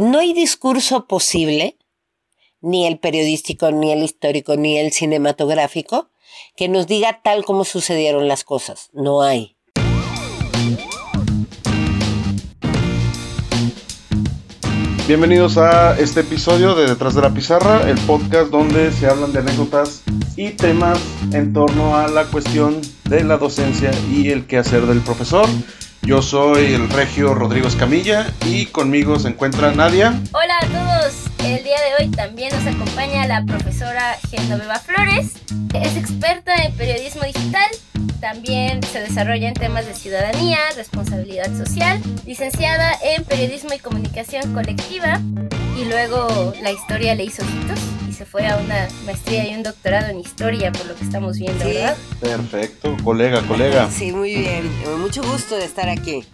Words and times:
no 0.00 0.18
hay 0.18 0.32
discurso 0.32 1.06
posible, 1.06 1.76
ni 2.60 2.86
el 2.86 2.98
periodístico, 2.98 3.70
ni 3.70 3.92
el 3.92 4.02
histórico, 4.02 4.56
ni 4.56 4.78
el 4.78 4.92
cinematográfico, 4.92 6.10
que 6.56 6.68
nos 6.68 6.86
diga 6.86 7.20
tal 7.22 7.44
como 7.44 7.64
sucedieron 7.64 8.28
las 8.28 8.44
cosas. 8.44 8.90
No 8.92 9.22
hay. 9.22 9.56
Bienvenidos 15.06 15.56
a 15.56 15.98
este 15.98 16.20
episodio 16.20 16.74
de 16.74 16.86
Detrás 16.86 17.14
de 17.14 17.22
la 17.22 17.32
Pizarra, 17.32 17.88
el 17.88 17.98
podcast 18.00 18.50
donde 18.50 18.92
se 18.92 19.06
hablan 19.06 19.32
de 19.32 19.38
anécdotas 19.38 20.02
y 20.36 20.50
temas 20.50 21.00
en 21.32 21.54
torno 21.54 21.96
a 21.96 22.08
la 22.08 22.24
cuestión 22.24 22.78
de 23.08 23.24
la 23.24 23.38
docencia 23.38 23.90
y 24.12 24.28
el 24.28 24.46
quehacer 24.46 24.84
del 24.84 25.00
profesor. 25.00 25.46
Yo 26.02 26.22
soy 26.22 26.72
el 26.74 26.88
regio 26.88 27.34
Rodrigo 27.34 27.68
Escamilla 27.68 28.32
y 28.46 28.66
conmigo 28.66 29.18
se 29.18 29.28
encuentra 29.28 29.72
Nadia. 29.72 30.18
Hola 30.32 30.58
a 30.62 30.66
todos, 30.66 31.14
el 31.44 31.64
día 31.64 31.76
de 31.80 32.04
hoy 32.04 32.10
también 32.10 32.50
nos 32.54 32.66
acompaña 32.66 33.26
la 33.26 33.44
profesora 33.44 34.16
Genoveva 34.30 34.78
Flores. 34.78 35.32
Es 35.74 35.96
experta 35.96 36.54
en 36.64 36.72
periodismo 36.74 37.22
digital, 37.22 37.70
también 38.20 38.82
se 38.82 39.00
desarrolla 39.00 39.48
en 39.48 39.54
temas 39.54 39.86
de 39.86 39.94
ciudadanía, 39.94 40.58
responsabilidad 40.76 41.56
social, 41.56 42.00
licenciada 42.26 42.92
en 43.02 43.24
periodismo 43.24 43.72
y 43.74 43.78
comunicación 43.78 44.52
colectiva 44.52 45.20
y 45.78 45.84
luego 45.84 46.52
la 46.62 46.72
historia 46.72 47.14
le 47.14 47.24
hizo 47.24 47.42
ojitos 47.42 47.78
y 48.08 48.12
se 48.12 48.24
fue 48.24 48.46
a 48.46 48.56
una 48.56 48.88
maestría 49.06 49.48
y 49.48 49.54
un 49.54 49.62
doctorado 49.62 50.08
en 50.08 50.18
historia 50.18 50.72
por 50.72 50.86
lo 50.86 50.96
que 50.96 51.04
estamos 51.04 51.38
viendo, 51.38 51.64
¿verdad? 51.64 51.96
Perfecto, 52.20 52.96
colega, 53.04 53.42
colega. 53.42 53.88
Sí, 53.90 54.10
muy 54.12 54.34
bien. 54.34 54.68
Mucho 54.98 55.22
gusto 55.22 55.56
de 55.56 55.64
estar 55.64 55.88
aquí. 55.88 56.24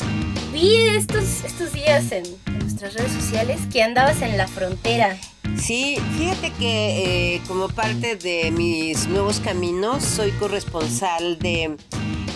Vi 0.53 0.87
estos, 0.87 1.45
estos 1.45 1.73
días 1.73 2.11
en, 2.13 2.25
nuestras 2.75 2.95
redes 2.95 3.13
sociales 3.13 3.61
que 3.73 3.85
andabas 3.85 4.21
en 4.21 4.37
la 4.37 4.49
frontera. 4.49 5.17
Sí, 5.57 5.97
fíjate 6.19 6.51
que 6.59 7.37
eh, 7.37 7.41
como 7.47 7.69
parte 7.69 8.17
de 8.17 8.51
mis 8.51 9.07
nuevos 9.07 9.39
caminos 9.39 10.03
soy 10.03 10.33
corresponsal 10.33 11.39
de, 11.39 11.77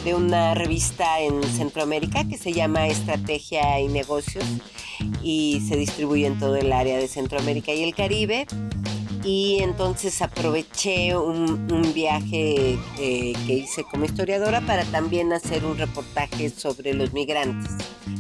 de 0.05 0.15
una 0.15 0.55
revista 0.55 1.19
en 1.19 1.43
Centroamérica 1.43 2.29
que 2.29 2.39
se 2.39 2.53
llama 2.53 2.87
Estrategia 2.87 3.81
y 3.81 3.89
Negocios 3.89 4.45
y 5.25 5.61
se 5.69 5.77
distribuye 5.77 6.27
en 6.27 6.39
todo 6.39 6.55
el 6.55 6.73
área 6.73 6.99
de 6.99 7.09
Centroamérica 7.09 7.73
y 7.73 7.83
el 7.83 7.97
Caribe. 7.97 8.47
Y 9.25 9.59
entonces 9.63 10.23
aproveché 10.23 11.17
un, 11.17 11.93
viaje 11.95 12.79
eh, 12.99 13.33
que 13.47 13.53
hice 13.53 13.85
como 13.85 14.05
historiadora 14.05 14.61
para 14.61 14.85
también 14.85 15.33
hacer 15.33 15.65
un 15.65 15.77
reportaje 15.77 16.51
sobre 16.51 16.95
los 16.95 17.13
migrantes. 17.13 17.73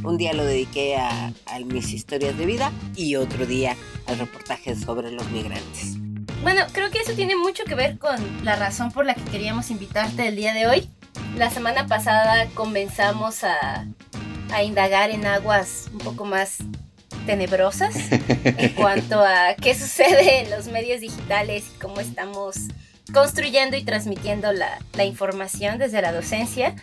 Un 0.02 0.16
día 0.16 0.32
lo 0.32 0.44
dediqué 0.44 0.96
a, 0.96 1.32
a 1.46 1.58
mis 1.60 1.92
historias 1.92 2.36
de 2.36 2.46
vida 2.46 2.72
y 2.96 3.16
otro 3.16 3.46
día 3.46 3.76
al 4.06 4.18
reportaje 4.18 4.74
sobre 4.74 5.12
los 5.12 5.28
migrantes. 5.30 5.96
Bueno, 6.42 6.62
creo 6.72 6.90
que 6.90 7.00
eso 7.00 7.12
tiene 7.14 7.36
mucho 7.36 7.64
que 7.64 7.74
ver 7.74 7.98
con 7.98 8.44
la 8.44 8.56
razón 8.56 8.92
por 8.92 9.04
la 9.04 9.14
que 9.14 9.24
queríamos 9.24 9.70
invitarte 9.70 10.28
el 10.28 10.36
día 10.36 10.54
de 10.54 10.66
hoy. 10.66 10.88
La 11.36 11.50
semana 11.50 11.86
pasada 11.86 12.46
comenzamos 12.54 13.44
a, 13.44 13.86
a 14.52 14.62
indagar 14.62 15.10
en 15.10 15.26
aguas 15.26 15.88
un 15.92 15.98
poco 15.98 16.24
más 16.24 16.58
tenebrosas 17.28 17.94
en 18.44 18.70
cuanto 18.70 19.20
a 19.20 19.54
qué 19.54 19.74
sucede 19.74 20.40
en 20.40 20.50
los 20.50 20.68
medios 20.68 21.02
digitales 21.02 21.66
y 21.74 21.78
cómo 21.78 22.00
estamos 22.00 22.56
construyendo 23.12 23.76
y 23.76 23.84
transmitiendo 23.84 24.50
la, 24.52 24.78
información 25.04 25.76
desde 25.76 26.00
la 26.00 26.12
docencia. 26.12 26.74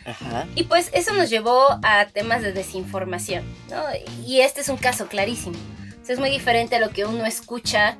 Y 0.53 0.65
pues 0.65 0.91
eso 0.93 1.13
nos 1.13 1.31
llevó 1.31 1.79
a 1.81 2.05
temas 2.13 2.43
de 2.43 2.53
desinformación, 2.53 3.43
¿no? 3.71 3.81
Y 4.23 4.41
este 4.41 4.61
es 4.61 4.69
un 4.69 4.77
caso 4.77 5.07
clarísimo. 5.07 5.57
es 6.07 6.19
muy 6.19 6.29
diferente 6.29 6.75
a 6.75 6.79
lo 6.79 6.91
que 6.91 7.05
uno 7.05 7.25
escucha 7.25 7.97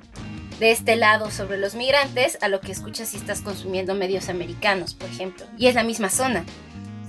de 0.60 0.70
este 0.70 0.96
lado 0.96 1.32
sobre 1.32 1.58
los 1.58 1.74
migrantes 1.74 2.38
a 2.42 2.48
lo 2.48 2.62
que 2.62 2.72
escuchas 2.72 3.10
si 3.10 3.18
estás 3.18 3.42
consumiendo 3.42 3.96
medios 3.96 4.30
americanos, 4.30 4.94
por 4.94 5.10
ejemplo. 5.10 5.48
Y 5.58 5.66
es 5.66 5.74
la 5.74 5.84
misma 5.84 6.12
zona. 6.12 6.46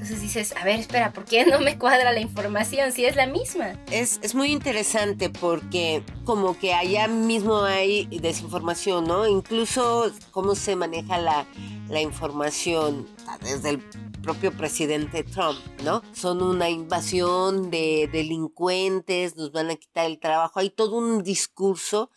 Entonces 0.07 0.23
dices, 0.23 0.55
a 0.57 0.65
ver, 0.65 0.79
espera, 0.79 1.13
¿por 1.13 1.25
qué 1.25 1.45
no 1.45 1.59
me 1.59 1.81
cuadra 1.81 2.13
la 2.13 2.21
información 2.21 2.93
si 2.93 3.05
es 3.05 3.17
la 3.17 3.27
misma? 3.27 3.73
Es, 3.91 4.21
es 4.23 4.37
muy 4.37 4.53
interesante 4.53 5.31
porque 5.31 6.05
como 6.23 6.57
que 6.57 6.75
allá 6.75 7.09
mismo 7.09 7.65
hay 7.65 8.07
desinformación, 8.07 9.03
¿no? 9.03 9.27
Incluso 9.27 10.13
cómo 10.31 10.55
se 10.55 10.77
maneja 10.77 11.19
la, 11.19 11.45
la 11.89 12.01
información 12.01 13.09
desde 13.43 13.71
el 13.71 13.81
propio 14.23 14.57
presidente 14.57 15.25
Trump, 15.25 15.59
¿no? 15.83 16.03
Son 16.13 16.41
una 16.41 16.71
invasión 16.71 17.73
de 17.73 18.09
delincuentes, 18.13 19.35
nos 19.35 19.51
van 19.51 19.71
a 19.71 19.75
quitar 19.75 20.07
el 20.07 20.21
trabajo, 20.21 20.61
hay 20.61 20.71
todo 20.71 20.99
un 20.99 21.25
discurso 21.25 22.13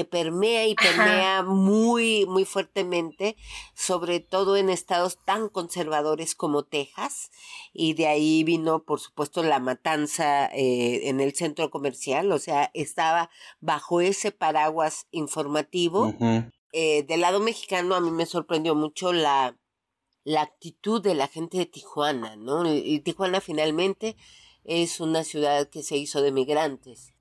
que 0.00 0.06
permea 0.06 0.66
y 0.66 0.74
permea 0.74 1.42
muy, 1.42 2.24
muy 2.24 2.46
fuertemente, 2.46 3.36
sobre 3.74 4.20
todo 4.20 4.56
en 4.56 4.70
estados 4.70 5.18
tan 5.26 5.50
conservadores 5.50 6.34
como 6.34 6.62
Texas. 6.62 7.30
Y 7.74 7.92
de 7.92 8.06
ahí 8.06 8.42
vino, 8.42 8.82
por 8.82 8.98
supuesto, 8.98 9.42
la 9.42 9.58
matanza 9.58 10.46
eh, 10.54 11.10
en 11.10 11.20
el 11.20 11.34
centro 11.34 11.70
comercial, 11.70 12.32
o 12.32 12.38
sea, 12.38 12.70
estaba 12.72 13.28
bajo 13.60 14.00
ese 14.00 14.32
paraguas 14.32 15.06
informativo. 15.10 16.14
Eh, 16.72 17.02
del 17.02 17.20
lado 17.20 17.40
mexicano, 17.40 17.94
a 17.94 18.00
mí 18.00 18.10
me 18.10 18.24
sorprendió 18.24 18.74
mucho 18.74 19.12
la, 19.12 19.54
la 20.24 20.40
actitud 20.40 21.02
de 21.02 21.14
la 21.14 21.28
gente 21.28 21.58
de 21.58 21.66
Tijuana, 21.66 22.36
¿no? 22.36 22.72
Y 22.72 23.00
Tijuana 23.00 23.42
finalmente 23.42 24.16
es 24.64 24.98
una 24.98 25.24
ciudad 25.24 25.68
que 25.68 25.82
se 25.82 25.98
hizo 25.98 26.22
de 26.22 26.32
migrantes 26.32 27.12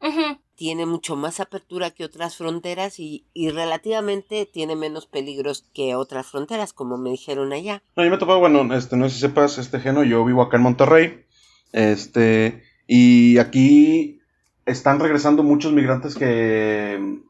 tiene 0.59 0.85
mucho 0.85 1.15
más 1.15 1.39
apertura 1.39 1.89
que 1.89 2.03
otras 2.03 2.35
fronteras 2.35 2.99
y, 2.99 3.23
relativamente 3.33 4.45
tiene 4.45 4.75
menos 4.75 5.05
peligros 5.05 5.63
que 5.73 5.95
otras 5.95 6.27
fronteras, 6.27 6.73
como 6.73 6.97
me 6.97 7.11
dijeron 7.11 7.53
allá. 7.53 7.81
No, 7.95 8.03
yo 8.03 8.11
me 8.11 8.35
bueno, 8.35 8.75
este, 8.75 8.97
no 8.97 9.07
sé 9.07 9.15
si 9.15 9.21
sepas, 9.21 9.57
este 9.57 9.79
Geno, 9.79 10.03
yo 10.03 10.25
vivo 10.25 10.41
acá 10.41 10.57
en 10.57 10.63
Monterrey, 10.63 11.23
este, 11.71 12.61
y 12.87 13.37
aquí 13.37 14.19
están 14.65 14.99
regresando 14.99 15.43
muchos 15.43 15.71
migrantes 15.71 16.15
que, 16.15 17.21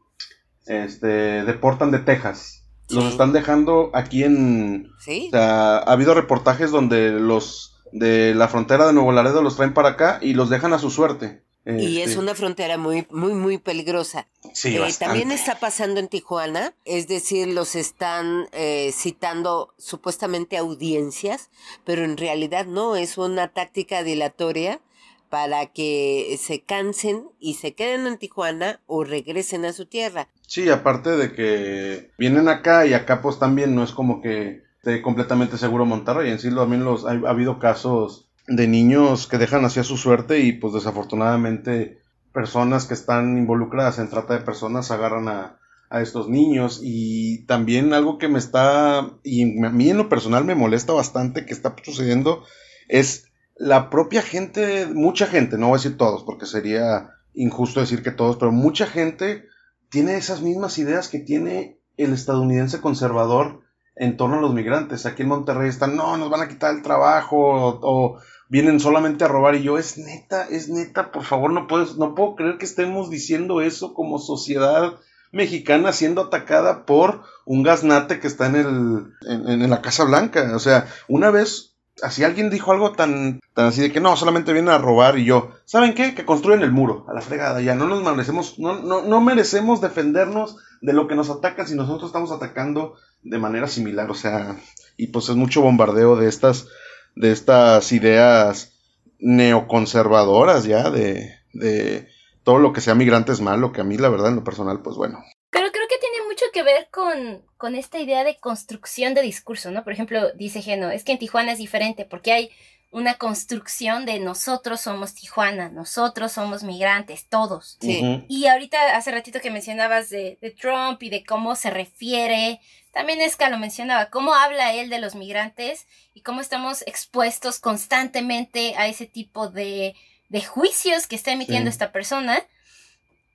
este, 0.66 1.44
deportan 1.44 1.92
de 1.92 2.00
Texas. 2.00 2.66
Los 2.88 3.04
están 3.04 3.32
dejando 3.32 3.92
aquí 3.94 4.24
en... 4.24 4.90
Sí. 4.98 5.28
O 5.28 5.30
sea, 5.30 5.76
ha 5.76 5.92
habido 5.92 6.14
reportajes 6.14 6.72
donde 6.72 7.12
los 7.12 7.80
de 7.92 8.34
la 8.34 8.48
frontera 8.48 8.88
de 8.88 8.92
Nuevo 8.92 9.12
Laredo 9.12 9.40
los 9.40 9.54
traen 9.54 9.72
para 9.72 9.90
acá 9.90 10.18
y 10.20 10.34
los 10.34 10.50
dejan 10.50 10.72
a 10.72 10.80
su 10.80 10.90
suerte. 10.90 11.44
Y 11.66 12.00
es 12.00 12.10
este 12.10 12.18
una 12.18 12.34
frontera 12.34 12.78
muy, 12.78 13.06
muy, 13.10 13.34
muy 13.34 13.58
peligrosa. 13.58 14.26
Sí, 14.54 14.76
eh, 14.76 14.94
también 14.98 15.30
está 15.30 15.58
pasando 15.58 16.00
en 16.00 16.08
Tijuana, 16.08 16.74
es 16.86 17.06
decir, 17.06 17.48
los 17.48 17.74
están 17.74 18.48
eh, 18.52 18.92
citando 18.94 19.74
supuestamente 19.76 20.56
audiencias, 20.56 21.50
pero 21.84 22.04
en 22.04 22.16
realidad 22.16 22.64
no, 22.64 22.96
es 22.96 23.18
una 23.18 23.48
táctica 23.48 24.02
dilatoria 24.02 24.80
para 25.28 25.66
que 25.66 26.36
se 26.40 26.62
cansen 26.62 27.28
y 27.38 27.54
se 27.54 27.74
queden 27.74 28.06
en 28.06 28.18
Tijuana 28.18 28.80
o 28.86 29.04
regresen 29.04 29.64
a 29.64 29.72
su 29.72 29.86
tierra. 29.86 30.28
Sí, 30.46 30.68
aparte 30.70 31.10
de 31.10 31.32
que 31.32 32.10
vienen 32.18 32.48
acá 32.48 32.86
y 32.86 32.94
acá 32.94 33.22
pues 33.22 33.38
también 33.38 33.74
no 33.74 33.84
es 33.84 33.92
como 33.92 34.22
que 34.22 34.62
esté 34.78 35.02
completamente 35.02 35.58
seguro 35.58 35.84
Monterrey, 35.84 36.30
en 36.30 36.38
sí 36.38 36.52
también 36.52 36.84
los, 36.84 37.04
ha 37.04 37.10
habido 37.10 37.58
casos 37.58 38.29
de 38.50 38.66
niños 38.66 39.28
que 39.28 39.38
dejan 39.38 39.64
hacia 39.64 39.84
su 39.84 39.96
suerte 39.96 40.40
y 40.40 40.52
pues 40.52 40.74
desafortunadamente 40.74 42.02
personas 42.32 42.86
que 42.86 42.94
están 42.94 43.38
involucradas 43.38 44.00
en 44.00 44.10
trata 44.10 44.34
de 44.34 44.44
personas 44.44 44.90
agarran 44.90 45.28
a, 45.28 45.56
estos 45.92 46.28
niños 46.28 46.80
y 46.84 47.44
también 47.46 47.92
algo 47.92 48.16
que 48.18 48.28
me 48.28 48.38
está 48.38 49.10
y 49.24 49.42
a 49.64 49.70
mí 49.70 49.90
en 49.90 49.96
lo 49.96 50.08
personal 50.08 50.44
me 50.44 50.54
molesta 50.54 50.92
bastante 50.92 51.44
que 51.44 51.52
está 51.52 51.74
sucediendo 51.82 52.44
es 52.86 53.26
la 53.56 53.90
propia 53.90 54.22
gente, 54.22 54.86
mucha 54.86 55.26
gente, 55.26 55.58
no 55.58 55.66
voy 55.66 55.74
a 55.74 55.82
decir 55.82 55.96
todos 55.96 56.22
porque 56.22 56.46
sería 56.46 57.10
injusto 57.34 57.80
decir 57.80 58.04
que 58.04 58.12
todos, 58.12 58.36
pero 58.36 58.52
mucha 58.52 58.86
gente 58.86 59.46
tiene 59.90 60.16
esas 60.16 60.42
mismas 60.42 60.78
ideas 60.78 61.08
que 61.08 61.18
tiene 61.18 61.80
el 61.96 62.12
estadounidense 62.12 62.80
conservador 62.80 63.62
en 63.96 64.16
torno 64.16 64.38
a 64.38 64.40
los 64.40 64.54
migrantes. 64.54 65.06
Aquí 65.06 65.22
en 65.22 65.28
Monterrey 65.28 65.68
están, 65.68 65.96
no, 65.96 66.16
nos 66.16 66.30
van 66.30 66.42
a 66.42 66.48
quitar 66.48 66.72
el 66.72 66.82
trabajo 66.82 67.80
o 67.82 68.20
vienen 68.50 68.80
solamente 68.80 69.24
a 69.24 69.28
robar 69.28 69.54
y 69.54 69.62
yo 69.62 69.78
es 69.78 69.96
neta, 69.96 70.46
es 70.50 70.68
neta, 70.68 71.12
por 71.12 71.24
favor, 71.24 71.52
no 71.52 71.68
puedes, 71.68 71.96
no 71.96 72.14
puedo 72.14 72.34
creer 72.34 72.58
que 72.58 72.66
estemos 72.66 73.08
diciendo 73.08 73.60
eso 73.60 73.94
como 73.94 74.18
sociedad 74.18 74.98
mexicana 75.32 75.92
siendo 75.92 76.22
atacada 76.22 76.84
por 76.84 77.22
un 77.46 77.62
gaznate 77.62 78.18
que 78.18 78.26
está 78.26 78.46
en 78.46 78.56
el 78.56 79.06
en, 79.22 79.70
la 79.70 79.80
Casa 79.80 80.04
Blanca, 80.04 80.50
o 80.54 80.58
sea, 80.58 80.88
una 81.06 81.30
vez 81.30 81.76
así 82.02 82.24
alguien 82.24 82.50
dijo 82.50 82.72
algo 82.72 82.92
tan 82.92 83.38
tan 83.54 83.66
así 83.66 83.82
de 83.82 83.92
que 83.92 84.00
no, 84.00 84.16
solamente 84.16 84.52
vienen 84.52 84.74
a 84.74 84.78
robar 84.78 85.16
y 85.16 85.24
yo, 85.24 85.52
¿saben 85.64 85.94
qué? 85.94 86.16
Que 86.16 86.24
construyen 86.24 86.62
el 86.62 86.72
muro, 86.72 87.06
a 87.08 87.14
la 87.14 87.20
fregada, 87.20 87.60
ya 87.60 87.76
no 87.76 87.86
nos 87.86 88.02
merecemos 88.02 88.58
no 88.58 88.80
no 88.80 89.02
no 89.02 89.20
merecemos 89.20 89.80
defendernos 89.80 90.56
de 90.80 90.92
lo 90.92 91.06
que 91.06 91.14
nos 91.14 91.30
atacan 91.30 91.68
si 91.68 91.76
nosotros 91.76 92.08
estamos 92.08 92.32
atacando 92.32 92.94
de 93.22 93.38
manera 93.38 93.68
similar, 93.68 94.10
o 94.10 94.14
sea, 94.14 94.56
y 94.96 95.08
pues 95.08 95.28
es 95.28 95.36
mucho 95.36 95.62
bombardeo 95.62 96.16
de 96.16 96.28
estas 96.28 96.66
de 97.14 97.32
estas 97.32 97.92
ideas 97.92 98.72
neoconservadoras 99.18 100.64
ya, 100.64 100.90
de, 100.90 101.34
de 101.52 102.08
todo 102.44 102.58
lo 102.58 102.72
que 102.72 102.80
sea 102.80 102.94
migrante 102.94 103.32
es 103.32 103.40
malo, 103.40 103.72
que 103.72 103.80
a 103.80 103.84
mí 103.84 103.96
la 103.98 104.08
verdad 104.08 104.28
en 104.28 104.36
lo 104.36 104.44
personal, 104.44 104.80
pues 104.82 104.96
bueno. 104.96 105.22
Pero 105.50 105.70
creo 105.72 105.86
que 105.88 105.98
tiene 105.98 106.26
mucho 106.26 106.44
que 106.52 106.62
ver 106.62 106.88
con, 106.90 107.42
con 107.56 107.74
esta 107.74 107.98
idea 108.00 108.24
de 108.24 108.38
construcción 108.38 109.14
de 109.14 109.22
discurso, 109.22 109.70
¿no? 109.70 109.84
Por 109.84 109.92
ejemplo, 109.92 110.32
dice 110.34 110.62
Geno, 110.62 110.90
es 110.90 111.04
que 111.04 111.12
en 111.12 111.18
Tijuana 111.18 111.52
es 111.52 111.58
diferente 111.58 112.04
porque 112.04 112.32
hay 112.32 112.50
una 112.92 113.14
construcción 113.14 114.04
de 114.04 114.18
nosotros 114.18 114.80
somos 114.80 115.14
Tijuana, 115.14 115.68
nosotros 115.68 116.32
somos 116.32 116.64
migrantes, 116.64 117.26
todos. 117.28 117.78
Sí. 117.80 118.24
Y 118.28 118.46
ahorita, 118.46 118.96
hace 118.96 119.12
ratito 119.12 119.40
que 119.40 119.50
mencionabas 119.50 120.10
de, 120.10 120.38
de 120.40 120.50
Trump 120.50 121.02
y 121.02 121.10
de 121.10 121.24
cómo 121.24 121.54
se 121.54 121.70
refiere, 121.70 122.60
también 122.92 123.20
Esca 123.20 123.48
lo 123.48 123.58
mencionaba, 123.58 124.10
cómo 124.10 124.34
habla 124.34 124.72
él 124.74 124.90
de 124.90 124.98
los 124.98 125.14
migrantes 125.14 125.86
y 126.14 126.22
cómo 126.22 126.40
estamos 126.40 126.82
expuestos 126.86 127.58
constantemente 127.60 128.74
a 128.76 128.86
ese 128.88 129.06
tipo 129.06 129.48
de, 129.48 129.94
de 130.28 130.42
juicios 130.42 131.06
que 131.06 131.16
está 131.16 131.32
emitiendo 131.32 131.70
Sí. 131.70 131.74
esta 131.74 131.92
persona. 131.92 132.42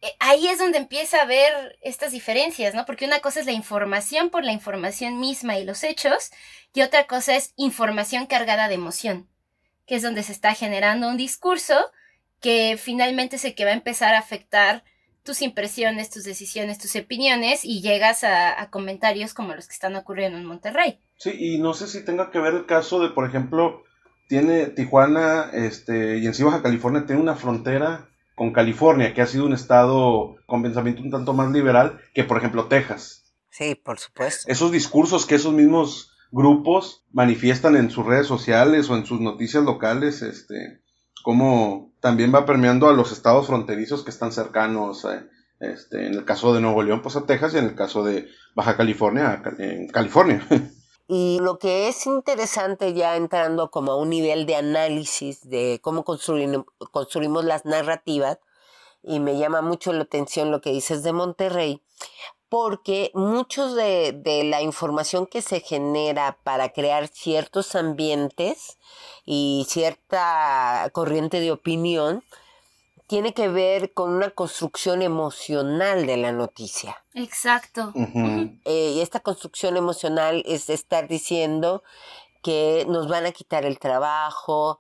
Eh, 0.02 0.14
Ahí 0.20 0.48
es 0.48 0.60
donde 0.60 0.78
empieza 0.78 1.22
a 1.22 1.26
ver 1.26 1.78
estas 1.82 2.12
diferencias, 2.12 2.74
¿no? 2.76 2.86
Porque 2.86 3.06
una 3.06 3.20
cosa 3.22 3.40
es 3.40 3.46
la 3.46 3.54
información 3.54 4.30
por 4.30 4.44
la 4.44 4.52
información 4.52 5.20
misma 5.20 5.58
y 5.58 5.64
los 5.64 5.84
hechos, 5.84 6.32
y 6.74 6.82
otra 6.82 7.08
cosa 7.08 7.36
es 7.36 7.54
información 7.56 8.26
cargada 8.26 8.68
de 8.68 8.76
emoción, 8.76 9.30
que 9.88 9.96
es 9.96 10.02
donde 10.02 10.24
se 10.24 10.34
está 10.34 10.54
generando 10.54 11.08
un 11.08 11.18
discurso 11.18 11.92
que 12.42 12.78
finalmente 12.82 13.38
es 13.38 13.46
el 13.46 13.56
que 13.56 13.64
va 13.66 13.72
a 13.72 13.76
empezar 13.76 14.14
a 14.14 14.20
afectar 14.20 14.84
tus 15.26 15.42
impresiones, 15.42 16.10
tus 16.10 16.24
decisiones, 16.24 16.78
tus 16.78 16.96
opiniones 16.96 17.66
y 17.66 17.82
llegas 17.82 18.24
a, 18.24 18.62
a 18.62 18.70
comentarios 18.70 19.34
como 19.34 19.56
los 19.56 19.68
que 19.68 19.74
están 19.74 19.96
ocurriendo 19.96 20.38
en 20.38 20.46
Monterrey. 20.46 21.00
Sí, 21.18 21.32
y 21.38 21.58
no 21.58 21.74
sé 21.74 21.88
si 21.88 22.06
tenga 22.06 22.32
que 22.32 22.40
ver 22.40 22.54
el 22.54 22.66
caso 22.66 23.02
de, 23.02 23.10
por 23.10 23.28
ejemplo, 23.28 23.84
tiene 24.28 24.68
Tijuana 24.68 25.50
este, 25.52 26.20
y 26.20 26.28
en 26.28 26.34
sí 26.34 26.44
Baja 26.44 26.62
California 26.62 27.06
tiene 27.06 27.22
una 27.22 27.36
frontera 27.36 28.10
con 28.36 28.52
California, 28.52 29.14
que 29.14 29.22
ha 29.22 29.28
sido 29.28 29.46
un 29.46 29.54
estado 29.54 30.36
con 30.46 30.62
pensamiento 30.62 31.02
un 31.02 31.12
tanto 31.12 31.34
más 31.34 31.52
liberal 31.52 32.00
que, 32.14 32.24
por 32.24 32.38
ejemplo, 32.38 32.68
Texas. 32.68 33.34
Sí, 33.50 33.76
por 33.76 33.98
supuesto. 33.98 34.52
Esos 34.52 34.72
discursos 34.72 35.26
que 35.26 35.36
esos 35.36 35.54
mismos 35.54 36.12
grupos 36.32 37.06
manifiestan 37.12 37.78
en 37.78 37.90
sus 37.90 38.06
redes 38.06 38.28
sociales 38.28 38.90
o 38.90 38.98
en 38.98 39.06
sus 39.06 39.22
noticias 39.22 39.64
locales, 39.64 40.22
este, 40.22 40.82
como 41.24 41.94
también 42.06 42.32
va 42.32 42.46
permeando 42.46 42.88
a 42.88 42.94
los 42.94 43.12
estados 43.12 43.48
fronterizos 43.48 44.04
que 44.04 44.12
están 44.12 44.32
cercanos, 44.32 45.06
eh, 45.06 45.28
este, 45.60 46.06
en 46.06 46.14
el 46.14 46.24
caso 46.24 46.54
de 46.54 46.62
Nuevo 46.62 46.84
León, 46.84 47.02
pues 47.02 47.16
a 47.16 47.26
Texas, 47.26 47.56
y 47.56 47.58
en 47.58 47.66
el 47.66 47.74
caso 47.74 48.04
de 48.04 48.28
Baja 48.54 48.78
California, 48.78 49.42
en 49.58 49.88
California. 49.88 50.46
Y 51.08 51.40
lo 51.40 51.58
que 51.58 51.88
es 51.88 52.06
interesante 52.06 52.94
ya 52.94 53.16
entrando 53.16 53.70
como 53.72 53.92
a 53.92 53.98
un 53.98 54.10
nivel 54.10 54.46
de 54.48 54.56
análisis 54.56 55.48
de 55.48 55.80
cómo 55.82 56.04
construimos 56.04 57.46
las 57.46 57.66
narrativas, 57.66 58.38
y 59.02 59.20
me 59.20 59.40
llama 59.40 59.62
mucho 59.62 59.92
la 59.92 60.04
atención 60.04 60.52
lo 60.52 60.62
que 60.62 60.72
dices 60.72 61.02
de 61.02 61.12
Monterrey, 61.12 61.82
porque 62.50 63.12
muchos 63.14 63.76
de, 63.76 64.12
de 64.14 64.44
la 64.44 64.62
información 64.62 65.26
que 65.26 65.42
se 65.42 65.60
genera 65.60 66.38
para 66.44 66.70
crear 66.70 67.08
ciertos 67.08 67.76
ambientes 67.76 68.78
y 69.26 69.66
cierta 69.68 70.90
corriente 70.94 71.40
de 71.40 71.52
opinión 71.52 72.24
tiene 73.08 73.34
que 73.34 73.48
ver 73.48 73.94
con 73.94 74.12
una 74.12 74.32
construcción 74.32 75.02
emocional 75.02 76.08
de 76.08 76.18
la 76.18 76.32
noticia. 76.32 77.04
Exacto. 77.14 77.94
Eh, 77.96 78.94
y 78.96 79.02
esta 79.02 79.20
construcción 79.20 79.78
emocional 79.78 80.44
es 80.46 80.70
estar 80.70 81.08
diciendo 81.08 81.84
que 82.42 82.86
nos 82.88 83.08
van 83.08 83.26
a 83.26 83.32
quitar 83.32 83.66
el 83.66 83.80
trabajo, 83.80 84.80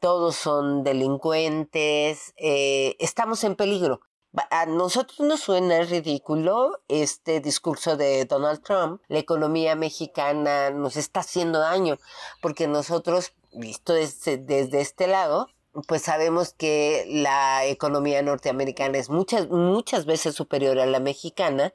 todos 0.00 0.34
son 0.34 0.82
delincuentes, 0.82 2.34
eh, 2.36 2.96
estamos 2.98 3.44
en 3.44 3.54
peligro. 3.54 4.00
A 4.50 4.66
nosotros 4.66 5.20
nos 5.20 5.40
suena 5.40 5.82
ridículo 5.82 6.80
este 6.86 7.40
discurso 7.40 7.96
de 7.96 8.24
Donald 8.26 8.62
Trump. 8.62 9.02
La 9.08 9.18
economía 9.18 9.74
mexicana 9.74 10.70
nos 10.70 10.96
está 10.96 11.20
haciendo 11.20 11.58
daño 11.58 11.98
porque 12.40 12.68
nosotros, 12.68 13.32
visto 13.52 13.92
desde, 13.92 14.36
desde 14.36 14.80
este 14.80 15.08
lado, 15.08 15.48
pues 15.88 16.02
sabemos 16.02 16.52
que 16.52 17.06
la 17.08 17.64
economía 17.64 18.22
norteamericana 18.22 18.98
es 18.98 19.10
muchas, 19.10 19.48
muchas 19.48 20.04
veces 20.06 20.36
superior 20.36 20.78
a 20.78 20.86
la 20.86 21.00
mexicana 21.00 21.72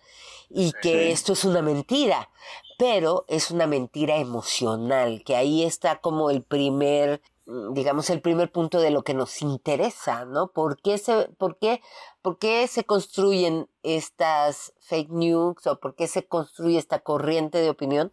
y 0.50 0.72
que 0.81 1.08
Sí. 1.08 1.12
esto 1.12 1.34
es 1.34 1.44
una 1.44 1.62
mentira, 1.62 2.30
pero 2.78 3.25
es 3.28 3.51
una 3.51 3.68
mentira 3.68 4.16
emocional, 4.18 5.24
que 5.25 5.36
ahí 5.36 5.63
está 5.63 6.00
como 6.00 6.30
el 6.30 6.42
primer, 6.44 7.22
digamos, 7.46 8.10
el 8.10 8.22
primer 8.22 8.52
punto 8.52 8.80
de 8.80 8.90
lo 8.90 9.04
que 9.04 9.14
nos 9.14 9.42
interesa, 9.42 10.26
¿no? 10.26 10.48
¿Por 10.48 10.82
qué 10.82 10.98
se, 10.98 11.28
por 11.38 11.58
qué, 11.60 11.82
por 12.22 12.40
qué 12.40 12.68
se 12.68 12.86
construyen 12.86 13.70
estas 13.84 14.74
fake 14.80 15.12
news 15.12 15.68
o 15.68 15.80
por 15.80 15.94
qué 15.96 16.08
se 16.08 16.26
construye 16.28 16.78
esta 16.80 17.00
corriente 17.00 17.60
de 17.60 17.70
opinión? 17.70 18.12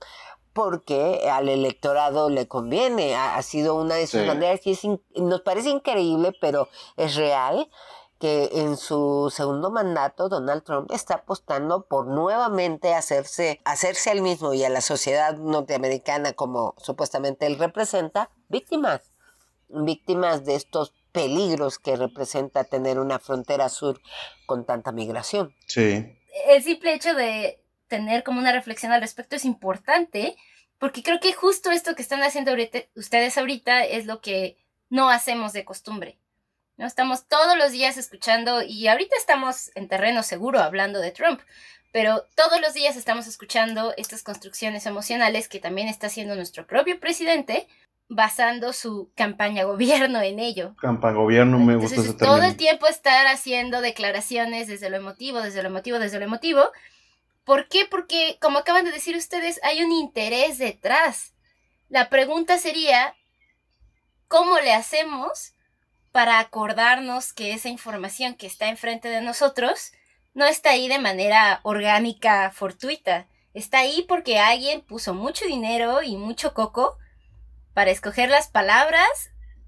Porque 0.53 1.31
al 1.33 1.49
electorado 1.49 2.29
le 2.29 2.47
conviene, 2.47 3.15
ha, 3.15 3.37
ha 3.37 3.43
sido 3.43 3.75
una 3.75 3.95
de 3.95 4.07
sus 4.07 4.21
Sí. 4.21 4.27
banderas 4.27 4.67
y 4.67 4.73
es 4.73 4.85
in- 4.85 5.03
nos 5.17 5.41
parece 5.41 5.71
increíble, 5.71 6.37
pero 6.41 6.69
es 6.99 7.15
real 7.15 7.71
que 8.19 8.51
en 8.53 8.77
su 8.77 9.33
segundo 9.35 9.71
mandato 9.71 10.29
Donald 10.29 10.63
Trump 10.63 10.93
está 10.93 11.15
apostando 11.15 11.87
por 11.87 12.07
nuevamente 12.07 12.95
hacerse, 12.95 13.61
hacerse 13.65 14.11
al 14.11 14.21
mismo 14.21 14.53
y 14.53 14.63
a 14.63 14.69
la 14.69 14.81
sociedad 14.83 15.37
norteamericana 15.39 16.35
como 16.35 16.75
supuestamente 16.77 17.47
él 17.47 17.59
representa, 17.59 18.31
víctimas, 18.49 19.11
víctimas 19.73 20.45
de 20.45 20.55
estos 20.55 20.93
peligros 21.13 21.79
que 21.79 21.97
representa 21.97 22.65
tener 22.65 22.99
una 22.99 23.19
frontera 23.19 23.69
sur 23.69 24.01
con 24.47 24.65
tanta 24.65 24.93
migración. 24.93 25.55
Sí. 25.67 26.07
el 26.49 26.63
simple 26.63 26.95
hecho 26.95 27.15
de 27.15 27.63
tener 27.89 28.23
como 28.23 28.41
una 28.41 28.53
reflexión 28.53 28.93
al 28.93 29.03
respecto 29.03 29.37
es 29.37 29.45
importante, 29.45 30.37
porque 30.79 31.03
creo 31.03 31.21
que 31.21 31.33
justo 31.35 31.71
esto 31.71 31.95
que 31.95 32.03
están 32.03 32.23
haciendo 32.23 32.51
ahorita, 32.51 32.79
ustedes 32.97 33.37
ahorita 33.37 33.85
es 33.85 34.07
lo 34.07 34.21
que 34.21 34.57
no 34.89 35.11
hacemos 35.11 35.53
de 35.53 35.65
costumbre. 35.65 36.19
¿no? 36.79 36.87
Estamos 36.87 37.29
todos 37.29 37.57
los 37.57 37.71
días 37.73 37.99
escuchando, 37.99 38.63
y 38.63 38.89
ahorita 38.89 39.15
estamos 39.17 39.71
en 39.75 39.89
terreno 39.89 40.23
seguro 40.23 40.61
hablando 40.61 41.01
de 41.01 41.11
Trump, 41.11 41.41
pero 41.93 42.25
todos 42.35 42.61
los 42.63 42.73
días 42.73 42.97
estamos 42.97 43.27
escuchando 43.27 43.93
estas 43.99 44.23
construcciones 44.23 44.87
emocionales 44.87 45.49
que 45.49 45.61
también 45.61 45.89
está 45.89 46.07
haciendo 46.07 46.35
nuestro 46.35 46.67
propio 46.67 46.99
presidente, 46.99 47.69
basando 48.15 48.73
su 48.75 49.11
campaña 49.15 49.65
gobierno 49.65 50.21
en 50.21 50.39
ello. 50.39 50.75
Campa 50.77 51.13
gobierno, 51.13 51.59
me 51.59 51.77
gusta 51.77 52.01
ese 52.01 52.13
todo 52.13 52.37
término. 52.37 52.45
el 52.45 52.57
tiempo 52.57 52.87
estar 52.87 53.27
haciendo 53.27 53.81
declaraciones 53.81 54.69
desde 54.69 54.91
lo 54.91 54.97
emotivo, 54.97 55.41
desde 55.41 55.63
lo 55.63 55.69
emotivo, 55.69 55.99
desde 55.99 56.19
lo 56.19 56.25
emotivo. 56.25 56.63
¿Por 57.45 57.69
qué? 57.69 57.87
Porque, 57.91 58.39
como 58.41 58.59
acaban 58.59 58.85
de 58.85 58.93
decir 58.93 59.17
ustedes, 59.17 59.61
hay 59.65 59.83
un 59.83 59.93
interés 59.93 60.59
detrás. 60.59 61.35
La 61.89 62.11
pregunta 62.11 62.59
sería, 62.59 63.15
¿cómo 64.29 64.59
le 64.61 64.75
hacemos 64.75 65.55
para 66.13 66.39
acordarnos 66.39 67.33
que 67.33 67.53
esa 67.53 67.71
información 67.71 68.35
que 68.35 68.47
está 68.47 68.69
enfrente 68.69 69.09
de 69.09 69.23
nosotros 69.23 69.93
no 70.35 70.45
está 70.45 70.71
ahí 70.71 70.89
de 70.89 70.99
manera 70.99 71.61
orgánica, 71.63 72.53
fortuita? 72.53 73.27
Está 73.55 73.81
ahí 73.81 74.05
porque 74.07 74.39
alguien 74.39 74.83
puso 74.83 75.15
mucho 75.15 75.47
dinero 75.47 76.03
y 76.03 76.17
mucho 76.17 76.53
coco 76.55 76.99
para 77.75 77.91
escoger 77.91 78.29
las 78.29 78.49
palabras 78.49 79.09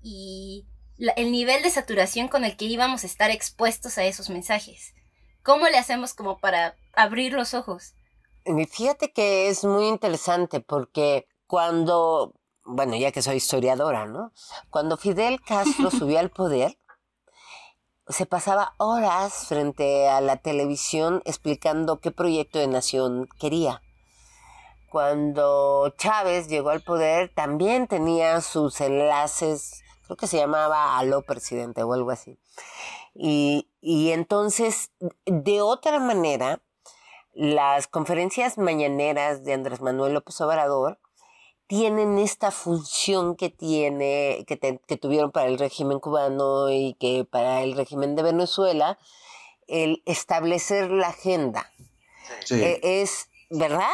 y 0.02 0.66
la- 0.96 1.12
el 1.12 1.32
nivel 1.32 1.62
de 1.62 1.70
saturación 1.70 2.28
con 2.28 2.44
el 2.44 2.56
que 2.56 2.66
íbamos 2.66 3.04
a 3.04 3.06
estar 3.06 3.30
expuestos 3.30 3.98
a 3.98 4.04
esos 4.04 4.30
mensajes. 4.30 4.94
¿Cómo 5.42 5.68
le 5.68 5.78
hacemos 5.78 6.14
como 6.14 6.38
para 6.38 6.76
abrir 6.94 7.32
los 7.32 7.54
ojos? 7.54 7.94
Fíjate 8.70 9.12
que 9.12 9.48
es 9.48 9.64
muy 9.64 9.88
interesante 9.88 10.60
porque 10.60 11.26
cuando, 11.46 12.34
bueno, 12.64 12.96
ya 12.96 13.10
que 13.12 13.22
soy 13.22 13.36
historiadora, 13.36 14.06
¿no? 14.06 14.32
Cuando 14.70 14.96
Fidel 14.96 15.40
Castro 15.42 15.90
subió 15.90 16.18
al 16.18 16.30
poder, 16.30 16.78
se 18.08 18.26
pasaba 18.26 18.74
horas 18.78 19.46
frente 19.48 20.08
a 20.08 20.20
la 20.20 20.36
televisión 20.36 21.22
explicando 21.24 22.00
qué 22.00 22.10
proyecto 22.10 22.58
de 22.58 22.66
nación 22.66 23.28
quería. 23.40 23.80
Cuando 24.94 25.92
Chávez 25.98 26.46
llegó 26.46 26.70
al 26.70 26.80
poder, 26.80 27.28
también 27.34 27.88
tenía 27.88 28.40
sus 28.40 28.80
enlaces, 28.80 29.82
creo 30.04 30.16
que 30.16 30.28
se 30.28 30.36
llamaba 30.36 30.96
Aló 30.96 31.22
Presidente 31.22 31.82
o 31.82 31.92
algo 31.94 32.12
así. 32.12 32.38
Y, 33.12 33.68
y 33.80 34.12
entonces, 34.12 34.92
de 35.26 35.60
otra 35.62 35.98
manera, 35.98 36.62
las 37.32 37.88
conferencias 37.88 38.56
mañaneras 38.56 39.44
de 39.44 39.54
Andrés 39.54 39.80
Manuel 39.80 40.14
López 40.14 40.40
Obrador 40.40 41.00
tienen 41.66 42.20
esta 42.20 42.52
función 42.52 43.34
que 43.34 43.50
tiene, 43.50 44.44
que, 44.46 44.56
te- 44.56 44.80
que 44.86 44.96
tuvieron 44.96 45.32
para 45.32 45.48
el 45.48 45.58
régimen 45.58 45.98
cubano 45.98 46.70
y 46.70 46.94
que 47.00 47.24
para 47.28 47.64
el 47.64 47.74
régimen 47.74 48.14
de 48.14 48.22
Venezuela, 48.22 48.96
el 49.66 50.04
establecer 50.06 50.88
la 50.92 51.08
agenda. 51.08 51.68
Sí. 52.44 52.62
Eh, 52.62 52.78
es, 53.02 53.28
¿verdad? 53.50 53.90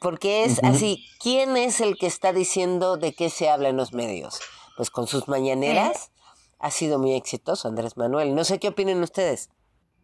Porque 0.00 0.44
es 0.44 0.62
así, 0.62 1.06
¿quién 1.20 1.56
es 1.56 1.80
el 1.80 1.96
que 1.96 2.06
está 2.06 2.32
diciendo 2.32 2.96
de 2.96 3.12
qué 3.12 3.30
se 3.30 3.48
habla 3.48 3.68
en 3.68 3.76
los 3.76 3.92
medios? 3.92 4.40
Pues 4.76 4.90
con 4.90 5.06
sus 5.06 5.28
mañaneras, 5.28 6.10
ha 6.58 6.70
sido 6.70 6.98
muy 6.98 7.14
exitoso, 7.14 7.68
Andrés 7.68 7.96
Manuel. 7.96 8.34
No 8.34 8.44
sé 8.44 8.58
qué 8.58 8.68
opinen 8.68 9.02
ustedes. 9.02 9.50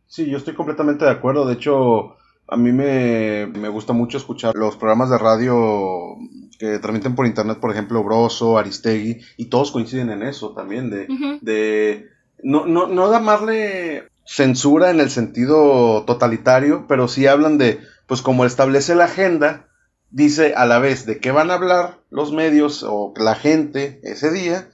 Sí, 0.06 0.28
yo 0.30 0.38
estoy 0.38 0.54
completamente 0.54 1.04
de 1.04 1.11
acuerdo. 1.11 1.46
De 1.46 1.54
hecho, 1.54 2.16
a 2.49 2.56
mí 2.56 2.73
me, 2.73 3.68
gusta 3.68 3.92
mucho 3.92 4.18
escuchar 4.18 4.54
los 4.54 4.76
programas 4.76 5.11
de 5.11 5.18
radio 5.18 6.16
que 6.58 6.78
transmiten 6.78 7.14
por 7.14 7.26
internet, 7.26 7.58
por 7.61 7.70
ejemplo, 7.70 8.02
Broso, 8.02 8.56
Aristegui, 8.56 9.20
y 9.37 9.46
todos 9.46 9.70
coinciden 9.70 10.11
en 10.11 10.23
eso 10.23 10.52
también, 10.52 10.88
de, 10.88 11.06
de 11.42 12.06
no, 12.42 12.64
no, 12.66 12.87
no 12.87 13.11
llamarle 13.11 14.08
censura 14.26 14.90
en 14.90 15.00
el 15.00 15.11
sentido 15.11 16.04
totalitario, 16.04 16.87
pero 16.88 17.09
sí 17.09 17.26
hablan 17.26 17.59
de, 17.59 17.80
pues 18.06 18.23
como 18.23 18.45
establece 18.45 18.95
la 18.95 19.04
agenda, 19.04 19.68
dice 20.11 20.54
a 20.54 20.66
la 20.66 20.78
vez 20.78 21.06
de 21.06 21.18
qué 21.18 21.30
van 21.30 21.50
a 21.50 21.54
hablar 21.54 22.00
los 22.11 22.33
medios 22.33 22.83
o 22.83 23.14
la 23.16 23.35
gente 23.35 24.00
ese 24.02 24.30
día, 24.30 24.68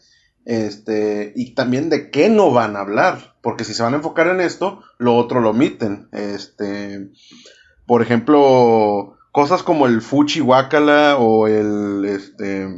este, 0.45 1.33
y 1.37 1.55
también 1.55 1.91
de 1.91 2.11
qué 2.11 2.29
no 2.29 2.51
van 2.51 2.77
a 2.77 2.81
hablar, 2.81 3.37
porque 3.43 3.65
si 3.65 3.75
se 3.75 3.83
van 3.83 3.93
a 3.93 3.99
enfocar 3.99 4.27
en 4.29 4.41
esto, 4.41 4.83
lo 4.99 5.17
otro 5.17 5.41
lo 5.41 5.51
omiten, 5.51 6.09
este, 6.13 7.11
por 7.87 8.03
ejemplo, 8.03 9.19
cosas 9.33 9.63
como 9.63 9.87
el 9.87 10.01
fuchi 10.01 10.41
o 10.41 11.47
el, 11.47 12.05
este, 12.05 12.69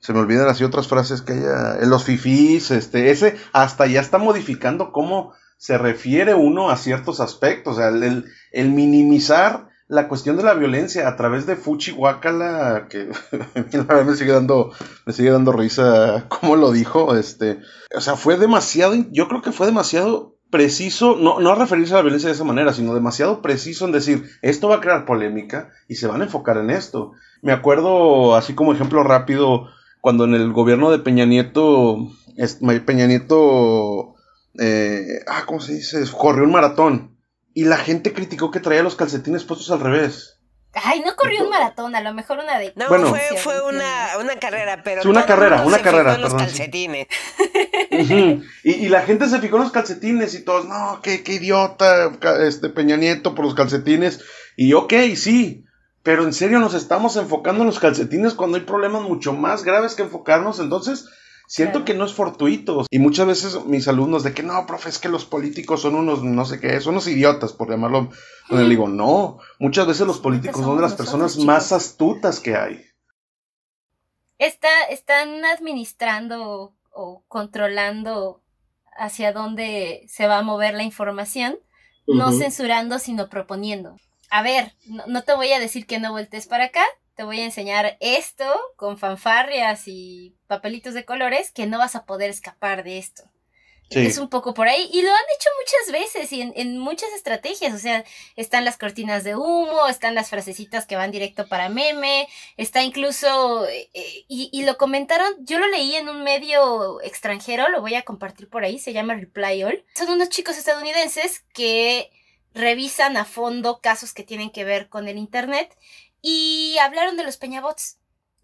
se 0.00 0.12
me 0.12 0.20
olvidan 0.20 0.48
así 0.48 0.64
otras 0.64 0.88
frases 0.88 1.22
que 1.22 1.34
haya, 1.34 1.78
los 1.82 2.04
fifís, 2.04 2.70
este, 2.70 3.10
ese 3.10 3.36
hasta 3.52 3.86
ya 3.86 4.00
está 4.00 4.18
modificando 4.18 4.92
cómo 4.92 5.32
se 5.58 5.76
refiere 5.76 6.34
uno 6.34 6.70
a 6.70 6.76
ciertos 6.76 7.20
aspectos, 7.20 7.76
o 7.76 7.80
sea, 7.80 7.88
el, 7.88 8.24
el 8.52 8.70
minimizar 8.70 9.68
la 9.88 10.06
cuestión 10.06 10.36
de 10.36 10.42
la 10.42 10.54
violencia 10.54 11.08
a 11.08 11.16
través 11.16 11.46
de 11.46 11.56
Fuchi 11.56 11.92
Wakala, 11.92 12.88
que 12.88 13.08
me 14.06 14.16
sigue 14.16 14.32
dando, 14.32 14.70
me 15.04 15.12
sigue 15.12 15.30
dando 15.30 15.52
risa 15.52 16.26
cómo 16.28 16.56
lo 16.56 16.70
dijo, 16.72 17.16
este, 17.16 17.58
o 17.94 18.00
sea, 18.00 18.16
fue 18.16 18.36
demasiado, 18.36 18.94
yo 19.10 19.28
creo 19.28 19.42
que 19.42 19.52
fue 19.52 19.66
demasiado 19.66 20.36
preciso, 20.50 21.16
no, 21.16 21.40
no 21.40 21.54
referirse 21.54 21.92
a 21.92 21.96
la 21.96 22.02
violencia 22.02 22.28
de 22.28 22.34
esa 22.34 22.44
manera, 22.44 22.72
sino 22.72 22.94
demasiado 22.94 23.42
preciso 23.42 23.86
en 23.86 23.92
decir, 23.92 24.30
esto 24.42 24.68
va 24.68 24.76
a 24.76 24.80
crear 24.80 25.04
polémica 25.04 25.70
y 25.88 25.96
se 25.96 26.06
van 26.06 26.20
a 26.20 26.24
enfocar 26.24 26.56
en 26.58 26.70
esto. 26.70 27.12
Me 27.42 27.52
acuerdo, 27.52 28.36
así 28.36 28.54
como 28.54 28.72
ejemplo 28.72 29.02
rápido, 29.02 29.68
cuando 30.00 30.24
en 30.24 30.34
el 30.34 30.52
gobierno 30.52 30.90
de 30.90 30.98
Peña 30.98 31.26
Nieto, 31.26 32.08
Peña 32.86 33.06
Nieto, 33.06 34.14
eh, 34.58 35.24
ah, 35.26 35.44
¿cómo 35.46 35.60
se 35.60 35.74
dice? 35.74 36.02
Corrió 36.16 36.44
un 36.44 36.52
maratón 36.52 37.18
y 37.54 37.64
la 37.64 37.76
gente 37.76 38.12
criticó 38.12 38.50
que 38.50 38.60
traía 38.60 38.82
los 38.82 38.96
calcetines 38.96 39.44
puestos 39.44 39.70
al 39.70 39.80
revés. 39.80 40.38
Ay, 40.74 41.02
no 41.04 41.16
corrió 41.16 41.44
un 41.44 41.50
maratón, 41.50 41.96
a 41.96 42.00
lo 42.00 42.12
mejor 42.12 42.38
una 42.38 42.58
de. 42.58 42.72
No, 42.76 42.86
fue, 42.86 43.20
fue 43.36 43.60
una, 43.62 44.18
una, 44.20 44.38
carrera, 44.38 44.82
pero. 44.84 45.08
una 45.10 45.24
carrera, 45.24 45.62
una 45.62 45.78
carrera. 45.78 46.18
los 46.18 46.34
calcetines. 46.34 47.08
y, 48.62 48.88
la 48.88 49.02
gente 49.02 49.28
se 49.28 49.40
fijó 49.40 49.56
en 49.56 49.62
los 49.62 49.72
calcetines 49.72 50.34
y 50.34 50.44
todos, 50.44 50.66
no, 50.66 51.00
qué, 51.02 51.22
qué 51.22 51.34
idiota, 51.34 52.12
este 52.46 52.68
Peña 52.68 52.96
Nieto 52.96 53.34
por 53.34 53.46
los 53.46 53.54
calcetines. 53.54 54.20
Y 54.56 54.74
ok, 54.74 54.92
sí, 55.16 55.64
pero 56.02 56.24
en 56.24 56.32
serio 56.32 56.58
nos 56.58 56.74
estamos 56.74 57.16
enfocando 57.16 57.62
en 57.62 57.68
los 57.68 57.80
calcetines 57.80 58.34
cuando 58.34 58.58
hay 58.58 58.64
problemas 58.64 59.02
mucho 59.02 59.32
más 59.32 59.64
graves 59.64 59.94
que 59.94 60.02
enfocarnos. 60.02 60.60
Entonces, 60.60 61.06
Siento 61.48 61.86
que 61.86 61.94
no 61.94 62.04
es 62.04 62.12
fortuito. 62.12 62.84
Y 62.90 62.98
muchas 62.98 63.26
veces 63.26 63.64
mis 63.64 63.88
alumnos 63.88 64.22
de 64.22 64.34
que 64.34 64.42
no, 64.42 64.66
profe, 64.66 64.90
es 64.90 64.98
que 64.98 65.08
los 65.08 65.24
políticos 65.24 65.80
son 65.80 65.94
unos, 65.94 66.22
no 66.22 66.44
sé 66.44 66.60
qué, 66.60 66.78
son 66.78 66.92
unos 66.92 67.08
idiotas, 67.08 67.54
por 67.54 67.70
llamarlo. 67.70 68.10
le 68.50 68.68
digo, 68.68 68.86
no, 68.86 69.38
muchas 69.58 69.86
veces 69.86 70.06
los 70.06 70.18
políticos 70.18 70.62
son 70.62 70.76
de 70.76 70.82
las 70.82 70.92
personas 70.92 71.38
más 71.38 71.72
astutas 71.72 72.40
que 72.40 72.54
hay. 72.54 72.84
Está, 74.36 74.68
están 74.90 75.42
administrando 75.46 76.74
o 76.92 77.24
controlando 77.28 78.42
hacia 78.98 79.32
dónde 79.32 80.04
se 80.06 80.26
va 80.26 80.38
a 80.38 80.42
mover 80.42 80.74
la 80.74 80.82
información, 80.82 81.58
no 82.06 82.30
censurando, 82.32 82.98
sino 82.98 83.30
proponiendo. 83.30 83.96
A 84.28 84.42
ver, 84.42 84.74
no, 84.86 85.06
no, 85.06 85.22
te 85.22 85.34
voy 85.34 85.50
a 85.52 85.60
decir 85.60 85.86
que 85.86 85.98
no 85.98 86.12
voltees 86.12 86.46
para 86.46 86.64
acá, 86.64 86.84
te 87.14 87.24
voy 87.24 87.40
a 87.40 87.44
enseñar 87.46 87.96
esto 88.00 88.44
con 88.76 88.98
fanfarrias 88.98 89.88
y 89.88 90.37
papelitos 90.48 90.94
de 90.94 91.04
colores 91.04 91.52
que 91.52 91.66
no 91.66 91.78
vas 91.78 91.94
a 91.94 92.04
poder 92.04 92.30
escapar 92.30 92.82
de 92.82 92.98
esto. 92.98 93.30
Es 93.90 94.18
un 94.18 94.28
poco 94.28 94.52
por 94.52 94.68
ahí. 94.68 94.90
Y 94.92 95.02
lo 95.02 95.10
han 95.10 95.24
hecho 95.34 95.48
muchas 95.60 95.92
veces 96.00 96.32
y 96.32 96.42
en, 96.42 96.78
muchas 96.78 97.10
estrategias. 97.14 97.74
O 97.74 97.78
sea, 97.78 98.04
están 98.36 98.64
las 98.64 98.76
cortinas 98.76 99.24
de 99.24 99.34
humo, 99.34 99.86
están 99.88 100.14
las 100.14 100.28
frasecitas 100.28 100.86
que 100.86 100.96
van 100.96 101.10
directo 101.10 101.48
para 101.48 101.68
meme, 101.68 102.28
está 102.56 102.82
incluso, 102.82 103.66
eh, 103.66 103.88
eh, 103.94 104.24
y, 104.28 104.50
y, 104.52 104.64
lo 104.64 104.76
comentaron, 104.76 105.34
yo 105.40 105.58
lo 105.58 105.68
leí 105.68 105.94
en 105.94 106.08
un 106.08 106.22
medio 106.22 107.00
extranjero, 107.02 107.68
lo 107.68 107.80
voy 107.80 107.94
a 107.94 108.02
compartir 108.02 108.48
por 108.48 108.64
ahí, 108.64 108.78
se 108.78 108.92
llama 108.92 109.14
Reply 109.14 109.62
All. 109.62 109.84
Son 109.94 110.10
unos 110.10 110.28
chicos 110.28 110.58
estadounidenses 110.58 111.44
que 111.54 112.10
revisan 112.54 113.16
a 113.16 113.24
fondo 113.24 113.80
casos 113.80 114.12
que 114.12 114.24
tienen 114.24 114.50
que 114.50 114.64
ver 114.64 114.88
con 114.88 115.08
el 115.08 115.16
Internet 115.16 115.76
y 116.20 116.76
hablaron 116.78 117.16
de 117.16 117.24
los 117.24 117.36
peñabots, 117.36 117.98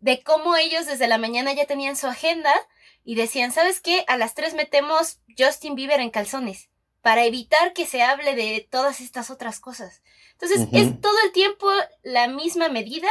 de 0.04 0.23
cómo 0.23 0.54
ellos 0.54 0.84
desde 0.84 1.08
la 1.08 1.16
mañana 1.16 1.54
ya 1.54 1.64
tenían 1.64 1.96
su 1.96 2.06
agenda 2.06 2.52
y 3.04 3.14
decían, 3.14 3.52
¿sabes 3.52 3.80
qué? 3.80 4.04
A 4.06 4.18
las 4.18 4.34
tres 4.34 4.52
metemos 4.52 5.20
Justin 5.38 5.76
Bieber 5.76 5.99
en 6.00 6.11
calzones 6.11 6.68
para 7.00 7.25
evitar 7.25 7.73
que 7.73 7.87
se 7.87 8.02
hable 8.02 8.34
de 8.34 8.68
todas 8.70 9.00
estas 9.00 9.30
otras 9.30 9.61
cosas. 9.61 10.02
Entonces, 10.32 10.68
es 10.73 11.00
todo 11.00 11.14
el 11.25 11.32
tiempo 11.32 11.68
la 12.02 12.28
misma 12.28 12.68
medida, 12.68 13.08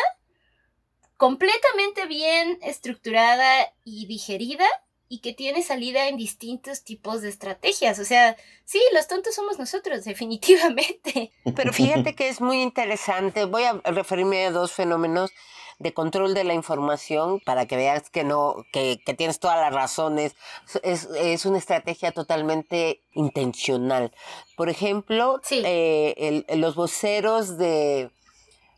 completamente 1.18 2.06
bien 2.06 2.60
estructurada 2.62 3.74
y 3.84 4.06
digerida 4.06 4.68
y 5.10 5.20
que 5.22 5.34
tiene 5.34 5.64
salida 5.64 6.08
en 6.10 6.18
distintos 6.18 6.84
tipos 6.84 7.24
de 7.24 7.30
estrategias. 7.30 7.98
O 7.98 8.06
sea, 8.06 8.38
sí, 8.66 8.80
los 8.94 9.08
tontos 9.08 9.34
somos 9.34 9.58
nosotros, 9.58 10.04
definitivamente. 10.06 11.32
Pero 11.56 11.74
fíjate 11.74 12.14
que 12.14 12.30
es 12.30 12.40
muy 12.40 12.62
interesante. 12.62 13.46
Voy 13.46 13.64
a 13.64 13.82
referirme 13.84 14.46
a 14.46 14.52
dos 14.52 14.74
fenómenos 14.74 15.32
de 15.80 15.94
control 15.94 16.34
de 16.34 16.44
la 16.44 16.54
información 16.54 17.40
para 17.40 17.66
que 17.66 17.76
veas 17.76 18.10
que 18.10 18.24
no, 18.24 18.66
que, 18.72 19.00
tienes 19.18 19.40
todas 19.40 19.58
las 19.58 19.74
razones. 19.74 20.36
Es, 20.84 21.46
una 21.46 21.58
estrategia 21.58 22.12
totalmente 22.12 23.02
intencional. 23.14 24.12
Por 24.56 24.70
ejemplo, 24.70 25.42
eh, 25.52 26.44
los 26.56 26.76
voceros 26.76 27.58
de 27.58 28.10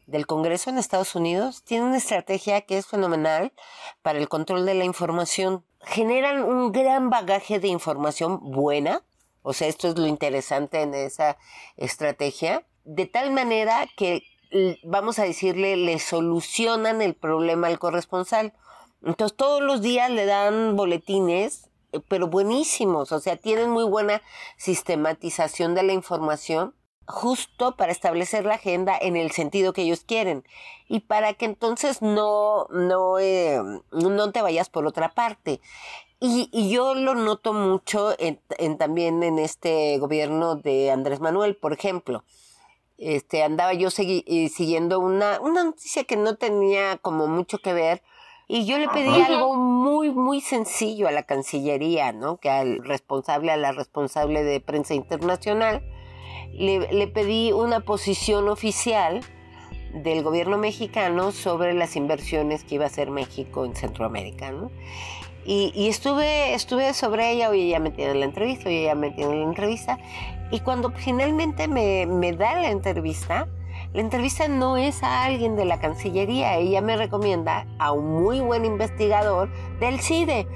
del 0.08 0.28
Congreso 0.28 0.70
en 0.70 0.78
Estados 0.78 1.16
Unidos 1.16 1.64
tienen 1.64 1.88
una 1.88 1.98
estrategia 1.98 2.62
que 2.62 2.78
es 2.78 2.86
fenomenal 2.86 3.54
para 4.04 4.20
el 4.20 4.30
control 4.30 4.64
de 4.64 4.76
la 4.76 4.86
información 4.86 5.64
generan 5.86 6.44
un 6.44 6.72
gran 6.72 7.10
bagaje 7.10 7.60
de 7.60 7.68
información 7.68 8.40
buena, 8.42 9.04
o 9.44 9.54
sea, 9.54 9.68
esto 9.68 9.88
es 9.88 9.98
lo 9.98 10.08
interesante 10.08 10.82
en 10.82 10.94
esa 10.94 11.38
estrategia, 11.78 12.66
de 12.84 13.06
tal 13.06 13.32
manera 13.32 13.88
que, 13.96 14.24
vamos 14.84 15.20
a 15.20 15.24
decirle, 15.24 15.76
le 15.78 16.00
solucionan 16.00 17.02
el 17.02 17.14
problema 17.14 17.68
al 17.68 17.80
corresponsal. 17.80 18.54
Entonces, 19.04 19.38
todos 19.38 19.62
los 19.62 19.82
días 19.82 20.10
le 20.10 20.26
dan 20.26 20.76
boletines, 20.76 21.70
eh, 21.92 22.00
pero 22.08 22.28
buenísimos, 22.28 23.12
o 23.12 23.20
sea, 23.20 23.38
tienen 23.38 23.70
muy 23.70 23.84
buena 23.84 24.22
sistematización 24.58 25.76
de 25.76 25.84
la 25.84 25.94
información 25.94 26.74
justo 27.08 27.76
para 27.76 27.92
establecer 27.92 28.46
la 28.46 28.56
agenda 28.56 28.98
en 29.00 29.16
el 29.16 29.30
sentido 29.32 29.74
que 29.74 29.84
ellos 29.84 30.04
quieren 30.04 30.44
y 30.88 31.02
para 31.02 31.34
que 31.34 31.46
entonces 31.46 32.02
no, 32.02 32.66
no, 32.72 33.20
eh, 33.20 33.62
no 33.92 34.32
te 34.32 34.42
vayas 34.42 34.70
por 34.70 34.88
otra 34.88 35.14
parte. 35.14 35.62
Y, 36.20 36.50
y 36.52 36.72
yo 36.72 36.96
lo 36.96 37.14
noto 37.14 37.54
mucho 37.54 38.16
en, 38.18 38.40
también 38.78 39.22
en 39.22 39.38
este 39.38 39.98
gobierno 40.00 40.56
de 40.56 40.90
Andrés 40.90 41.20
Manuel, 41.20 41.56
por 41.56 41.74
ejemplo. 41.74 42.24
Este, 42.98 43.44
andaba 43.44 43.74
yo 43.74 43.90
eh, 43.98 44.50
siguiendo 44.50 45.00
una, 45.00 45.40
una 45.42 45.64
noticia 45.64 46.06
que 46.06 46.16
no 46.16 46.36
tenía 46.36 46.98
como 46.98 47.28
mucho 47.28 47.58
que 47.60 47.74
ver, 47.74 48.02
y 48.48 48.66
yo 48.66 48.78
le 48.78 48.88
pedí 48.88 49.22
algo 49.22 49.56
muy, 49.56 50.12
muy 50.12 50.40
sencillo 50.40 51.08
a 51.08 51.12
la 51.12 51.24
Cancillería, 51.24 52.12
¿no? 52.12 52.38
Que 52.38 52.52
al 52.52 52.84
responsable, 52.84 53.52
a 53.52 53.58
la 53.58 53.72
responsable 53.72 54.44
de 54.44 54.60
prensa 54.60 54.94
internacional, 54.94 55.82
le, 56.54 57.08
pedí 57.08 57.52
una 57.52 57.80
posición 57.80 58.48
oficial 58.48 59.22
del 59.94 60.22
gobierno 60.22 60.58
mexicano 60.60 61.32
sobre 61.32 61.74
las 61.74 61.96
inversiones 61.96 62.64
que 62.64 62.76
iba 62.76 62.84
a 62.84 62.88
hacer 62.88 63.10
México 63.10 63.66
en 63.66 63.76
Centroamérica. 63.76 64.54
Y, 65.44 65.88
estuve, 65.88 66.54
estuve 66.54 66.94
sobre 66.94 67.32
ella, 67.32 67.50
oye, 67.50 67.68
ya 67.68 67.80
me 67.80 67.90
tiene 67.90 68.14
la 68.14 68.26
entrevista, 68.26 68.70
oye, 68.70 68.84
ya 68.84 68.96
me 68.96 69.10
tiene 69.10 69.38
la 69.38 69.44
entrevista. 69.44 69.98
Y 70.52 70.60
cuando 70.60 70.92
finalmente 70.92 71.68
me, 71.68 72.06
me 72.06 72.34
da 72.34 72.56
la 72.56 72.70
entrevista, 72.70 73.48
la 73.94 74.02
entrevista 74.02 74.48
no 74.48 74.78
es 74.78 75.04
a 75.04 75.24
alguien 75.24 75.56
de 75.56 75.66
la 75.66 75.80
Cancillería, 75.80 76.58
ella 76.58 76.82
me 76.82 76.98
recomienda 76.98 77.66
a 77.80 77.92
un 77.92 78.22
muy 78.22 78.42
buen 78.42 78.66
investigador 78.66 79.50
del 79.80 80.02
CIDE. 80.02 80.48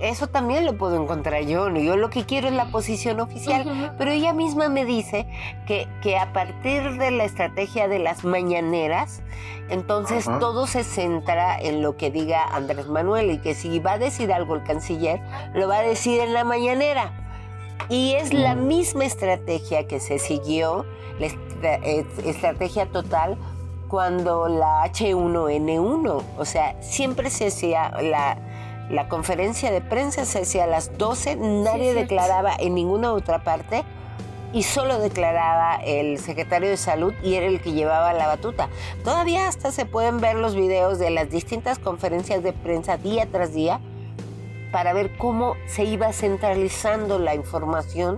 eso 0.00 0.26
también 0.26 0.66
lo 0.66 0.76
puedo 0.76 1.00
encontrar 1.00 1.42
yo, 1.44 1.70
¿no? 1.70 1.78
Yo 1.80 1.96
lo 1.96 2.10
que 2.10 2.26
quiero 2.26 2.48
es 2.48 2.54
la 2.54 2.66
posición 2.66 3.20
oficial, 3.20 3.94
pero 3.96 4.10
ella 4.10 4.32
misma 4.32 4.68
me 4.68 4.84
dice 4.84 5.26
que, 5.66 5.88
que 6.02 6.18
a 6.18 6.32
partir 6.32 6.98
de 6.98 7.10
la 7.12 7.24
estrategia 7.24 7.88
de 7.88 7.98
las 7.98 8.24
mañaneras, 8.24 9.22
entonces 9.70 10.26
todo 10.38 10.66
se 10.66 10.84
centra 10.84 11.58
en 11.58 11.82
lo 11.82 11.96
que 11.96 12.10
diga 12.10 12.44
Andrés 12.44 12.88
Manuel 12.88 13.30
y 13.30 13.38
que 13.38 13.54
si 13.54 13.78
va 13.78 13.92
a 13.92 13.98
decir 13.98 14.32
algo 14.32 14.54
el 14.54 14.64
canciller, 14.64 15.22
lo 15.54 15.66
va 15.66 15.78
a 15.78 15.82
decir 15.82 16.20
en 16.20 16.34
la 16.34 16.44
mañanera. 16.44 17.21
Y 17.88 18.12
es 18.14 18.32
la 18.32 18.54
misma 18.54 19.04
estrategia 19.04 19.86
que 19.86 20.00
se 20.00 20.18
siguió, 20.18 20.86
la 21.18 21.26
eh, 21.82 22.06
estrategia 22.24 22.86
total, 22.86 23.36
cuando 23.88 24.48
la 24.48 24.84
H1N1, 24.86 26.22
o 26.38 26.44
sea, 26.44 26.80
siempre 26.82 27.28
se 27.28 27.48
hacía 27.48 27.90
la, 28.00 28.38
la 28.88 29.08
conferencia 29.08 29.70
de 29.70 29.82
prensa, 29.82 30.24
se 30.24 30.40
hacía 30.40 30.64
a 30.64 30.66
las 30.66 30.96
12, 30.96 31.36
nadie 31.36 31.92
declaraba 31.92 32.54
en 32.58 32.74
ninguna 32.74 33.12
otra 33.12 33.44
parte 33.44 33.84
y 34.52 34.62
solo 34.62 34.98
declaraba 34.98 35.76
el 35.84 36.18
secretario 36.18 36.68
de 36.68 36.76
salud 36.76 37.12
y 37.22 37.34
era 37.34 37.46
el 37.46 37.60
que 37.60 37.72
llevaba 37.72 38.12
la 38.12 38.26
batuta. 38.26 38.68
Todavía 39.04 39.48
hasta 39.48 39.72
se 39.72 39.86
pueden 39.86 40.20
ver 40.20 40.36
los 40.36 40.54
videos 40.54 40.98
de 40.98 41.10
las 41.10 41.30
distintas 41.30 41.78
conferencias 41.78 42.42
de 42.42 42.52
prensa 42.52 42.96
día 42.96 43.26
tras 43.30 43.52
día 43.52 43.80
para 44.72 44.92
ver 44.92 45.16
cómo 45.16 45.54
se 45.66 45.84
iba 45.84 46.12
centralizando 46.12 47.18
la 47.18 47.34
información 47.34 48.16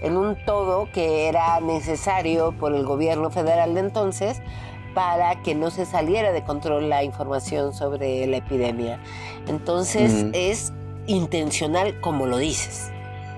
en 0.00 0.16
un 0.16 0.42
todo 0.44 0.90
que 0.92 1.28
era 1.28 1.60
necesario 1.60 2.52
por 2.52 2.74
el 2.74 2.84
gobierno 2.84 3.30
federal 3.30 3.74
de 3.74 3.80
entonces 3.80 4.40
para 4.94 5.40
que 5.42 5.54
no 5.54 5.70
se 5.70 5.86
saliera 5.86 6.32
de 6.32 6.42
control 6.42 6.88
la 6.88 7.04
información 7.04 7.72
sobre 7.74 8.26
la 8.26 8.38
epidemia. 8.38 8.98
Entonces 9.46 10.26
es 10.32 10.72
intencional 11.06 12.00
como 12.00 12.26
lo 12.26 12.38
dices. 12.38 12.90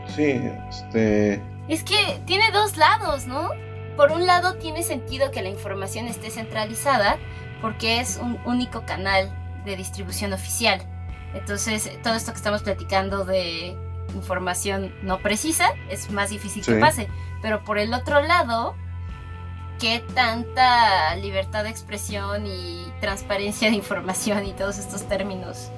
Sí, 0.06 0.40
este... 0.70 1.42
Es 1.68 1.84
que 1.84 2.20
tiene 2.26 2.50
dos 2.52 2.76
lados, 2.76 3.26
¿no? 3.26 3.50
Por 3.96 4.12
un 4.12 4.26
lado 4.26 4.54
tiene 4.54 4.82
sentido 4.82 5.30
que 5.30 5.42
la 5.42 5.48
información 5.48 6.06
esté 6.06 6.30
centralizada 6.30 7.18
porque 7.60 8.00
es 8.00 8.18
un 8.20 8.38
único 8.46 8.84
canal 8.86 9.30
de 9.64 9.76
distribución 9.76 10.32
oficial. 10.32 10.82
Entonces, 11.34 11.90
todo 12.02 12.14
esto 12.14 12.32
que 12.32 12.36
estamos 12.36 12.62
platicando 12.62 13.24
de 13.24 13.76
información 14.14 14.94
no 15.02 15.18
precisa 15.18 15.70
es 15.88 16.10
más 16.10 16.30
difícil 16.30 16.64
que 16.64 16.74
pase. 16.74 17.08
Pero 17.40 17.64
por 17.64 17.78
el 17.78 17.92
otro 17.94 18.20
lado, 18.22 18.74
¿qué 19.80 20.04
tanta 20.14 21.14
libertad 21.16 21.64
de 21.64 21.70
expresión 21.70 22.46
y 22.46 22.86
transparencia 23.00 23.70
de 23.70 23.76
información 23.76 24.46
y 24.46 24.52
todos 24.52 24.78
estos 24.78 25.08
términos 25.08 25.70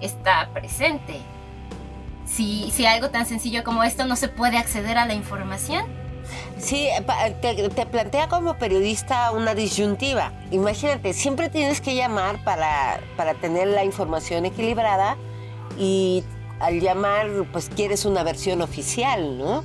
está 0.00 0.50
presente? 0.52 1.20
Si, 2.24 2.70
si 2.70 2.86
algo 2.86 3.10
tan 3.10 3.26
sencillo 3.26 3.64
como 3.64 3.84
esto 3.84 4.06
no 4.06 4.16
se 4.16 4.28
puede 4.28 4.56
acceder 4.56 4.96
a 4.96 5.06
la 5.06 5.14
información, 5.14 5.84
Sí, 6.58 6.88
te, 7.40 7.68
te, 7.68 7.86
plantea 7.86 8.28
como 8.28 8.54
periodista 8.58 9.30
una 9.32 9.54
disyuntiva. 9.54 10.32
Imagínate, 10.50 11.12
siempre 11.12 11.48
tienes 11.48 11.80
que 11.80 11.94
llamar 11.94 12.42
para, 12.44 13.00
para 13.16 13.34
tener 13.34 13.68
la 13.68 13.84
información 13.84 14.46
equilibrada 14.46 15.16
y 15.78 16.24
al 16.60 16.80
llamar, 16.80 17.28
pues 17.52 17.68
quieres 17.68 18.04
una 18.04 18.22
versión 18.22 18.62
oficial, 18.62 19.38
¿no? 19.38 19.64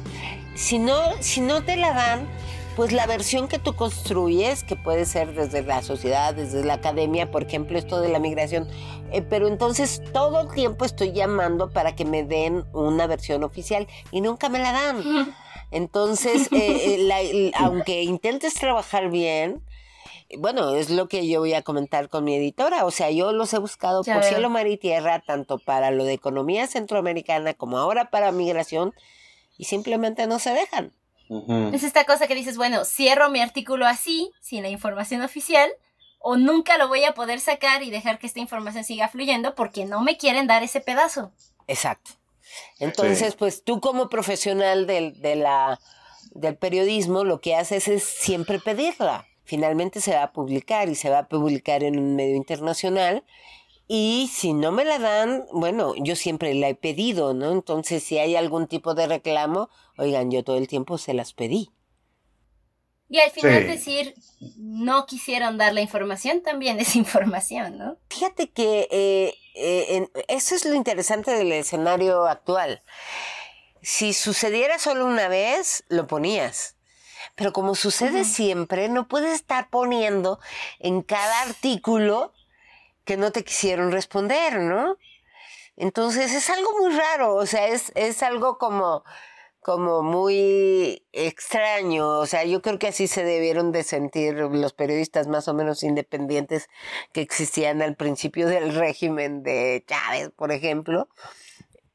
Si 0.56 0.80
no, 0.80 1.00
si 1.22 1.42
no 1.42 1.64
te 1.64 1.78
la 1.78 1.94
dan, 1.94 2.28
pues 2.76 2.92
la 2.92 3.06
versión 3.08 3.48
que 3.48 3.60
tú 3.60 3.76
construyes, 3.76 4.64
que 4.64 4.76
puede 4.76 5.06
ser 5.06 5.34
desde 5.34 5.64
la 5.64 5.82
sociedad, 5.82 6.34
desde 6.34 6.64
la 6.64 6.76
academia, 6.76 7.30
por 7.30 7.44
ejemplo, 7.44 7.78
esto 7.78 8.00
de 8.00 8.10
la 8.10 8.20
migración, 8.20 8.68
eh, 9.12 9.22
pero 9.22 9.48
entonces 9.48 10.02
todo 10.14 10.42
el 10.42 10.54
tiempo 10.54 10.86
estoy 10.86 11.12
llamando 11.12 11.72
para 11.72 11.96
que 11.96 12.06
me 12.06 12.24
den 12.24 12.64
una 12.74 13.06
versión 13.06 13.44
oficial 13.44 13.88
y 14.12 14.22
nunca 14.22 14.50
me 14.50 14.60
la 14.60 14.72
dan. 14.72 15.36
Entonces, 15.72 16.48
eh, 16.52 17.08
eh, 17.10 17.52
aunque 17.56 18.04
intentes 18.04 18.54
trabajar 18.54 19.10
bien, 19.10 19.62
bueno, 20.38 20.76
es 20.76 20.90
lo 20.90 21.08
que 21.08 21.28
yo 21.28 21.40
voy 21.40 21.54
a 21.54 21.64
comentar 21.64 22.10
con 22.10 22.24
mi 22.24 22.36
editora. 22.36 22.86
O 22.86 22.92
sea, 22.92 23.10
yo 23.10 23.32
los 23.32 23.54
he 23.54 23.58
buscado 23.60 24.04
por 24.04 24.24
cielo, 24.24 24.50
mar 24.50 24.68
y 24.68 24.78
tierra, 24.78 25.20
tanto 25.20 25.58
para 25.58 25.92
lo 25.92 26.04
de 26.04 26.14
economía 26.14 26.68
centroamericana 26.68 27.54
como 27.54 27.78
ahora 27.78 28.10
para 28.12 28.32
migración, 28.32 28.94
y 29.58 29.66
simplemente 29.66 30.28
no 30.28 30.40
se 30.40 30.52
dejan. 30.52 30.94
Es 31.74 31.84
esta 31.84 32.06
cosa 32.06 32.28
que 32.28 32.34
dices, 32.34 32.58
bueno, 32.58 32.86
cierro 32.86 33.30
mi 33.30 33.40
artículo 33.40 33.86
así, 33.86 34.32
sin 34.42 34.64
la 34.64 34.70
información 34.70 35.22
oficial, 35.22 35.70
o 36.20 36.38
nunca 36.38 36.78
lo 36.78 36.88
voy 36.88 37.04
a 37.04 37.14
poder 37.14 37.40
sacar 37.40 37.84
y 37.84 37.92
dejar 37.92 38.18
que 38.18 38.26
esta 38.26 38.40
información 38.40 38.84
siga 38.84 39.08
fluyendo 39.10 39.54
porque 39.54 39.86
no 39.86 40.02
me 40.02 40.18
quieren 40.18 40.48
dar 40.48 40.64
ese 40.64 40.82
pedazo. 40.82 41.32
Exacto. 41.68 42.12
Entonces, 42.80 43.36
pues 43.36 43.64
tú 43.64 43.80
como 43.80 44.10
profesional 44.10 44.88
del, 44.88 45.20
de 45.22 45.36
la, 45.36 45.80
del 46.32 46.58
periodismo, 46.58 47.24
lo 47.24 47.42
que 47.42 47.56
haces 47.56 47.88
es 47.88 48.04
siempre 48.04 48.60
pedirla. 48.60 49.28
Finalmente 49.44 50.02
se 50.02 50.14
va 50.14 50.24
a 50.24 50.32
publicar 50.32 50.90
y 50.90 50.96
se 50.96 51.10
va 51.10 51.20
a 51.20 51.28
publicar 51.28 51.84
en 51.84 51.98
un 51.98 52.16
medio 52.16 52.36
internacional. 52.36 53.24
Y 53.88 54.30
si 54.32 54.54
no 54.54 54.72
me 54.72 54.86
la 54.86 55.00
dan, 55.00 55.46
bueno, 55.52 55.96
yo 55.98 56.16
siempre 56.16 56.54
la 56.54 56.70
he 56.70 56.76
pedido, 56.76 57.34
¿no? 57.34 57.52
Entonces, 57.52 58.04
si 58.04 58.20
hay 58.20 58.36
algún 58.36 58.68
tipo 58.68 58.94
de 58.94 59.08
reclamo, 59.08 59.70
oigan, 59.98 60.30
yo 60.30 60.44
todo 60.44 60.58
el 60.58 60.68
tiempo 60.68 61.00
se 61.00 61.16
las 61.16 61.34
pedí. 61.34 61.72
Y 63.10 63.18
al 63.18 63.32
final 63.32 63.66
decir, 63.66 64.14
no 64.58 65.08
quisieron 65.08 65.58
dar 65.58 65.74
la 65.74 65.82
información, 65.82 66.44
también 66.44 66.80
es 66.80 66.96
información, 66.96 67.80
¿no? 67.80 67.98
Fíjate 68.10 68.52
que 68.52 68.88
eh, 68.92 69.34
eh, 69.60 70.10
eso 70.28 70.56
es 70.56 70.66
lo 70.66 70.74
interesante 70.76 71.32
del 71.32 71.52
escenario 71.52 72.26
actual. 72.26 72.82
Si 73.82 74.14
sucediera 74.14 74.80
solo 74.80 75.06
una 75.06 75.28
vez, 75.28 75.84
lo 75.90 76.08
ponías. 76.08 76.76
Pero 77.36 77.54
como 77.54 77.76
sucede 77.76 78.26
siempre, 78.26 78.90
no 78.90 79.08
puedes 79.08 79.34
estar 79.34 79.70
poniendo 79.70 80.40
en 80.80 81.02
cada 81.02 81.42
artículo 81.44 82.34
que 83.06 83.18
no 83.18 83.32
te 83.32 83.44
quisieron 83.44 83.92
responder, 83.92 84.60
¿no? 84.60 84.98
Entonces 85.78 86.34
es 86.34 86.50
algo 86.50 86.78
muy 86.80 86.94
raro, 86.94 87.36
o 87.36 87.46
sea, 87.46 87.68
es, 87.68 87.94
es 87.96 88.22
algo 88.22 88.58
como 88.58 89.04
como 89.70 90.02
muy 90.02 91.04
extraño. 91.14 92.18
O 92.18 92.26
sea, 92.26 92.44
yo 92.44 92.60
creo 92.64 92.80
que 92.80 92.88
así 92.88 93.06
se 93.06 93.24
debieron 93.24 93.72
de 93.72 93.84
sentir 93.84 94.34
los 94.34 94.74
periodistas 94.74 95.28
más 95.28 95.48
o 95.48 95.54
menos 95.54 95.84
independientes 95.84 96.70
que 97.14 97.22
existían 97.22 97.84
al 97.84 97.96
principio 97.96 98.48
del 98.48 98.74
régimen 98.74 99.44
de 99.44 99.86
Chávez, 99.86 100.32
por 100.36 100.52
ejemplo. 100.52 101.08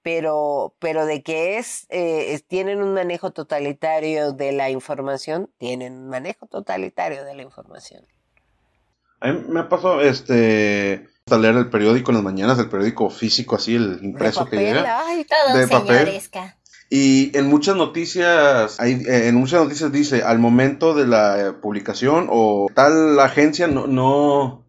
Pero, 0.03 0.77
pero 0.79 1.05
de 1.05 1.25
que 1.25 1.59
es, 1.59 1.89
eh, 1.89 2.41
tienen 2.47 2.81
un 2.81 2.95
manejo 2.95 3.33
totalitario 3.33 4.31
de 4.31 4.53
la 4.53 4.71
información, 4.71 5.51
tienen 5.59 5.95
un 5.95 6.09
manejo 6.11 6.47
totalitario 6.47 7.25
de 7.25 7.35
la 7.35 7.43
información. 7.43 8.07
A 9.19 9.33
mí 9.33 9.47
me 9.49 9.65
pasó 9.65 10.01
este 10.01 11.09
leer 11.27 11.57
el 11.57 11.71
periódico 11.71 12.13
en 12.13 12.19
las 12.19 12.25
mañanas, 12.25 12.57
el 12.61 12.69
periódico 12.69 13.11
físico 13.11 13.57
así, 13.57 13.75
el 13.75 13.99
impreso 14.01 14.47
que 14.47 14.59
llega. 14.59 15.03
de 15.55 15.67
papel. 15.67 16.23
Y 16.97 17.37
en 17.37 17.49
muchas 17.49 17.75
noticias, 17.75 18.79
hay, 18.79 18.93
eh, 18.93 19.27
en 19.27 19.35
muchas 19.35 19.65
noticias 19.65 19.91
dice, 19.91 20.23
al 20.23 20.39
momento 20.39 20.95
de 20.95 21.09
la 21.09 21.57
publicación 21.61 22.29
o 22.31 22.69
tal 22.73 23.19
agencia 23.19 23.67
no, 23.67 23.89
no, 23.89 24.65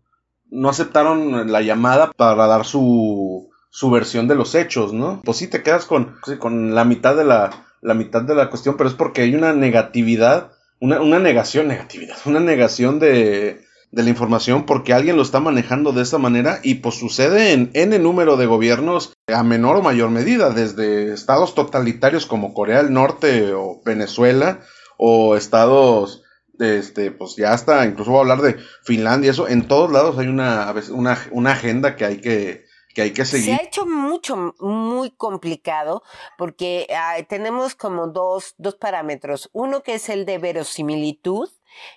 no 0.49 0.69
aceptaron 0.69 1.51
la 1.51 1.61
llamada 1.61 2.11
para 2.11 2.47
dar 2.47 2.65
su, 2.65 3.51
su 3.69 3.91
versión 3.91 4.27
de 4.27 4.33
los 4.33 4.55
hechos, 4.55 4.91
¿no? 4.91 5.21
Pues 5.23 5.37
sí 5.37 5.47
te 5.47 5.61
quedas 5.61 5.85
con, 5.85 6.15
con 6.39 6.73
la 6.73 6.83
mitad 6.83 7.15
de 7.15 7.25
la, 7.25 7.51
la 7.81 7.93
mitad 7.93 8.23
de 8.23 8.33
la 8.33 8.49
cuestión, 8.49 8.75
pero 8.75 8.89
es 8.89 8.95
porque 8.95 9.21
hay 9.21 9.35
una 9.35 9.53
negatividad, 9.53 10.51
una, 10.79 11.01
una 11.01 11.19
negación, 11.19 11.67
negatividad, 11.67 12.17
una 12.25 12.39
negación 12.39 12.97
de, 12.97 13.64
de 13.95 14.03
la 14.03 14.09
información 14.09 14.65
porque 14.65 14.91
alguien 14.91 15.15
lo 15.15 15.21
está 15.21 15.39
manejando 15.39 15.93
de 15.93 16.03
esta 16.03 16.17
manera 16.17 16.59
y 16.63 16.75
pues 16.75 16.95
sucede 16.95 17.53
en 17.53 17.71
N 17.73 17.97
número 17.97 18.35
de 18.35 18.45
gobiernos 18.45 19.13
a 19.33 19.41
menor 19.41 19.77
o 19.77 19.81
mayor 19.81 20.09
medida, 20.09 20.49
desde 20.49 21.13
estados 21.13 21.55
totalitarios 21.55 22.25
como 22.25 22.53
Corea 22.53 22.83
del 22.83 22.91
Norte 22.91 23.53
o 23.53 23.81
Venezuela 23.85 24.59
o 24.97 25.37
estados 25.37 26.23
este 26.59 27.11
pues 27.11 27.37
ya 27.37 27.53
hasta 27.53 27.85
incluso 27.85 28.11
voy 28.11 28.17
a 28.17 28.21
hablar 28.21 28.41
de 28.41 28.57
Finlandia 28.83 29.31
eso 29.31 29.47
en 29.47 29.67
todos 29.67 29.91
lados 29.91 30.17
hay 30.17 30.27
una 30.27 30.73
una, 30.89 31.17
una 31.31 31.51
agenda 31.51 31.95
que 31.95 32.05
hay 32.05 32.17
que 32.21 32.65
que 32.93 33.01
hay 33.01 33.11
que 33.11 33.25
seguir. 33.25 33.45
Se 33.45 33.53
ha 33.53 33.65
hecho 33.65 33.85
mucho, 33.85 34.55
muy 34.59 35.11
complicado 35.11 36.01
porque 36.37 36.87
tenemos 37.27 37.75
como 37.75 38.07
dos, 38.07 38.55
dos 38.57 38.75
parámetros. 38.75 39.49
Uno 39.51 39.83
que 39.83 39.95
es 39.95 40.07
el 40.07 40.25
de 40.25 40.37
verosimilitud 40.37 41.49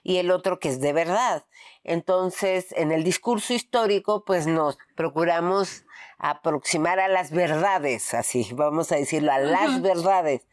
y 0.03 0.17
el 0.17 0.33
otro 0.33 0.59
que 0.59 0.69
es 0.69 0.81
de 0.81 0.93
verdad. 0.93 1.45
Entonces, 1.85 2.73
en 2.77 2.93
el 2.93 3.05
discurso 3.05 3.55
histórico, 3.55 4.25
pues 4.25 4.47
nos 4.47 4.79
procuramos 4.95 5.85
aproximar 6.19 6.99
a 7.01 7.09
las 7.09 7.31
verdades, 7.31 8.13
así, 8.15 8.49
vamos 8.53 8.91
a 8.93 8.97
decirlo, 8.97 9.33
a 9.33 9.39
las 9.39 9.81
verdades. 9.83 10.47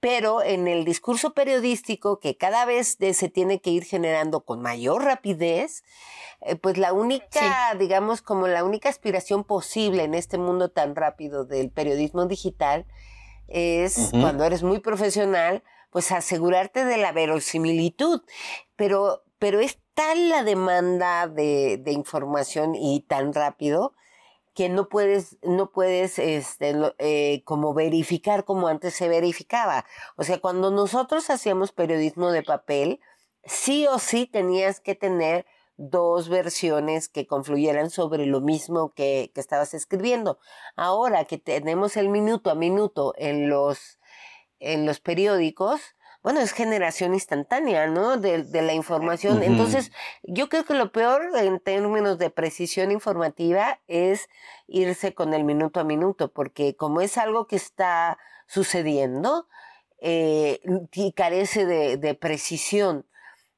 pero 0.00 0.42
en 0.42 0.68
el 0.68 0.84
discurso 0.84 1.32
periodístico 1.34 2.20
que 2.20 2.36
cada 2.36 2.64
vez 2.64 2.96
se 3.12 3.28
tiene 3.28 3.60
que 3.60 3.70
ir 3.70 3.84
generando 3.84 4.44
con 4.44 4.60
mayor 4.60 5.02
rapidez, 5.02 5.84
eh, 6.42 6.54
pues 6.54 6.76
la 6.78 6.92
única, 6.92 7.74
digamos, 7.78 8.22
como 8.22 8.46
la 8.46 8.62
única 8.62 8.88
aspiración 8.88 9.42
posible 9.42 10.04
en 10.04 10.14
este 10.14 10.38
mundo 10.38 10.70
tan 10.70 10.94
rápido 10.94 11.44
del 11.44 11.70
periodismo 11.70 12.26
digital 12.26 12.86
es 13.48 14.10
cuando 14.10 14.44
eres 14.44 14.62
muy 14.62 14.80
profesional, 14.80 15.62
pues 15.90 16.12
asegurarte 16.12 16.84
de 16.84 16.98
la 16.98 17.12
verosimilitud. 17.12 18.22
Pero, 18.76 19.24
pero 19.38 19.60
es 19.60 19.78
tal 19.96 20.28
la 20.28 20.44
demanda 20.44 21.26
de, 21.26 21.78
de 21.78 21.92
información 21.92 22.74
y 22.76 23.00
tan 23.00 23.32
rápido 23.32 23.94
que 24.54 24.68
no 24.68 24.88
puedes, 24.88 25.38
no 25.42 25.70
puedes, 25.70 26.18
este, 26.18 26.74
eh, 26.98 27.42
como 27.44 27.74
verificar 27.74 28.44
como 28.44 28.68
antes 28.68 28.94
se 28.94 29.08
verificaba. 29.08 29.86
O 30.16 30.22
sea, 30.22 30.38
cuando 30.38 30.70
nosotros 30.70 31.28
hacíamos 31.30 31.72
periodismo 31.72 32.30
de 32.30 32.42
papel, 32.42 33.00
sí 33.44 33.86
o 33.86 33.98
sí 33.98 34.26
tenías 34.26 34.80
que 34.80 34.94
tener 34.94 35.46
dos 35.78 36.28
versiones 36.28 37.08
que 37.08 37.26
confluyeran 37.26 37.90
sobre 37.90 38.26
lo 38.26 38.40
mismo 38.40 38.92
que, 38.94 39.30
que 39.34 39.40
estabas 39.40 39.74
escribiendo. 39.74 40.38
Ahora 40.74 41.24
que 41.24 41.38
tenemos 41.38 41.96
el 41.96 42.10
minuto 42.10 42.50
a 42.50 42.54
minuto 42.54 43.14
en 43.16 43.48
los, 43.48 43.98
en 44.58 44.84
los 44.86 45.00
periódicos, 45.00 45.95
bueno, 46.26 46.40
es 46.40 46.50
generación 46.50 47.14
instantánea, 47.14 47.86
¿no? 47.86 48.16
De, 48.16 48.42
la 48.60 48.72
información. 48.74 49.44
Entonces, 49.44 49.92
yo 50.24 50.48
creo 50.48 50.64
que 50.64 50.74
lo 50.74 50.90
peor 50.90 51.30
en 51.36 51.60
términos 51.60 52.18
de 52.18 52.30
precisión 52.30 52.90
informativa 52.90 53.78
es 53.86 54.28
irse 54.66 55.14
con 55.14 55.34
el 55.34 55.44
minuto 55.44 55.78
a 55.78 55.84
minuto, 55.84 56.32
porque 56.32 56.74
como 56.74 57.00
es 57.00 57.16
algo 57.16 57.46
que 57.46 57.54
está 57.54 58.18
sucediendo 58.48 59.46
eh, 60.00 60.60
y 60.94 61.12
carece 61.12 61.64
de, 61.64 62.14
precisión. 62.16 63.06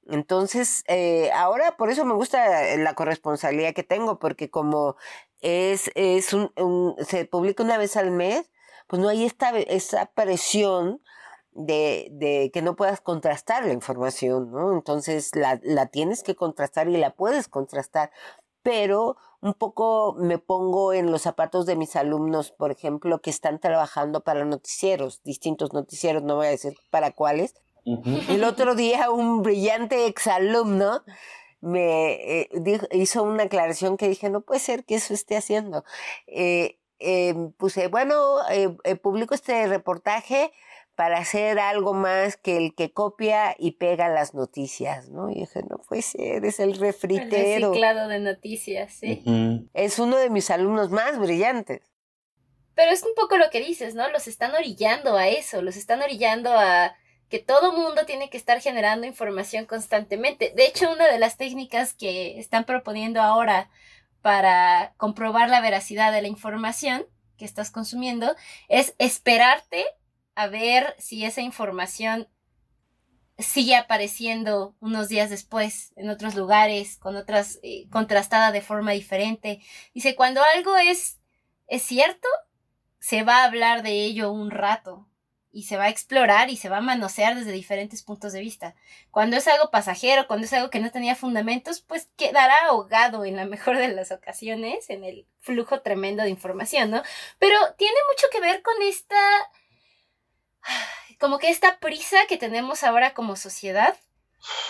Entonces, 0.07 0.85
eh, 0.89 1.31
ahora 1.33 1.79
por 1.79 1.89
eso 1.89 2.05
me 2.05 2.13
gusta 2.13 2.77
la 2.77 2.93
corresponsalía 2.93 3.73
que 3.73 3.83
tengo, 3.83 4.19
porque 4.19 4.51
como 4.51 4.97
es, 5.41 5.91
es 5.95 6.35
un, 6.35 6.53
se 7.01 7.25
publica 7.25 7.63
una 7.63 7.79
vez 7.79 7.97
al 7.97 8.11
mes, 8.11 8.51
pues 8.89 9.01
no 9.01 9.09
hay 9.09 9.25
esta, 9.25 9.57
esta 9.59 10.05
presión 10.13 11.01
de, 11.59 12.09
de, 12.13 12.51
que 12.53 12.63
no 12.63 12.77
puedas 12.77 13.01
contrastar 13.01 13.67
la 13.67 13.73
información, 13.73 14.53
¿no? 14.53 14.73
Entonces 14.73 15.35
la, 15.35 15.61
la 15.63 15.87
tienes 15.87 16.23
que 16.23 16.37
contrastar 16.37 16.89
y 16.89 16.97
la 16.97 17.11
puedes 17.11 17.49
contrastar, 17.49 18.13
pero 18.63 19.17
un 19.41 19.55
poco 19.55 20.15
me 20.19 20.39
pongo 20.39 20.93
en 20.93 21.11
los 21.11 21.23
zapatos 21.23 21.67
de 21.67 21.77
mis 21.77 21.97
alumnos, 21.97 22.53
por 22.53 22.71
ejemplo, 22.71 23.21
que 23.21 23.31
están 23.31 23.59
trabajando 23.59 24.23
para 24.23 24.45
noticieros, 24.45 25.23
distintos 25.25 25.73
noticieros, 25.73 26.23
no 26.23 26.37
voy 26.37 26.47
a 26.47 26.51
decir 26.51 26.75
para 26.91 27.11
cuáles. 27.13 27.55
El 28.29 28.45
otro 28.45 28.75
día 28.75 29.11
un 29.11 29.43
brillante 29.43 30.07
exalumno 30.07 31.03
me 31.61 32.43
eh, 32.43 32.49
hizo 32.93 33.23
una 33.23 33.45
aclaración 33.45 33.97
que 33.97 34.09
dije, 34.09 34.29
no 34.29 34.43
puede 34.43 34.61
ser 34.61 34.85
que 34.85 34.97
eso 34.97 35.15
esté 35.15 35.37
haciendo. 35.37 35.85
Eh, 36.27 36.79
eh, 36.99 37.35
puse, 37.57 37.89
bueno, 37.89 38.37
publico 39.03 39.35
este 39.35 39.67
reportaje 39.69 40.53
para 40.99 41.19
hacer 41.19 41.61
algo 41.61 41.95
más 41.95 42.37
que 42.37 42.57
el 42.57 42.75
que 42.75 42.93
copia 42.93 43.55
y 43.57 43.77
pega 43.77 44.09
las 44.09 44.35
noticias, 44.35 45.11
¿no? 45.11 45.31
Y 45.31 45.37
dije, 45.37 45.63
no 45.71 45.79
puede 45.79 46.03
ser, 46.03 46.45
es 46.45 46.59
el 46.59 46.77
refritero. 46.77 47.69
El 47.69 47.73
reciclado 47.73 48.09
de 48.09 48.19
noticias, 48.19 48.95
sí. 48.95 49.23
Es 49.75 50.01
uno 50.01 50.17
de 50.17 50.29
mis 50.29 50.51
alumnos 50.51 50.91
más 50.91 51.17
brillantes. 51.17 51.83
Pero 52.75 52.91
es 52.91 53.05
un 53.05 53.15
poco 53.15 53.39
lo 53.39 53.49
que 53.49 53.61
dices, 53.61 53.95
¿no? 53.95 54.11
Los 54.11 54.27
están 54.27 54.57
orillando 54.57 55.17
a 55.17 55.29
eso, 55.29 55.63
los 55.63 55.77
están 55.77 56.03
orillando 56.03 56.51
a 56.53 56.97
que 57.29 57.39
todo 57.39 57.73
mundo 57.73 58.05
tiene 58.05 58.29
que 58.29 58.37
estar 58.37 58.61
generando 58.61 59.07
información 59.07 59.67
constantemente. 59.67 60.53
De 60.57 60.67
hecho, 60.67 60.91
una 60.91 61.07
de 61.07 61.21
las 61.21 61.37
técnicas 61.37 61.95
que 61.95 62.41
están 62.41 62.65
proponiendo 62.65 63.23
ahora 63.23 63.71
para 64.21 64.95
comprobar 64.97 65.49
la 65.49 65.61
veracidad 65.61 66.11
de 66.11 66.23
la 66.23 66.29
información 66.29 67.07
que 67.37 67.45
estás 67.45 67.71
consumiendo 67.71 68.35
es 68.67 68.97
esperarte 68.99 69.87
a 70.39 70.47
ver 70.47 70.95
si 71.01 71.25
esa 71.25 71.41
información 71.41 72.29
sigue 73.39 73.75
apareciendo 73.75 74.77
unos 74.79 75.09
días 75.09 75.31
después 75.31 75.93
en 75.97 76.11
otros 76.11 76.37
lugares, 76.37 76.97
con 76.97 77.17
otras, 77.17 77.59
eh, 77.65 77.89
contrastada 77.91 78.53
de 78.53 78.61
forma 78.61 78.93
diferente. 78.93 79.61
Dice, 79.95 80.15
cuando 80.15 80.41
algo 80.55 80.77
es, 80.77 81.19
es 81.67 81.83
cierto, 81.83 82.29
se 83.01 83.25
va 83.25 83.39
a 83.39 83.47
hablar 83.47 83.83
de 83.83 84.05
ello 84.05 84.31
un 84.31 84.53
rato 84.53 85.09
y 85.51 85.65
se 85.65 85.77
va 85.77 85.85
a 85.85 85.89
explorar 85.89 86.51
y 86.51 86.57
se 86.57 86.69
va 86.69 86.77
a 86.77 86.83
manosear 86.83 87.35
desde 87.35 87.51
diferentes 87.51 88.05
puntos 88.05 88.33
de 88.33 88.39
vista. 88.41 88.77
Cuando 89.11 89.37
es 89.37 89.49
algo 89.49 89.73
pasajero, 89.73 90.29
cuando 90.29 90.47
es 90.47 90.53
algo 90.53 90.71
que 90.71 90.79
no 90.79 90.93
tenía 90.93 91.17
fundamentos, 91.17 91.81
pues 91.81 92.11
quedará 92.17 92.55
ahogado 92.69 93.25
en 93.25 93.35
la 93.35 93.45
mejor 93.45 93.77
de 93.77 93.89
las 93.89 94.13
ocasiones 94.13 94.89
en 94.89 95.03
el 95.03 95.27
flujo 95.41 95.81
tremendo 95.81 96.23
de 96.23 96.31
información, 96.31 96.93
¿no? 96.93 97.03
Pero 97.41 97.57
tiene 97.77 97.97
mucho 98.13 98.29
que 98.31 98.41
ver 98.41 98.63
con 98.63 98.81
esta 98.83 99.19
como 101.19 101.39
que 101.39 101.51
esta 101.51 101.79
prisa 101.79 102.19
que 102.29 102.37
tenemos 102.37 102.85
ahora 102.85 103.15
como 103.15 103.37
sociedad, 103.37 103.97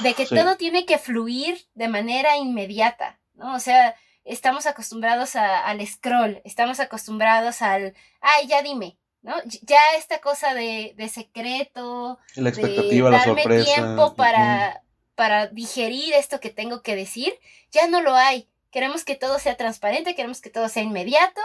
de 0.01 0.15
que 0.15 0.27
todo 0.27 0.57
tiene 0.57 0.87
que 0.87 0.99
fluir 0.99 1.67
de 1.75 1.89
manera 1.89 2.37
inmediata, 2.37 3.21
¿no? 3.35 3.55
O 3.55 3.61
sea, 3.61 3.95
estamos 4.25 4.67
acostumbrados 4.67 5.37
al 5.37 5.87
scroll, 5.87 6.41
estamos 6.45 6.81
acostumbrados 6.81 7.63
al, 7.63 7.95
ay, 8.21 8.47
ya 8.47 8.63
dime, 8.63 8.99
¿no? 9.23 9.35
Ya 9.63 9.81
esta 9.97 10.21
cosa 10.21 10.55
de, 10.55 10.95
secreto, 11.13 12.19
la 12.35 12.49
expectativa, 12.49 13.11
de 13.11 13.17
darme 13.17 13.65
tiempo 13.65 14.15
para, 14.15 14.83
para 15.15 15.49
digerir 15.49 16.15
esto 16.15 16.41
que 16.41 16.51
tengo 16.51 16.83
que 16.83 16.97
decir, 16.97 17.39
ya 17.71 17.87
no 17.89 18.01
lo 18.01 18.15
hay. 18.15 18.49
Queremos 18.71 19.05
que 19.05 19.17
todo 19.17 19.39
sea 19.39 19.57
transparente, 19.57 20.15
queremos 20.15 20.41
que 20.41 20.51
todo 20.51 20.69
sea 20.69 20.83
inmediato. 20.83 21.41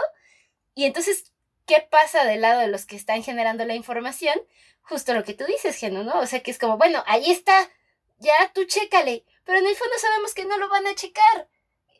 Y 0.74 0.84
entonces 0.84 1.32
¿qué 1.66 1.86
pasa 1.90 2.24
del 2.24 2.42
lado 2.42 2.60
de 2.60 2.68
los 2.68 2.86
que 2.86 2.96
están 2.96 3.22
generando 3.22 3.64
la 3.64 3.74
información? 3.74 4.34
Justo 4.82 5.14
lo 5.14 5.24
que 5.24 5.34
tú 5.34 5.44
dices, 5.44 5.76
Geno, 5.76 6.04
¿no? 6.04 6.20
O 6.20 6.26
sea, 6.26 6.42
que 6.42 6.50
es 6.50 6.58
como, 6.58 6.76
bueno, 6.76 7.02
ahí 7.06 7.30
está, 7.30 7.70
ya 8.18 8.52
tú 8.54 8.64
chécale, 8.64 9.24
pero 9.44 9.58
en 9.58 9.66
el 9.66 9.76
fondo 9.76 9.94
sabemos 9.98 10.34
que 10.34 10.44
no 10.44 10.58
lo 10.58 10.68
van 10.68 10.86
a 10.86 10.94
checar. 10.94 11.48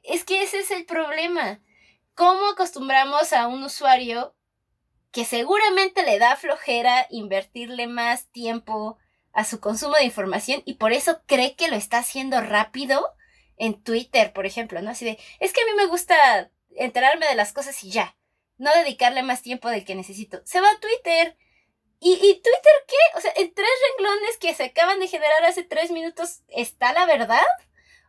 Es 0.03 0.24
que 0.24 0.42
ese 0.42 0.61
es 0.61 0.70
el 0.70 0.85
problema. 0.85 1.61
¿Cómo 2.14 2.48
acostumbramos 2.48 3.33
a 3.33 3.46
un 3.46 3.64
usuario 3.64 4.35
que 5.11 5.24
seguramente 5.24 6.03
le 6.03 6.18
da 6.18 6.37
flojera 6.37 7.07
invertirle 7.11 7.87
más 7.87 8.27
tiempo 8.33 8.98
a 9.33 9.44
su 9.44 9.61
consumo 9.61 9.94
de 9.96 10.05
información 10.05 10.62
y 10.64 10.74
por 10.74 10.92
eso 10.92 11.22
cree 11.27 11.57
que 11.57 11.68
lo 11.68 11.77
está 11.77 11.98
haciendo 11.98 12.40
rápido 12.40 13.14
en 13.57 13.83
Twitter, 13.83 14.33
por 14.33 14.46
ejemplo, 14.46 14.83
¿no? 14.83 14.90
Así 14.90 15.05
de, 15.05 15.18
es 15.40 15.53
que 15.53 15.62
a 15.62 15.64
mí 15.64 15.72
me 15.77 15.87
gusta 15.87 16.50
enterarme 16.77 17.27
de 17.27 17.35
las 17.35 17.53
cosas 17.53 17.83
y 17.85 17.90
ya 17.90 18.16
no 18.59 18.75
dedicarle 18.75 19.23
más 19.23 19.43
tiempo 19.43 19.69
del 19.69 19.85
que 19.85 19.95
necesito. 19.95 20.40
Se 20.45 20.61
va 20.61 20.69
a 20.69 20.81
Twitter. 20.81 21.37
¿Y, 22.01 22.12
¿Y, 22.12 22.35
Twitter 22.43 22.73
qué? 22.87 23.19
O 23.19 23.21
sea, 23.21 23.33
en 23.37 23.55
tres 23.55 23.69
renglones 23.99 24.37
que 24.38 24.55
se 24.55 24.64
acaban 24.64 25.01
de 25.01 25.09
generar 25.09 25.45
hace 25.45 25.62
tres 25.62 25.90
minutos, 25.90 26.43
¿está 26.49 26.93
la 26.93 27.07
verdad? 27.07 27.43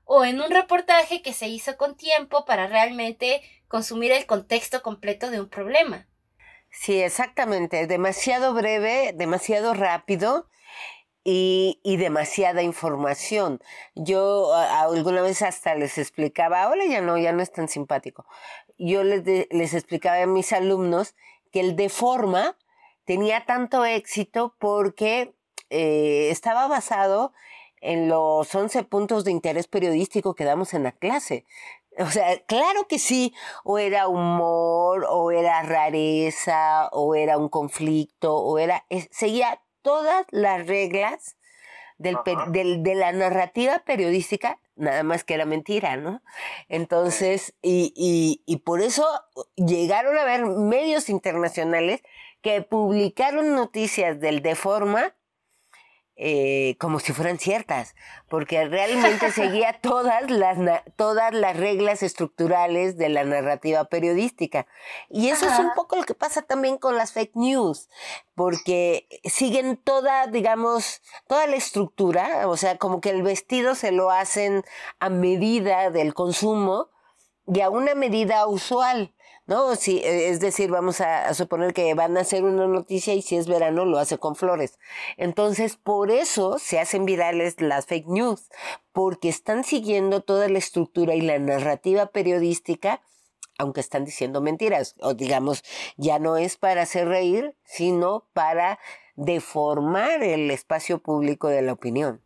¿O 0.03 0.25
en 0.25 0.41
un 0.41 0.51
reportaje 0.51 1.21
que 1.21 1.33
se 1.33 1.47
hizo 1.47 1.77
con 1.77 1.95
tiempo 1.95 2.45
para 2.45 2.67
realmente 2.67 3.41
consumir 3.67 4.11
el 4.11 4.25
contexto 4.25 4.81
completo 4.81 5.31
de 5.31 5.39
un 5.39 5.49
problema? 5.49 6.07
Sí, 6.69 7.01
exactamente. 7.01 7.87
Demasiado 7.87 8.53
breve, 8.53 9.13
demasiado 9.15 9.73
rápido 9.73 10.49
y, 11.27 11.97
demasiada 11.97 12.61
información. 12.61 13.59
Yo 13.95 14.53
alguna 14.53 15.21
vez 15.21 15.41
hasta 15.41 15.73
les 15.73 15.97
explicaba, 15.97 16.61
ahora 16.61 16.85
ya 16.85 17.01
no, 17.01 17.17
ya 17.17 17.31
no 17.31 17.41
es 17.41 17.51
tan 17.51 17.67
simpático. 17.67 18.25
Yo 18.77 19.03
les, 19.03 19.23
les 19.49 19.73
explicaba 19.73 20.21
a 20.21 20.27
mis 20.27 20.53
alumnos 20.53 21.15
que 21.51 21.61
el 21.61 21.75
de 21.75 21.89
forma 21.89 22.57
tenía 23.05 23.45
tanto 23.45 23.85
éxito 23.85 24.55
porque 24.59 25.33
eh, 25.71 26.29
estaba 26.29 26.67
basado 26.67 27.33
en 27.81 28.07
los 28.07 28.53
11 28.53 28.83
puntos 28.83 29.23
de 29.25 29.31
interés 29.31 29.67
periodístico 29.67 30.35
que 30.35 30.45
damos 30.45 30.73
en 30.75 30.83
la 30.83 30.91
clase. 30.91 31.45
O 31.97 32.07
sea, 32.07 32.37
claro 32.45 32.87
que 32.87 32.99
sí, 32.99 33.33
o 33.63 33.79
era 33.79 34.07
humor, 34.07 35.05
o 35.09 35.31
era 35.31 35.63
rareza, 35.63 36.89
o 36.91 37.15
era 37.15 37.37
un 37.37 37.47
conflicto, 37.47 38.35
o 38.35 38.59
era, 38.59 38.85
seguía 39.11 39.61
todas 39.85 40.25
las 40.31 40.65
reglas 40.65 41.37
del, 41.99 42.17
de 42.81 42.95
la 42.95 43.11
narrativa 43.11 43.83
periodística, 43.85 44.59
nada 44.75 45.03
más 45.03 45.23
que 45.23 45.35
era 45.35 45.45
mentira, 45.45 45.95
¿no? 45.95 46.23
Entonces, 46.69 47.53
y, 47.61 47.93
y, 47.95 48.41
y 48.47 48.57
por 48.57 48.81
eso 48.81 49.05
llegaron 49.55 50.17
a 50.17 50.23
haber 50.23 50.45
medios 50.47 51.07
internacionales 51.07 52.01
que 52.41 52.63
publicaron 52.63 53.53
noticias 53.53 54.19
del 54.19 54.41
Deforma 54.41 55.14
eh, 56.17 56.77
como 56.79 56.99
si 56.99 57.11
fueran 57.11 57.39
ciertas, 57.39 57.93
porque 58.29 58.65
realmente 58.67 59.31
seguía 59.33 59.79
todas 59.81 60.31
las, 60.31 60.57
todas 60.95 61.33
las 61.33 61.57
reglas 61.57 62.03
estructurales 62.03 62.97
de 62.97 63.09
la 63.09 63.25
narrativa 63.25 63.83
periodística. 63.85 64.65
Y 65.09 65.27
eso 65.27 65.45
es 65.45 65.59
un 65.59 65.73
poco 65.75 65.97
lo 65.97 66.03
que 66.03 66.13
pasa 66.13 66.41
también 66.41 66.77
con 66.77 66.95
las 66.95 67.11
fake 67.11 67.35
news, 67.35 67.89
porque 68.33 69.07
siguen 69.25 69.75
toda, 69.75 70.27
digamos, 70.27 71.01
toda 71.27 71.47
la 71.47 71.57
estructura, 71.57 72.47
o 72.47 72.55
sea, 72.55 72.77
como 72.77 73.01
que 73.01 73.09
el 73.09 73.21
vestido 73.21 73.75
se 73.75 73.91
lo 73.91 74.09
hacen 74.09 74.63
a 74.99 75.09
medida 75.09 75.89
del 75.89 76.13
consumo 76.13 76.89
y 77.47 77.61
a 77.61 77.69
una 77.69 77.95
medida 77.95 78.47
usual. 78.47 79.14
¿No? 79.47 79.75
Si, 79.75 79.99
e, 79.99 80.29
es 80.29 80.39
decir, 80.39 80.69
vamos 80.69 81.01
a, 81.01 81.33
suponer 81.33 81.73
que 81.73 81.93
van 81.93 82.17
a 82.17 82.21
hacer 82.21 82.43
una 82.43 82.67
noticia 82.67 83.13
y 83.13 83.21
si 83.21 83.35
es 83.35 83.47
verano 83.47 83.85
lo 83.85 83.99
hace 83.99 84.17
con 84.17 84.35
flores. 84.35 84.79
Entonces, 85.17 85.77
por 85.77 86.11
eso 86.11 86.57
se 86.59 86.79
hacen 86.79 87.05
virales 87.05 87.61
las 87.61 87.85
fake 87.85 88.07
news, 88.07 88.49
porque 88.91 89.29
están 89.29 89.63
siguiendo 89.63 90.21
toda 90.21 90.49
la 90.49 90.57
estructura 90.57 91.15
y 91.15 91.21
la 91.21 91.39
narrativa 91.39 92.07
periodística, 92.07 93.01
aunque 93.57 93.79
están 93.79 94.03
diciendo 94.03 94.41
mentiras, 94.41 94.95
o 94.99 95.13
digamos, 95.13 95.63
ya 95.97 96.19
no 96.19 96.37
es 96.37 96.57
para 96.57 96.81
hacer 96.81 97.07
reír, 97.07 97.55
sino 97.63 98.27
para 98.33 98.79
deformar 99.15 100.23
el 100.23 100.51
espacio 100.51 100.99
público 100.99 101.47
de 101.47 101.61
la 101.61 101.73
opinión. 101.73 102.21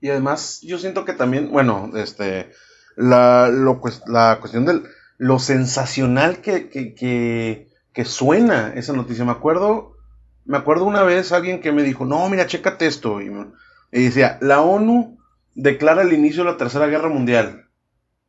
Y 0.00 0.10
además, 0.10 0.60
yo 0.62 0.78
siento 0.78 1.04
que 1.04 1.12
también, 1.12 1.50
bueno, 1.50 1.90
este, 1.94 2.50
la, 2.96 3.48
lo, 3.48 3.80
la 4.06 4.38
cuestión 4.40 4.64
del 4.64 4.84
lo 5.22 5.38
sensacional 5.38 6.38
que, 6.38 6.68
que, 6.68 8.04
suena 8.04 8.72
esa 8.74 8.92
noticia. 8.92 9.24
Me 9.24 9.30
acuerdo, 9.30 9.96
me 10.44 10.58
acuerdo 10.58 10.84
una 10.84 11.04
vez 11.04 11.30
alguien 11.30 11.60
que 11.60 11.70
me 11.70 11.84
dijo, 11.84 12.04
no, 12.04 12.28
mira, 12.28 12.48
chécate 12.48 12.88
esto. 12.88 13.20
Y, 13.20 13.30
decía, 13.92 14.38
la 14.40 14.62
ONU 14.62 15.20
declara 15.54 16.02
el 16.02 16.12
inicio 16.12 16.42
de 16.42 16.50
la 16.50 16.56
Tercera 16.56 16.88
Guerra 16.88 17.08
Mundial. 17.08 17.68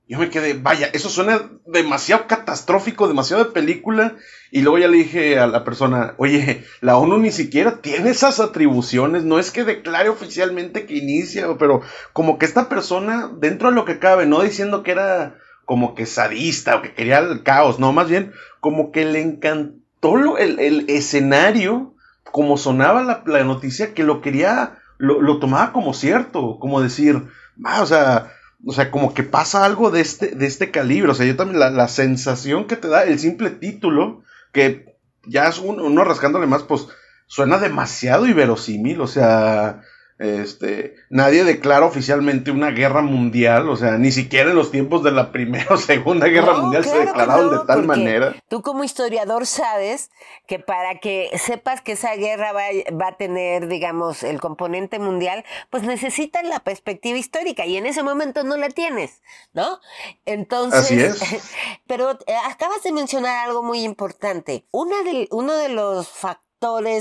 Yo 0.07 0.19
me 0.19 0.29
quedé, 0.29 0.53
vaya, 0.53 0.87
eso 0.93 1.09
suena 1.09 1.49
demasiado 1.65 2.27
catastrófico, 2.27 3.07
demasiado 3.07 3.43
de 3.43 3.49
película. 3.49 4.15
Y 4.51 4.61
luego 4.61 4.77
ya 4.77 4.87
le 4.87 4.97
dije 4.97 5.39
a 5.39 5.47
la 5.47 5.63
persona, 5.63 6.13
oye, 6.17 6.63
la 6.81 6.97
ONU 6.97 7.17
ni 7.17 7.31
siquiera 7.31 7.81
tiene 7.81 8.11
esas 8.11 8.39
atribuciones, 8.39 9.23
no 9.23 9.39
es 9.39 9.49
que 9.49 9.63
declare 9.63 10.09
oficialmente 10.09 10.85
que 10.85 10.97
inicia, 10.97 11.57
pero 11.57 11.81
como 12.11 12.37
que 12.37 12.45
esta 12.45 12.69
persona, 12.69 13.31
dentro 13.35 13.69
de 13.69 13.75
lo 13.75 13.83
que 13.83 13.97
cabe, 13.97 14.27
no 14.27 14.43
diciendo 14.43 14.83
que 14.83 14.91
era 14.91 15.39
como 15.65 15.95
que 15.95 16.05
sadista 16.05 16.75
o 16.75 16.81
que 16.81 16.93
quería 16.93 17.19
el 17.19 17.43
caos, 17.43 17.79
no, 17.79 17.93
más 17.93 18.09
bien 18.09 18.33
como 18.59 18.91
que 18.91 19.03
le 19.03 19.21
encantó 19.21 20.37
el, 20.37 20.85
escenario, 20.89 21.93
como 22.23 22.57
sonaba 22.57 23.23
la, 23.25 23.43
noticia, 23.43 23.93
que 23.93 24.03
lo 24.03 24.21
quería, 24.21 24.77
lo, 24.97 25.39
tomaba 25.39 25.73
como 25.73 25.93
cierto, 25.93 26.59
como 26.59 26.81
decir, 26.81 27.23
o 27.61 27.85
sea, 27.85 28.31
o 28.65 28.71
sea, 28.71 28.89
como 28.89 29.13
que 29.13 29.23
pasa 29.23 29.65
algo 29.65 29.91
de 29.91 29.99
este, 29.99 30.27
de 30.27 30.45
este 30.45 30.71
calibre, 30.71 31.11
o 31.11 31.13
sea, 31.13 31.25
yo 31.25 31.35
también, 31.35 31.59
la, 31.59 31.87
sensación 31.89 32.67
que 32.67 32.77
te 32.77 32.87
da 32.87 33.03
el 33.03 33.19
simple 33.19 33.49
título, 33.49 34.23
que 34.53 34.95
ya 35.25 35.47
es 35.47 35.59
uno 35.59 36.03
rascándole 36.05 36.47
más, 36.47 36.63
pues 36.63 36.87
suena 37.27 37.57
demasiado 37.57 38.27
inverosímil, 38.27 39.01
o 39.01 39.07
sea, 39.07 39.81
este, 40.19 40.95
nadie 41.09 41.43
declara 41.43 41.85
oficialmente 41.85 42.51
una 42.51 42.69
guerra 42.69 43.01
mundial, 43.01 43.67
o 43.69 43.75
sea, 43.75 43.97
ni 43.97 44.11
siquiera 44.11 44.51
en 44.51 44.55
los 44.55 44.71
tiempos 44.71 45.03
de 45.03 45.11
la 45.11 45.31
Primera 45.31 45.73
o 45.73 45.77
Segunda 45.77 46.27
Guerra 46.27 46.53
Mundial 46.53 46.85
se 46.85 46.99
declararon 46.99 47.51
de 47.51 47.65
tal 47.65 47.85
manera. 47.85 48.35
Tú 48.47 48.61
como 48.61 48.83
historiador 48.83 49.45
sabes 49.45 50.11
que 50.47 50.59
para 50.59 50.99
que 50.99 51.31
sepas 51.37 51.81
que 51.81 51.93
esa 51.93 52.15
guerra 52.15 52.53
va, 52.53 52.63
va, 52.99 53.07
a 53.07 53.17
tener, 53.17 53.67
digamos, 53.67 54.23
el 54.23 54.39
componente 54.39 54.99
mundial, 54.99 55.43
pues 55.69 55.83
necesitas 55.83 56.43
la 56.45 56.59
perspectiva 56.59 57.17
histórica 57.17 57.65
y 57.65 57.77
en 57.77 57.85
ese 57.85 58.03
momento 58.03 58.43
no 58.43 58.57
la 58.57 58.69
tienes, 58.69 59.21
¿no? 59.53 59.79
Entonces, 60.25 60.81
Así 60.81 60.99
es. 60.99 61.51
pero 61.87 62.11
eh, 62.27 62.35
acabas 62.45 62.83
de 62.83 62.91
mencionar 62.91 63.47
algo 63.47 63.63
muy 63.63 63.83
importante. 63.83 64.67
Una 64.71 65.01
de, 65.03 65.27
uno 65.31 65.55
de 65.55 65.69
los 65.69 66.07
factores 66.07 66.42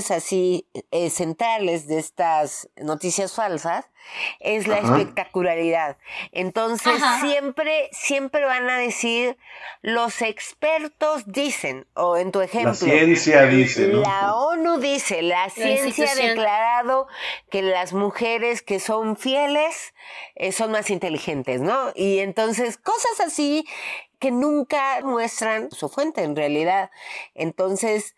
así 0.09 0.67
eh, 0.91 1.09
centrales 1.09 1.87
de 1.87 1.99
estas 1.99 2.69
noticias 2.75 3.33
falsas 3.33 3.85
es 4.39 4.67
la 4.67 4.79
espectacularidad. 4.79 5.97
Entonces 6.31 7.01
siempre, 7.21 7.89
siempre 7.93 8.43
van 8.43 8.69
a 8.69 8.77
decir 8.77 9.37
los 9.81 10.21
expertos 10.21 11.23
dicen, 11.25 11.87
o 11.93 12.17
en 12.17 12.31
tu 12.31 12.41
ejemplo. 12.41 12.71
La 12.71 12.75
ciencia 12.75 13.45
dice. 13.45 13.87
La 13.87 14.35
ONU 14.35 14.79
dice, 14.79 15.21
la, 15.21 15.49
ciencia 15.49 16.11
ha 16.11 16.15
declarado 16.15 17.07
que 17.49 17.61
las 17.61 17.93
mujeres 17.93 18.61
que 18.61 18.79
son 18.79 19.15
fieles 19.15 19.93
eh, 20.35 20.51
son 20.51 20.71
más 20.71 20.89
inteligentes, 20.89 21.61
¿no? 21.61 21.91
Y 21.95 22.19
entonces 22.19 22.77
cosas 22.77 23.21
así 23.25 23.65
que 24.19 24.31
nunca 24.31 24.99
muestran 25.03 25.69
su 25.71 25.89
fuente 25.89 26.23
en 26.23 26.35
realidad. 26.35 26.91
Entonces, 27.35 28.15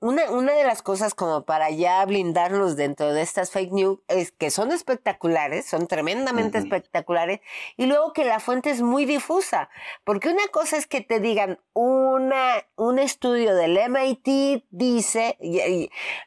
una, 0.00 0.30
una, 0.30 0.52
de 0.52 0.64
las 0.64 0.82
cosas 0.82 1.14
como 1.14 1.44
para 1.44 1.70
ya 1.70 2.04
blindarnos 2.04 2.76
dentro 2.76 3.12
de 3.12 3.22
estas 3.22 3.50
fake 3.50 3.72
news 3.72 3.98
es 4.08 4.30
que 4.30 4.50
son 4.50 4.70
espectaculares, 4.70 5.66
son 5.66 5.86
tremendamente 5.86 6.58
espectaculares, 6.58 7.40
y 7.76 7.86
luego 7.86 8.12
que 8.12 8.24
la 8.24 8.38
fuente 8.38 8.70
es 8.70 8.82
muy 8.82 9.06
difusa, 9.06 9.70
porque 10.04 10.28
una 10.28 10.46
cosa 10.52 10.76
es 10.76 10.86
que 10.86 11.00
te 11.00 11.18
digan 11.18 11.60
una, 11.72 12.64
un 12.76 12.98
estudio 12.98 13.54
del 13.54 13.78
MIT 13.88 14.64
dice, 14.70 15.38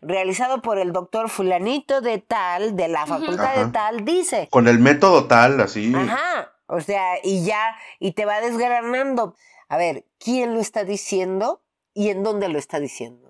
realizado 0.01 0.62
por 0.62 0.79
el 0.79 0.91
doctor 0.91 1.29
fulanito 1.29 2.01
de 2.01 2.17
tal, 2.17 2.75
de 2.75 2.88
la 2.88 3.05
facultad 3.05 3.55
de 3.55 3.71
tal, 3.71 4.03
dice. 4.03 4.47
Con 4.49 4.67
el 4.67 4.79
método 4.79 5.27
tal, 5.27 5.60
así. 5.62 5.93
Ajá, 5.95 6.53
o 6.65 6.82
sea, 6.82 7.17
y 7.23 7.45
ya, 7.45 7.75
y 7.99 8.13
te 8.13 8.25
va 8.25 8.41
desgranando. 8.41 9.36
A 9.67 9.77
ver, 9.77 10.05
¿quién 10.17 10.55
lo 10.55 10.60
está 10.60 10.84
diciendo 10.84 11.62
y 11.93 12.10
en 12.10 12.23
dónde 12.23 12.47
lo 12.47 12.58
está 12.58 12.79
diciendo? 12.79 13.28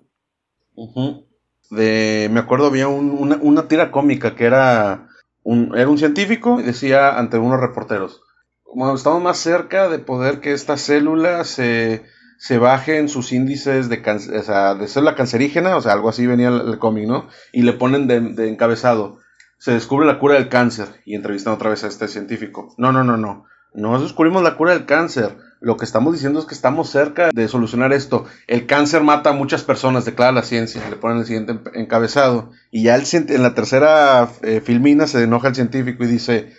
De, 1.70 2.28
me 2.30 2.40
acuerdo, 2.40 2.66
había 2.66 2.88
una, 2.88 3.68
tira 3.68 3.90
cómica 3.90 4.34
que 4.34 4.44
era 4.44 5.08
un, 5.42 5.76
era 5.76 5.88
un 5.88 5.98
científico 5.98 6.60
y 6.60 6.64
decía 6.64 7.18
ante 7.18 7.38
unos 7.38 7.60
reporteros, 7.60 8.22
como 8.62 8.94
estamos 8.94 9.22
más 9.22 9.38
cerca 9.38 9.88
de 9.88 9.98
poder 9.98 10.40
que 10.40 10.52
esta 10.52 10.76
célula 10.76 11.44
se, 11.44 12.04
se 12.38 12.58
baje 12.58 13.06
sus 13.08 13.32
índices 13.32 13.88
de, 13.88 14.02
o 14.06 14.42
sea, 14.42 14.74
de 14.74 14.88
célula 14.88 15.14
cancerígena, 15.14 15.76
o 15.76 15.80
sea, 15.80 15.92
algo 15.92 16.08
así 16.08 16.26
venía 16.26 16.48
el, 16.48 16.78
cómic, 16.78 17.06
¿no? 17.06 17.28
Y 17.52 17.62
le 17.62 17.72
ponen 17.72 18.06
de, 18.06 18.20
de, 18.20 18.48
encabezado, 18.48 19.18
se 19.58 19.72
descubre 19.72 20.06
la 20.06 20.18
cura 20.18 20.34
del 20.34 20.48
cáncer 20.48 20.88
y 21.04 21.14
entrevistan 21.14 21.54
otra 21.54 21.70
vez 21.70 21.84
a 21.84 21.88
este 21.88 22.08
científico. 22.08 22.74
No, 22.78 22.92
no, 22.92 23.04
no, 23.04 23.16
no, 23.16 23.44
no 23.74 24.00
descubrimos 24.00 24.42
la 24.42 24.56
cura 24.56 24.72
del 24.72 24.86
cáncer 24.86 25.36
lo 25.60 25.76
que 25.76 25.84
estamos 25.84 26.14
diciendo 26.14 26.40
es 26.40 26.46
que 26.46 26.54
estamos 26.54 26.88
cerca 26.88 27.30
de 27.34 27.46
solucionar 27.46 27.92
esto. 27.92 28.24
El 28.46 28.66
cáncer 28.66 29.02
mata 29.02 29.30
a 29.30 29.34
muchas 29.34 29.62
personas, 29.62 30.06
declara 30.06 30.32
la 30.32 30.42
ciencia, 30.42 30.82
le 30.88 30.96
ponen 30.96 31.18
el 31.18 31.26
siguiente 31.26 31.60
encabezado. 31.74 32.50
Y 32.70 32.84
ya 32.84 32.94
el, 32.94 33.04
en 33.12 33.42
la 33.42 33.54
tercera 33.54 34.28
eh, 34.42 34.62
filmina 34.64 35.06
se 35.06 35.22
enoja 35.22 35.48
el 35.48 35.54
científico 35.54 36.02
y 36.04 36.06
dice, 36.08 36.54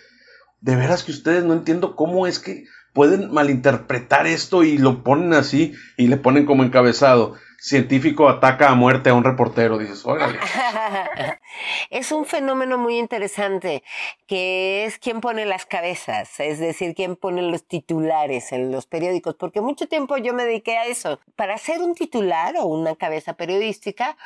de 0.60 0.76
veras 0.76 1.02
que 1.02 1.10
ustedes 1.10 1.44
no 1.44 1.52
entiendo 1.52 1.96
cómo 1.96 2.28
es 2.28 2.38
que 2.38 2.64
pueden 2.92 3.32
malinterpretar 3.32 4.26
esto 4.28 4.62
y 4.62 4.78
lo 4.78 5.02
ponen 5.02 5.32
así 5.32 5.74
y 5.96 6.06
le 6.06 6.16
ponen 6.16 6.46
como 6.46 6.62
encabezado 6.62 7.34
científico 7.62 8.28
ataca 8.28 8.70
a 8.70 8.74
muerte 8.74 9.10
a 9.10 9.14
un 9.14 9.22
reportero, 9.22 9.78
dices, 9.78 10.04
órale. 10.04 10.36
es 11.90 12.10
un 12.10 12.26
fenómeno 12.26 12.76
muy 12.76 12.98
interesante, 12.98 13.84
que 14.26 14.84
es 14.84 14.98
quién 14.98 15.20
pone 15.20 15.46
las 15.46 15.64
cabezas, 15.64 16.40
es 16.40 16.58
decir, 16.58 16.96
quién 16.96 17.14
pone 17.14 17.40
los 17.42 17.64
titulares 17.64 18.50
en 18.50 18.72
los 18.72 18.86
periódicos, 18.86 19.36
porque 19.36 19.60
mucho 19.60 19.86
tiempo 19.86 20.16
yo 20.16 20.34
me 20.34 20.44
dediqué 20.44 20.76
a 20.76 20.86
eso. 20.86 21.20
Para 21.36 21.54
hacer 21.54 21.80
un 21.80 21.94
titular 21.94 22.56
o 22.58 22.64
una 22.64 22.96
cabeza 22.96 23.34
periodística, 23.34 24.16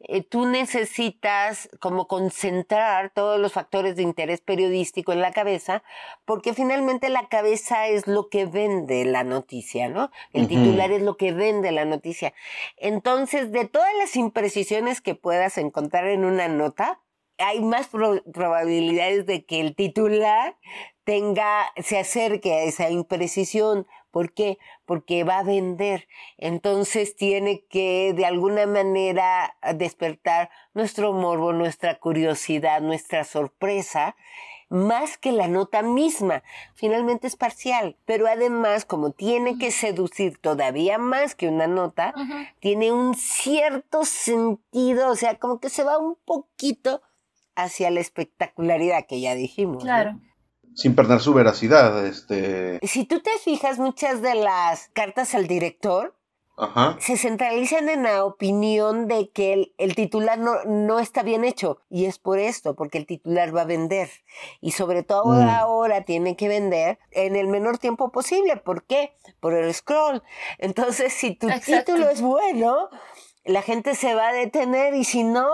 eh, 0.00 0.22
tú 0.22 0.46
necesitas 0.46 1.68
como 1.80 2.06
concentrar 2.06 3.10
todos 3.10 3.40
los 3.40 3.52
factores 3.52 3.96
de 3.96 4.02
interés 4.02 4.40
periodístico 4.40 5.12
en 5.12 5.20
la 5.20 5.32
cabeza, 5.32 5.82
porque 6.24 6.54
finalmente 6.54 7.08
la 7.08 7.28
cabeza 7.28 7.88
es 7.88 8.06
lo 8.06 8.28
que 8.28 8.46
vende 8.46 9.04
la 9.04 9.24
noticia, 9.24 9.88
¿no? 9.88 10.10
El 10.32 10.46
titular 10.46 10.92
es 10.92 11.02
lo 11.02 11.16
que 11.16 11.32
vende 11.32 11.72
la 11.72 11.84
noticia. 11.84 12.32
Entonces, 12.76 13.50
de 13.50 13.64
todas 13.64 13.92
las 13.98 14.14
imprecisiones 14.14 15.00
que 15.00 15.16
puedas 15.16 15.58
encontrar 15.58 16.06
en 16.06 16.24
una 16.24 16.46
nota, 16.46 17.00
hay 17.38 17.60
más 17.60 17.88
probabilidades 17.88 19.26
de 19.26 19.44
que 19.44 19.60
el 19.60 19.74
titular 19.74 20.56
tenga, 21.04 21.72
se 21.82 21.98
acerque 21.98 22.52
a 22.52 22.62
esa 22.64 22.90
imprecisión. 22.90 23.86
¿Por 24.10 24.32
qué? 24.32 24.58
Porque 24.84 25.24
va 25.24 25.38
a 25.38 25.42
vender. 25.42 26.08
Entonces 26.36 27.16
tiene 27.16 27.64
que 27.68 28.12
de 28.14 28.26
alguna 28.26 28.66
manera 28.66 29.56
despertar 29.74 30.50
nuestro 30.74 31.12
morbo, 31.12 31.52
nuestra 31.52 31.98
curiosidad, 31.98 32.80
nuestra 32.80 33.24
sorpresa, 33.24 34.16
más 34.68 35.16
que 35.16 35.32
la 35.32 35.48
nota 35.48 35.82
misma. 35.82 36.42
Finalmente 36.74 37.26
es 37.26 37.36
parcial, 37.36 37.96
pero 38.04 38.26
además 38.26 38.84
como 38.84 39.10
tiene 39.10 39.58
que 39.58 39.70
seducir 39.70 40.38
todavía 40.38 40.98
más 40.98 41.34
que 41.34 41.48
una 41.48 41.66
nota, 41.66 42.14
tiene 42.60 42.92
un 42.92 43.14
cierto 43.14 44.04
sentido, 44.04 45.10
o 45.10 45.16
sea, 45.16 45.38
como 45.38 45.60
que 45.60 45.70
se 45.70 45.84
va 45.84 45.98
un 45.98 46.16
poquito 46.24 47.02
hacia 47.56 47.90
la 47.90 48.00
espectacularidad 48.00 49.06
que 49.06 49.20
ya 49.20 49.34
dijimos. 49.34 49.82
Claro. 49.82 50.18
Sin 50.78 50.94
perder 50.94 51.18
su 51.18 51.34
veracidad, 51.34 52.06
este... 52.06 52.78
Si 52.86 53.04
tú 53.04 53.18
te 53.18 53.32
fijas, 53.42 53.80
muchas 53.80 54.22
de 54.22 54.36
las 54.36 54.90
cartas 54.92 55.34
al 55.34 55.48
director 55.48 56.14
se 57.00 57.16
centralizan 57.16 57.88
en 57.88 58.04
la 58.04 58.24
opinión 58.24 59.08
de 59.08 59.30
que 59.30 59.72
el, 59.76 59.94
titular 59.96 60.38
no, 60.38 60.62
no, 60.66 61.00
está 61.00 61.24
bien 61.24 61.44
hecho. 61.44 61.80
Y 61.90 62.04
es 62.04 62.20
por 62.20 62.38
esto, 62.38 62.76
porque 62.76 62.98
el 62.98 63.06
titular 63.06 63.54
va 63.54 63.62
a 63.62 63.64
vender. 63.64 64.08
Y 64.60 64.70
sobre 64.70 65.02
todo 65.02 65.34
mm. 65.34 65.48
ahora 65.48 66.04
tiene 66.04 66.36
que 66.36 66.46
vender 66.46 67.00
en 67.10 67.34
el 67.34 67.48
menor 67.48 67.78
tiempo 67.78 68.12
posible. 68.12 68.56
¿Por 68.56 68.84
qué? 68.84 69.16
Por 69.40 69.54
el 69.54 69.74
scroll. 69.74 70.22
Entonces, 70.58 71.12
si 71.12 71.34
tu 71.34 71.48
título 71.64 72.08
es 72.08 72.20
bueno, 72.20 72.88
la 73.44 73.62
gente 73.62 73.96
se 73.96 74.14
va 74.14 74.28
a 74.28 74.32
detener 74.32 74.94
y 74.94 75.04
si 75.04 75.24
no, 75.24 75.48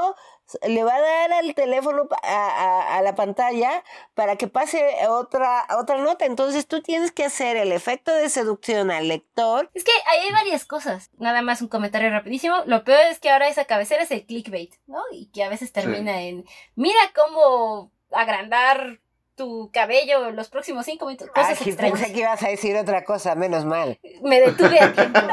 le 0.66 0.84
va 0.84 0.94
a 0.94 1.00
dar 1.00 1.32
al 1.32 1.54
teléfono 1.54 2.08
a, 2.22 3.00
la 3.02 3.14
pantalla 3.14 3.82
para 4.14 4.36
que 4.36 4.48
pase 4.48 4.84
otra, 5.08 5.66
otra 5.78 5.98
nota. 5.98 6.26
Entonces 6.26 6.66
tú 6.66 6.82
tienes 6.82 7.12
que 7.12 7.24
hacer 7.24 7.56
el 7.56 7.72
efecto 7.72 8.14
de 8.14 8.28
seducción 8.28 8.90
al 8.90 9.08
lector. 9.08 9.70
Es 9.74 9.84
que 9.84 9.92
ahí 10.06 10.26
hay 10.26 10.32
varias 10.32 10.64
cosas. 10.64 11.10
Nada 11.18 11.42
más 11.42 11.62
un 11.62 11.68
comentario 11.68 12.10
rapidísimo. 12.10 12.62
Lo 12.66 12.84
peor 12.84 13.00
es 13.10 13.18
que 13.20 13.30
ahora 13.30 13.48
esa 13.48 13.64
cabecera 13.64 14.02
es 14.02 14.10
el 14.10 14.26
clickbait, 14.26 14.74
¿no? 14.86 15.02
Y 15.12 15.26
que 15.26 15.44
a 15.44 15.48
veces 15.48 15.72
termina 15.72 16.22
en, 16.22 16.44
mira 16.74 16.98
cómo 17.14 17.90
agrandar 18.10 19.00
tu 19.34 19.70
cabello 19.72 20.30
los 20.30 20.48
próximos 20.48 20.86
cinco 20.86 21.06
minutos. 21.06 21.28
Cosas 21.34 21.58
ah, 21.60 21.64
pensé 21.64 22.12
que 22.12 22.20
ibas 22.20 22.42
a 22.42 22.48
decir 22.48 22.76
otra 22.76 23.04
cosa, 23.04 23.34
menos 23.34 23.64
mal. 23.64 23.98
Me 24.22 24.40
detuve 24.40 24.78
a 24.78 24.92
tiempo. 24.92 25.20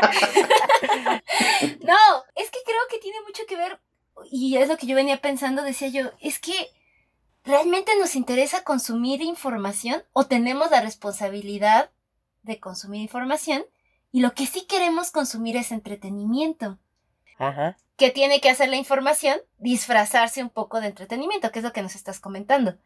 no, 1.82 2.24
es 2.36 2.50
que 2.50 2.60
creo 2.66 2.82
que 2.90 2.98
tiene 3.00 3.22
mucho 3.22 3.44
que 3.48 3.56
ver 3.56 3.80
y 4.30 4.58
es 4.58 4.68
lo 4.68 4.78
que 4.78 4.88
yo 4.88 4.96
venía 4.96 5.22
pensando, 5.22 5.64
decía 5.64 5.88
yo, 5.88 6.12
es 6.20 6.40
que 6.40 6.54
¿realmente 7.44 7.92
nos 8.00 8.16
interesa 8.16 8.64
consumir 8.64 9.22
información 9.22 10.04
o 10.14 10.26
tenemos 10.26 10.72
la 10.72 10.82
responsabilidad 10.82 11.92
de 12.44 12.60
consumir 12.60 13.02
información? 13.02 13.64
Y 14.12 14.22
lo 14.22 14.34
que 14.34 14.46
sí 14.46 14.66
queremos 14.66 15.12
consumir 15.12 15.56
es 15.56 15.72
entretenimiento. 15.72 16.78
Ajá. 17.38 17.78
¿Qué 17.96 18.12
tiene 18.12 18.42
que 18.42 18.50
hacer 18.50 18.70
la 18.70 18.76
información? 18.76 19.40
Disfrazarse 19.58 20.44
un 20.44 20.50
poco 20.50 20.82
de 20.82 20.88
entretenimiento, 20.88 21.52
que 21.52 21.60
es 21.60 21.66
lo 21.66 21.72
que 21.72 21.82
nos 21.82 21.96
estás 21.96 22.20
comentando. 22.20 22.78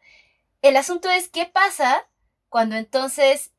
El 0.62 0.76
asunto 0.76 1.10
es 1.10 1.28
qué 1.28 1.46
pasa 1.46 2.06
cuando 2.48 2.76
entonces 2.76 3.52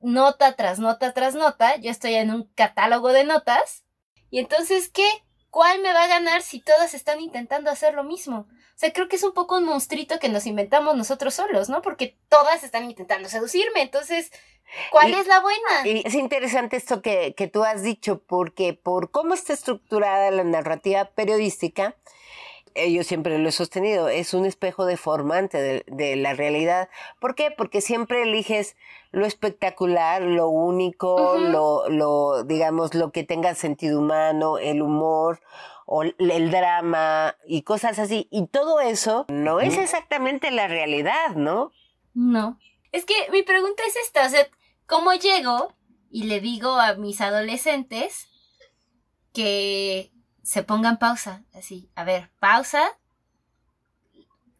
nota 0.00 0.56
tras 0.56 0.78
nota 0.78 1.12
tras 1.12 1.34
nota, 1.34 1.76
yo 1.76 1.90
estoy 1.90 2.14
en 2.14 2.30
un 2.30 2.44
catálogo 2.54 3.12
de 3.12 3.24
notas, 3.24 3.84
y 4.30 4.38
entonces 4.40 4.90
¿qué? 4.90 5.08
¿Cuál 5.52 5.82
me 5.82 5.92
va 5.92 6.04
a 6.04 6.08
ganar 6.08 6.42
si 6.42 6.60
todas 6.60 6.94
están 6.94 7.20
intentando 7.20 7.70
hacer 7.70 7.94
lo 7.94 8.02
mismo? 8.02 8.48
O 8.48 8.74
sea, 8.74 8.92
creo 8.92 9.06
que 9.06 9.16
es 9.16 9.22
un 9.22 9.34
poco 9.34 9.58
un 9.58 9.64
monstruito 9.64 10.18
que 10.18 10.30
nos 10.30 10.46
inventamos 10.46 10.96
nosotros 10.96 11.34
solos, 11.34 11.68
¿no? 11.68 11.82
Porque 11.82 12.16
todas 12.28 12.64
están 12.64 12.84
intentando 12.84 13.28
seducirme, 13.28 13.82
entonces, 13.82 14.32
¿cuál 14.90 15.12
es 15.12 15.26
la 15.26 15.40
buena? 15.40 15.86
Y 15.86 16.02
es 16.04 16.14
interesante 16.14 16.78
esto 16.78 17.02
que, 17.02 17.34
que 17.36 17.48
tú 17.48 17.64
has 17.64 17.82
dicho, 17.82 18.22
porque 18.26 18.72
por 18.72 19.10
cómo 19.10 19.34
está 19.34 19.52
estructurada 19.52 20.30
la 20.30 20.42
narrativa 20.42 21.04
periodística, 21.04 21.96
yo 22.74 23.04
siempre 23.04 23.38
lo 23.38 23.48
he 23.48 23.52
sostenido, 23.52 24.08
es 24.08 24.34
un 24.34 24.44
espejo 24.44 24.84
deformante 24.84 25.84
de, 25.86 26.16
la 26.16 26.34
realidad. 26.34 26.88
¿Por 27.20 27.34
qué? 27.34 27.50
Porque 27.50 27.80
siempre 27.80 28.22
eliges 28.22 28.76
lo 29.10 29.26
espectacular, 29.26 30.22
lo 30.22 30.48
único, 30.48 31.36
lo, 31.38 31.88
lo, 31.88 32.44
digamos, 32.44 32.94
lo 32.94 33.12
que 33.12 33.24
tenga 33.24 33.54
sentido 33.54 33.98
humano, 34.00 34.58
el 34.58 34.82
humor 34.82 35.40
o 35.86 36.02
el 36.02 36.50
drama 36.50 37.36
y 37.46 37.62
cosas 37.62 37.98
así. 37.98 38.28
Y 38.30 38.46
todo 38.46 38.80
eso 38.80 39.26
no 39.28 39.60
es 39.60 39.76
exactamente 39.76 40.50
la 40.50 40.68
realidad, 40.68 41.34
¿no? 41.34 41.72
No. 42.14 42.58
Es 42.92 43.04
que 43.04 43.14
mi 43.30 43.42
pregunta 43.42 43.82
es 43.86 43.96
esta, 43.96 44.26
o 44.26 44.28
sea, 44.28 44.46
¿cómo 44.86 45.12
llego 45.14 45.74
y 46.10 46.24
le 46.24 46.40
digo 46.40 46.72
a 46.72 46.94
mis 46.94 47.20
adolescentes 47.20 48.28
que 49.32 50.11
se 50.42 50.62
pongan 50.62 50.98
pausa, 50.98 51.44
así, 51.54 51.88
a 51.94 52.04
ver, 52.04 52.30
pausa, 52.38 52.98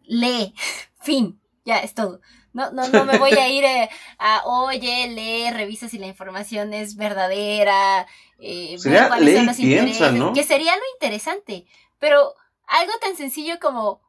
lee, 0.03 0.55
fin, 1.01 1.41
ya 1.65 1.79
es 1.79 1.95
todo. 1.95 2.21
No, 2.53 2.71
no, 2.71 2.87
no 2.89 3.07
me 3.07 3.17
voy 3.17 3.33
a 3.33 3.49
ir 3.49 3.65
eh, 3.65 3.89
a, 4.19 4.43
oye, 4.45 5.09
lee, 5.09 5.51
revisa 5.51 5.89
si 5.89 5.97
la 5.97 6.07
información 6.07 6.75
es 6.75 6.97
verdadera, 6.97 8.07
eh, 8.39 8.77
cuáles 8.83 9.37
son 9.37 9.47
los 9.47 9.59
intereses, 9.59 10.13
que 10.35 10.45
sería 10.45 10.77
lo 10.77 10.83
interesante, 10.95 11.65
pero 11.99 12.35
algo 12.67 12.93
tan 13.01 13.17
sencillo 13.17 13.59
como 13.59 14.03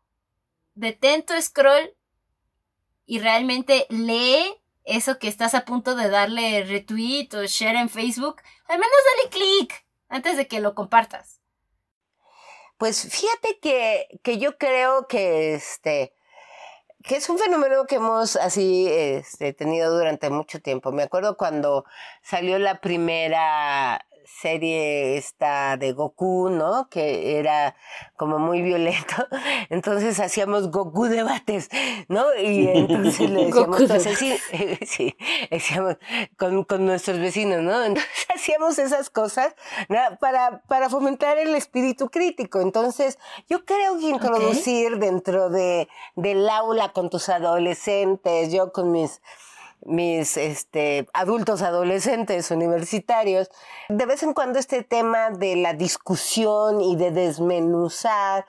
detén 0.75 1.23
tu 1.23 1.33
scroll 1.41 1.95
y 3.05 3.19
realmente 3.19 3.85
lee 3.89 4.55
eso 4.83 5.19
que 5.19 5.29
estás 5.29 5.53
a 5.53 5.63
punto 5.63 5.95
de 5.95 6.09
darle 6.09 6.65
retweet 6.65 7.29
o 7.35 7.45
share 7.45 7.77
en 7.77 7.89
Facebook, 7.89 8.41
al 8.67 8.77
menos 8.77 8.97
dale 9.15 9.29
clic 9.29 9.85
antes 10.09 10.35
de 10.35 10.47
que 10.47 10.59
lo 10.59 10.75
compartas. 10.75 11.42
Pues 12.83 13.01
fíjate 13.09 13.59
que, 13.61 14.19
que 14.23 14.39
yo 14.39 14.57
creo 14.57 15.07
que 15.07 15.53
este 15.53 16.13
que 17.01 17.15
es 17.15 17.29
un 17.29 17.39
fenómeno 17.39 17.85
que 17.85 17.95
hemos 17.95 18.35
así 18.35 18.89
este, 18.89 19.53
tenido 19.53 19.97
durante 19.97 20.29
mucho 20.29 20.59
tiempo. 20.59 20.91
Me 20.91 21.03
acuerdo 21.03 21.37
cuando 21.37 21.85
salió 22.23 22.59
la 22.59 22.81
primera 22.81 24.05
serie 24.25 25.17
esta 25.17 25.77
de 25.77 25.93
Goku, 25.93 26.49
¿no? 26.49 26.89
Que 26.89 27.37
era 27.39 27.75
como 28.15 28.39
muy 28.39 28.61
violento. 28.61 29.15
Entonces 29.69 30.19
hacíamos 30.19 30.71
Goku 30.71 31.05
debates, 31.05 31.69
¿no? 32.07 32.23
Y 32.35 32.67
entonces 32.67 33.29
le 33.29 33.45
decíamos 33.45 33.81
así, 33.91 34.37
sí, 34.85 35.15
decíamos 35.49 35.97
con, 36.37 36.63
con, 36.63 36.85
nuestros 36.85 37.19
vecinos, 37.19 37.61
¿no? 37.61 37.83
Entonces 37.83 38.27
hacíamos 38.33 38.77
esas 38.79 39.09
cosas 39.09 39.55
para, 40.19 40.61
para 40.67 40.89
fomentar 40.89 41.37
el 41.37 41.55
espíritu 41.55 42.09
crítico. 42.09 42.61
Entonces 42.61 43.17
yo 43.49 43.65
creo 43.65 43.97
que 43.97 44.09
introducir 44.09 44.97
dentro 44.97 45.49
de, 45.49 45.87
del 46.15 46.49
aula 46.49 46.91
con 46.93 47.09
tus 47.09 47.29
adolescentes, 47.29 48.51
yo 48.51 48.71
con 48.71 48.91
mis 48.91 49.21
mis 49.85 50.37
este, 50.37 51.07
adultos 51.13 51.61
adolescentes 51.61 52.51
universitarios, 52.51 53.49
de 53.89 54.05
vez 54.05 54.23
en 54.23 54.33
cuando 54.33 54.59
este 54.59 54.83
tema 54.83 55.29
de 55.29 55.55
la 55.55 55.73
discusión 55.73 56.81
y 56.81 56.95
de 56.95 57.11
desmenuzar, 57.11 58.45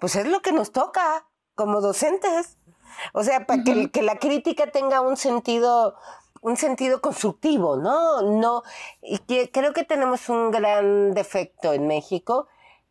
pues 0.00 0.16
es 0.16 0.26
lo 0.26 0.40
que 0.42 0.52
nos 0.52 0.72
toca 0.72 1.26
como 1.54 1.80
docentes. 1.80 2.58
O 3.12 3.22
sea, 3.22 3.46
para 3.46 3.62
que, 3.62 3.90
que, 3.90 4.02
la 4.02 4.18
crítica 4.18 4.70
tenga 4.70 5.00
un 5.00 5.16
sentido, 5.16 5.96
un 6.40 6.56
sentido 6.56 7.00
constructivo, 7.00 7.76
¿no? 7.76 8.22
No, 8.22 8.62
y 9.02 9.18
que 9.18 9.50
creo 9.50 9.72
que 9.72 9.84
tenemos 9.84 10.28
un 10.28 10.50
gran 10.50 11.12
defecto 11.12 11.72
en 11.72 11.86
México 11.86 12.48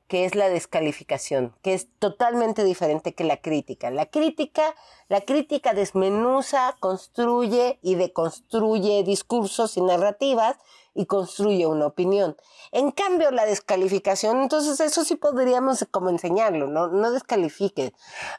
que 0.08 0.26
es 0.26 0.36
la 0.36 0.50
descalificación, 0.50 1.56
que 1.62 1.74
es 1.74 1.88
totalmente 2.00 2.64
diferente 2.64 3.14
que 3.14 3.24
la 3.24 3.38
crítica. 3.38 3.90
La 3.90 4.06
crítica, 4.06 4.76
la 5.08 5.22
crítica 5.22 5.74
desmenuza, 5.74 6.76
construye 6.80 7.80
y 7.82 7.96
deconstruye 7.96 9.04
discursos 9.04 9.78
y 9.78 9.82
narrativas 9.82 10.58
y 10.96 11.06
construye 11.06 11.68
una 11.68 11.86
opinión. 11.86 12.38
En 12.72 12.92
cambio, 12.92 13.30
la 13.32 13.46
descalificación, 13.46 14.42
entonces 14.42 14.80
eso 14.80 15.04
sí 15.04 15.16
podríamos 15.16 15.86
como 15.92 16.10
enseñarlo, 16.10 16.68
no, 16.68 16.88
no 16.88 17.12
descalifiques, 17.12 17.92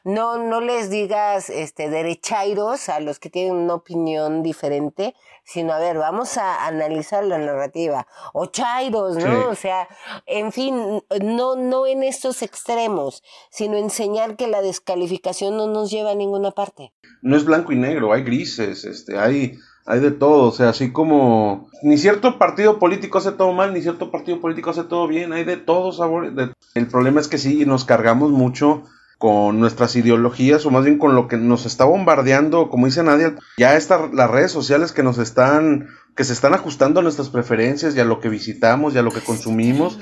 no, 0.03 0.37
no 0.37 0.59
les 0.59 0.89
digas 0.89 1.49
este, 1.49 1.89
derechairos 1.89 2.89
a 2.89 2.99
los 2.99 3.19
que 3.19 3.29
tienen 3.29 3.55
una 3.55 3.75
opinión 3.75 4.43
diferente, 4.43 5.15
sino 5.43 5.71
a 5.71 5.79
ver, 5.79 5.97
vamos 5.97 6.37
a 6.37 6.65
analizar 6.65 7.23
la 7.23 7.37
narrativa, 7.37 8.07
o 8.33 8.47
chairos, 8.47 9.15
¿no? 9.15 9.49
O 9.49 9.55
sea, 9.55 9.87
en 10.25 10.51
fin, 10.51 11.01
no, 11.23 11.55
no 11.55 11.87
en 11.87 12.03
estos 12.03 12.41
extremos, 12.41 13.23
sino 13.49 13.77
enseñar 13.77 14.35
que 14.35 14.47
la 14.47 14.61
descalificación 14.61 15.55
no 15.55 15.67
nos 15.67 15.89
lleva 15.89 16.11
a 16.11 16.15
ninguna 16.15 16.51
parte. 16.51 16.93
No 17.21 17.37
es 17.37 17.45
blanco 17.45 17.71
y 17.71 17.77
negro, 17.77 18.11
hay 18.11 18.23
grises, 18.23 18.83
este, 18.83 19.17
hay 19.17 19.57
hay 19.87 20.01
de 20.01 20.11
todo, 20.11 20.49
o 20.49 20.51
sea, 20.51 20.69
así 20.69 20.91
como 20.91 21.69
ni 21.81 21.97
cierto 21.97 22.37
partido 22.37 22.77
político 22.77 23.19
hace 23.19 23.31
todo 23.31 23.53
mal, 23.53 23.73
ni 23.73 23.81
cierto 23.81 24.11
partido 24.11 24.41
político 24.41 24.69
hace 24.69 24.83
todo 24.83 25.07
bien, 25.07 25.31
hay 25.31 25.45
de 25.45 25.55
todo 25.55 25.93
sabor. 25.93 26.29
El 26.73 26.87
problema 26.87 27.21
es 27.21 27.29
que 27.29 27.37
sí, 27.37 27.65
nos 27.65 27.85
cargamos 27.85 28.31
mucho 28.31 28.83
con 29.17 29.61
nuestras 29.61 29.95
ideologías, 29.95 30.65
o 30.65 30.71
más 30.71 30.83
bien 30.83 30.97
con 30.97 31.15
lo 31.15 31.29
que 31.29 31.37
nos 31.37 31.65
está 31.65 31.85
bombardeando, 31.85 32.69
como 32.69 32.85
dice 32.85 33.01
Nadia, 33.01 33.35
ya 33.57 33.77
están 33.77 34.13
las 34.13 34.29
redes 34.29 34.51
sociales 34.51 34.91
que 34.91 35.03
nos 35.03 35.19
están, 35.19 35.87
que 36.17 36.25
se 36.25 36.33
están 36.33 36.53
ajustando 36.53 36.99
a 36.99 37.03
nuestras 37.03 37.29
preferencias 37.29 37.95
y 37.95 38.01
a 38.01 38.05
lo 38.05 38.19
que 38.19 38.27
visitamos 38.27 38.93
y 38.93 38.97
a 38.97 39.03
lo 39.03 39.11
que 39.11 39.21
consumimos. 39.21 39.99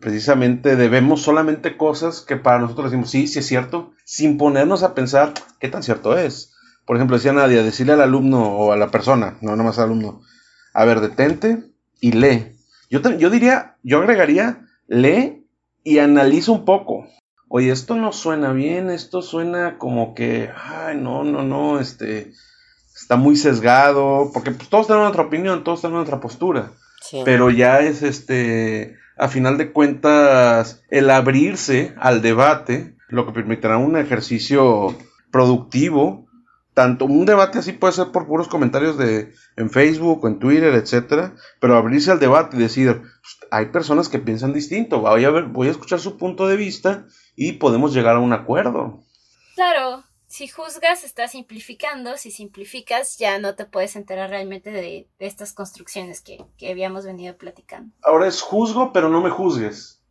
Precisamente 0.00 0.76
debemos 0.76 1.20
solamente 1.20 1.76
cosas 1.76 2.22
que 2.22 2.36
para 2.36 2.58
nosotros 2.58 2.90
decimos, 2.90 3.10
sí, 3.10 3.26
sí 3.26 3.40
es 3.40 3.46
cierto, 3.46 3.92
sin 4.04 4.38
ponernos 4.38 4.82
a 4.82 4.94
pensar 4.94 5.34
qué 5.60 5.68
tan 5.68 5.82
cierto 5.82 6.16
es 6.16 6.53
por 6.86 6.96
ejemplo, 6.96 7.16
decía 7.16 7.32
Nadia, 7.32 7.62
decirle 7.62 7.94
al 7.94 8.02
alumno 8.02 8.42
o 8.42 8.72
a 8.72 8.76
la 8.76 8.90
persona, 8.90 9.38
no 9.40 9.52
nada 9.52 9.64
más 9.64 9.78
al 9.78 9.86
alumno, 9.86 10.22
a 10.72 10.84
ver, 10.84 11.00
detente 11.00 11.64
y 12.00 12.12
lee. 12.12 12.56
Yo, 12.90 13.00
yo 13.16 13.30
diría, 13.30 13.76
yo 13.82 14.00
agregaría, 14.00 14.66
lee 14.86 15.46
y 15.82 15.98
analiza 15.98 16.52
un 16.52 16.64
poco. 16.64 17.06
oye, 17.48 17.70
esto 17.70 17.94
no 17.94 18.12
suena 18.12 18.52
bien, 18.52 18.90
esto 18.90 19.22
suena 19.22 19.78
como 19.78 20.14
que, 20.14 20.50
ay, 20.56 20.96
no, 20.96 21.24
no, 21.24 21.42
no, 21.42 21.78
este, 21.78 22.32
está 22.94 23.16
muy 23.16 23.36
sesgado, 23.36 24.30
porque 24.32 24.50
pues, 24.50 24.68
todos 24.68 24.86
tienen 24.86 25.04
otra 25.04 25.22
opinión, 25.22 25.64
todos 25.64 25.80
tienen 25.80 25.98
otra 25.98 26.20
postura, 26.20 26.72
pero 27.24 27.50
ya 27.50 27.80
es 27.80 28.02
este, 28.02 28.96
a 29.16 29.28
final 29.28 29.56
de 29.58 29.72
cuentas, 29.72 30.82
el 30.90 31.10
abrirse 31.10 31.94
al 31.98 32.22
debate, 32.22 32.96
lo 33.08 33.26
que 33.26 33.32
permitirá 33.32 33.76
un 33.78 33.96
ejercicio 33.96 34.96
productivo, 35.30 36.23
tanto 36.74 37.06
un 37.06 37.24
debate 37.24 37.58
así 37.58 37.72
puede 37.72 37.92
ser 37.92 38.08
por 38.08 38.26
puros 38.26 38.48
comentarios 38.48 38.98
de 38.98 39.32
en 39.56 39.70
Facebook 39.70 40.24
o 40.24 40.28
en 40.28 40.38
Twitter, 40.38 40.74
etcétera, 40.74 41.36
pero 41.60 41.76
abrirse 41.76 42.10
al 42.10 42.20
debate 42.20 42.56
y 42.56 42.60
decir, 42.60 43.00
pues, 43.00 43.38
hay 43.50 43.66
personas 43.66 44.08
que 44.08 44.18
piensan 44.18 44.52
distinto, 44.52 45.00
voy 45.00 45.24
a 45.24 45.30
ver, 45.30 45.44
voy 45.44 45.68
a 45.68 45.70
escuchar 45.70 46.00
su 46.00 46.18
punto 46.18 46.46
de 46.46 46.56
vista 46.56 47.06
y 47.36 47.52
podemos 47.52 47.94
llegar 47.94 48.16
a 48.16 48.20
un 48.20 48.32
acuerdo. 48.32 49.04
Claro, 49.54 50.02
si 50.26 50.48
juzgas, 50.48 51.04
estás 51.04 51.30
simplificando. 51.30 52.16
Si 52.16 52.32
simplificas, 52.32 53.18
ya 53.18 53.38
no 53.38 53.54
te 53.54 53.66
puedes 53.66 53.94
enterar 53.94 54.30
realmente 54.30 54.72
de, 54.72 55.08
estas 55.20 55.52
construcciones 55.52 56.22
que, 56.22 56.44
habíamos 56.68 57.04
venido 57.04 57.36
platicando. 57.36 57.94
Ahora 58.02 58.26
es 58.26 58.42
juzgo, 58.42 58.92
pero 58.92 59.08
no 59.08 59.22
me 59.22 59.30
juzgues. 59.30 60.02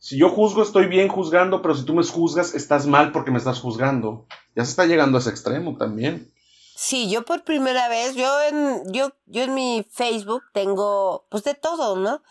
Si 0.00 0.18
yo 0.18 0.28
juzgo, 0.28 0.62
estoy 0.62 0.88
bien 0.88 1.06
juzgando, 1.06 1.62
pero 1.62 1.76
si 1.76 1.84
tú 1.84 1.94
me 1.94 2.02
juzgas, 2.02 2.56
estás 2.56 2.88
mal 2.88 3.12
porque 3.12 3.30
me 3.30 3.38
estás 3.38 3.60
juzgando. 3.60 4.26
Ya 4.54 4.64
se 4.64 4.70
está 4.70 4.86
llegando 4.86 5.18
a 5.18 5.20
ese 5.20 5.30
extremo 5.30 5.76
también. 5.76 6.32
Sí, 6.74 7.10
yo 7.10 7.24
por 7.24 7.44
primera 7.44 7.88
vez, 7.88 8.14
yo 8.14 8.42
en, 8.42 8.92
yo, 8.92 9.12
yo 9.26 9.42
en 9.42 9.54
mi 9.54 9.86
Facebook 9.90 10.42
tengo, 10.52 11.26
pues 11.30 11.44
de 11.44 11.54
todo, 11.54 11.96
¿no? 11.96 12.22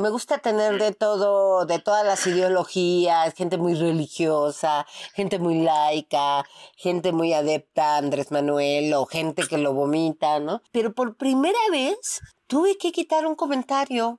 me 0.00 0.08
gusta 0.08 0.38
tener 0.38 0.78
de 0.78 0.92
todo, 0.92 1.66
de 1.66 1.78
todas 1.78 2.06
las 2.06 2.26
ideologías, 2.26 3.34
gente 3.34 3.58
muy 3.58 3.74
religiosa, 3.74 4.86
gente 5.14 5.38
muy 5.38 5.60
laica, 5.60 6.44
gente 6.76 7.12
muy 7.12 7.34
adepta 7.34 7.94
a 7.94 7.98
Andrés 7.98 8.30
Manuel 8.30 8.94
o 8.94 9.04
gente 9.04 9.46
que 9.46 9.58
lo 9.58 9.74
vomita, 9.74 10.40
¿no? 10.40 10.62
Pero 10.72 10.94
por 10.94 11.16
primera 11.16 11.58
vez 11.70 12.22
tuve 12.46 12.78
que 12.78 12.92
quitar 12.92 13.26
un 13.26 13.34
comentario. 13.34 14.18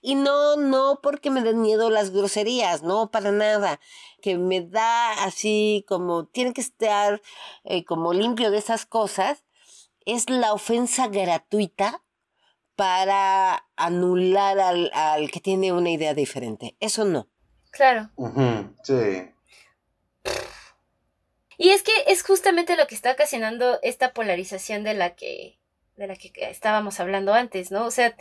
Y 0.00 0.14
no, 0.14 0.56
no 0.56 1.00
porque 1.02 1.30
me 1.30 1.42
den 1.42 1.60
miedo 1.60 1.90
las 1.90 2.10
groserías, 2.10 2.82
no, 2.82 3.10
para 3.10 3.32
nada. 3.32 3.80
Que 4.20 4.36
me 4.36 4.60
da 4.60 5.24
así 5.24 5.84
como, 5.88 6.26
tiene 6.26 6.52
que 6.52 6.60
estar 6.60 7.22
eh, 7.64 7.84
como 7.84 8.12
limpio 8.12 8.50
de 8.50 8.58
esas 8.58 8.86
cosas. 8.86 9.44
Es 10.04 10.30
la 10.30 10.52
ofensa 10.52 11.08
gratuita 11.08 12.02
para 12.76 13.66
anular 13.76 14.58
al, 14.60 14.90
al, 14.94 15.30
que 15.30 15.40
tiene 15.40 15.72
una 15.72 15.90
idea 15.90 16.14
diferente. 16.14 16.76
Eso 16.78 17.04
no. 17.04 17.28
Claro. 17.70 18.10
sí. 18.82 19.32
Y 21.58 21.70
es 21.70 21.82
que 21.82 21.92
es 22.06 22.22
justamente 22.22 22.76
lo 22.76 22.86
que 22.86 22.94
está 22.94 23.10
ocasionando 23.10 23.80
esta 23.82 24.12
polarización 24.12 24.84
de 24.84 24.94
la 24.94 25.16
que, 25.16 25.58
de 25.96 26.06
la 26.06 26.14
que 26.14 26.32
estábamos 26.36 27.00
hablando 27.00 27.34
antes, 27.34 27.72
¿no? 27.72 27.84
O 27.84 27.90
sea, 27.90 28.14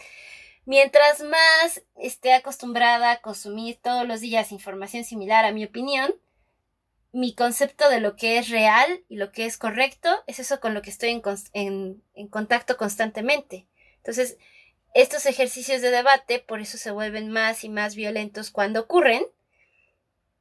mientras 0.67 1.21
más 1.21 1.81
esté 1.95 2.33
acostumbrada 2.33 3.11
a 3.11 3.21
consumir 3.21 3.79
todos 3.81 4.05
los 4.05 4.19
días 4.19 4.51
información 4.51 5.05
similar 5.05 5.45
a 5.45 5.53
mi 5.53 5.63
opinión, 5.63 6.13
mi 7.13 7.33
concepto 7.33 7.89
de 7.89 8.01
lo 8.01 8.17
que 8.17 8.37
es 8.37 8.49
real 8.49 9.01
y 9.07 9.15
lo 9.15 9.31
que 9.31 9.45
es 9.45 9.57
correcto 9.57 10.09
es 10.27 10.39
eso 10.39 10.59
con 10.59 10.73
lo 10.73 10.81
que 10.81 10.89
estoy 10.89 11.21
en, 11.53 12.03
contacto 12.29 12.75
constantemente. 12.75 13.65
Entonces, 13.95 14.37
estos 14.93 15.25
ejercicios 15.25 15.81
de 15.81 15.89
debate 15.89 16.39
por 16.39 16.59
eso 16.59 16.77
se 16.77 16.91
vuelven 16.91 17.31
más 17.31 17.63
y 17.63 17.69
más 17.69 17.95
violentos 17.95 18.51
cuando 18.51 18.81
ocurren, 18.81 19.25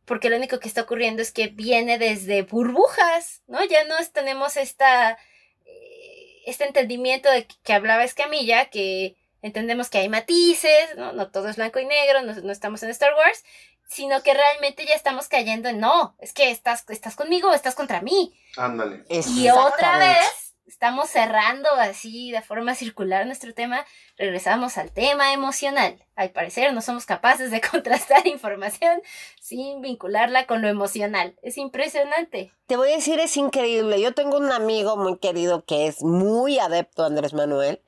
porque 0.06 0.28
lo 0.28 0.36
único 0.36 0.58
que 0.58 0.66
está 0.66 0.82
ocurriendo 0.82 1.22
es 1.22 1.30
que 1.30 1.46
viene 1.46 1.98
desde 1.98 2.42
burbujas, 2.42 3.42
¿no? 3.46 3.64
Ya 3.64 3.84
no 3.84 3.94
tenemos 4.12 4.56
esta, 4.56 5.18
eh, 5.64 6.42
este 6.46 6.64
entendimiento 6.66 7.30
de 7.30 7.46
que 7.46 7.72
hablaba 7.72 8.02
Escamilla, 8.02 8.70
que 8.70 9.14
entendemos 9.42 9.90
que 9.90 9.98
hay 9.98 10.08
matices, 10.08 10.96
¿no? 10.96 11.12
No 11.12 11.30
todo 11.30 11.48
es 11.48 11.56
blanco 11.56 11.78
y 11.78 11.86
negro, 11.86 12.22
no, 12.22 12.34
no 12.34 12.52
estamos 12.52 12.82
en 12.82 12.90
Star 12.90 13.14
Wars, 13.14 13.44
sino 13.88 14.22
que 14.22 14.34
realmente 14.34 14.84
ya 14.86 14.94
estamos 14.94 15.28
cayendo 15.28 15.68
en 15.68 15.78
no, 15.78 16.16
es 16.18 16.32
que 16.32 16.50
estás, 16.50 16.84
estás 16.88 17.16
conmigo 17.16 17.50
o 17.50 17.54
estás 17.54 17.74
contra 17.74 18.02
mí. 18.02 18.38
Ándale. 18.56 19.04
Y 19.08 19.48
otra 19.50 19.98
vez 19.98 20.46
estamos 20.66 21.08
cerrando 21.08 21.68
así 21.78 22.32
de 22.32 22.42
forma 22.42 22.74
circular 22.74 23.24
nuestro 23.26 23.54
tema, 23.54 23.86
regresamos 24.16 24.76
al 24.78 24.90
tema 24.90 25.32
emocional. 25.32 26.04
Al 26.16 26.30
parecer 26.30 26.72
no 26.72 26.80
somos 26.80 27.06
capaces 27.06 27.50
de 27.50 27.60
contrastar 27.70 28.26
información 28.26 29.00
sin 29.40 29.80
vincularla 29.80 30.46
con 30.46 30.62
lo 30.62 30.68
emocional. 30.68 31.36
Es 31.42 31.56
impresionante. 31.56 32.52
Te 32.66 32.76
voy 32.76 32.90
a 32.90 32.96
decir, 32.96 33.20
es 33.20 33.36
increíble. 33.36 34.00
Yo 34.00 34.12
tengo 34.12 34.36
un 34.38 34.50
amigo 34.50 34.96
muy 34.96 35.18
querido 35.18 35.64
que 35.64 35.86
es 35.86 36.02
muy 36.02 36.58
adepto 36.58 37.04
a 37.04 37.06
Andrés 37.06 37.32
Manuel 37.32 37.80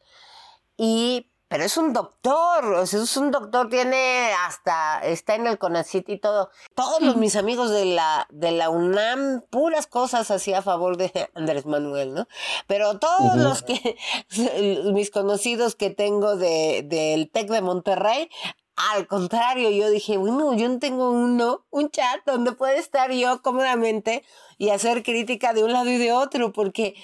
y 0.77 1.29
pero 1.49 1.65
es 1.65 1.79
un 1.79 1.95
doctor, 1.95 2.65
o 2.75 2.87
sea, 2.87 3.03
es 3.03 3.17
un 3.17 3.31
doctor, 3.31 3.71
tiene 3.71 4.33
hasta, 4.47 5.01
está 5.01 5.35
en 5.35 5.47
el 5.47 5.59
CONACIT 5.59 6.09
y 6.11 6.19
todo. 6.19 6.51
Todos 6.75 7.01
los, 7.01 7.17
mis 7.17 7.37
amigos 7.37 7.71
de 7.71 7.87
la, 7.87 8.27
de 8.31 8.51
la 8.53 8.69
UNAM, 8.69 9.43
puras 9.49 9.87
cosas 9.87 10.31
así 10.31 10.53
a 10.53 10.61
favor 10.61 10.99
de 10.99 11.11
Andrés 11.35 11.65
Manuel, 11.65 12.13
¿no? 12.13 12.29
Pero 12.67 12.99
todos 12.99 13.37
los 13.37 13.63
que, 13.63 13.97
mis 14.93 15.11
conocidos 15.11 15.75
que 15.75 15.89
tengo 15.89 16.37
de, 16.37 16.83
del 16.85 17.31
TEC 17.31 17.49
de 17.49 17.63
Monterrey, 17.63 18.29
al 18.77 19.07
contrario, 19.07 19.71
yo 19.71 19.91
dije, 19.91 20.19
bueno, 20.19 20.55
yo 20.55 20.69
no 20.69 20.79
tengo 20.79 21.11
uno, 21.11 21.67
un 21.71 21.91
chat 21.91 22.21
donde 22.27 22.53
pueda 22.53 22.77
estar 22.77 23.11
yo 23.11 23.43
cómodamente 23.43 24.23
y 24.59 24.69
hacer 24.69 25.03
crítica 25.03 25.53
de 25.55 25.65
un 25.65 25.73
lado 25.73 25.91
y 25.91 25.97
de 25.97 26.13
otro, 26.13 26.53
porque 26.53 26.95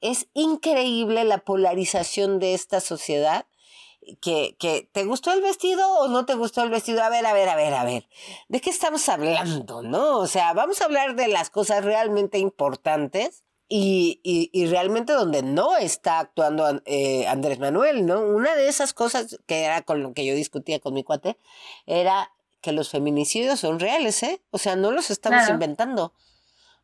es 0.00 0.26
increíble 0.34 1.24
la 1.24 1.38
polarización 1.38 2.40
de 2.40 2.54
esta 2.54 2.80
sociedad 2.80 3.46
que, 4.20 4.56
que, 4.58 4.88
¿te 4.92 5.04
gustó 5.04 5.32
el 5.32 5.40
vestido 5.40 5.88
o 5.98 6.08
no 6.08 6.26
te 6.26 6.34
gustó 6.34 6.62
el 6.62 6.70
vestido? 6.70 7.02
A 7.02 7.08
ver, 7.08 7.24
a 7.26 7.32
ver, 7.32 7.48
a 7.48 7.56
ver, 7.56 7.74
a 7.74 7.84
ver. 7.84 8.08
¿De 8.48 8.60
qué 8.60 8.70
estamos 8.70 9.08
hablando, 9.08 9.82
no? 9.82 10.18
O 10.18 10.26
sea, 10.26 10.52
vamos 10.52 10.80
a 10.80 10.86
hablar 10.86 11.16
de 11.16 11.28
las 11.28 11.50
cosas 11.50 11.84
realmente 11.84 12.38
importantes 12.38 13.44
y, 13.68 14.20
y, 14.22 14.50
y 14.52 14.66
realmente 14.66 15.12
donde 15.12 15.42
no 15.42 15.76
está 15.76 16.18
actuando 16.18 16.82
eh, 16.84 17.26
Andrés 17.26 17.58
Manuel, 17.58 18.06
¿no? 18.06 18.20
Una 18.20 18.54
de 18.54 18.68
esas 18.68 18.92
cosas 18.92 19.38
que 19.46 19.64
era 19.64 19.82
con 19.82 20.02
lo 20.02 20.12
que 20.12 20.26
yo 20.26 20.34
discutía 20.34 20.80
con 20.80 20.94
mi 20.94 21.02
cuate 21.02 21.38
era 21.86 22.30
que 22.60 22.72
los 22.72 22.88
feminicidios 22.88 23.60
son 23.60 23.78
reales, 23.78 24.22
¿eh? 24.22 24.40
O 24.50 24.58
sea, 24.58 24.76
no 24.76 24.90
los 24.90 25.10
estamos 25.10 25.48
inventando. 25.48 26.12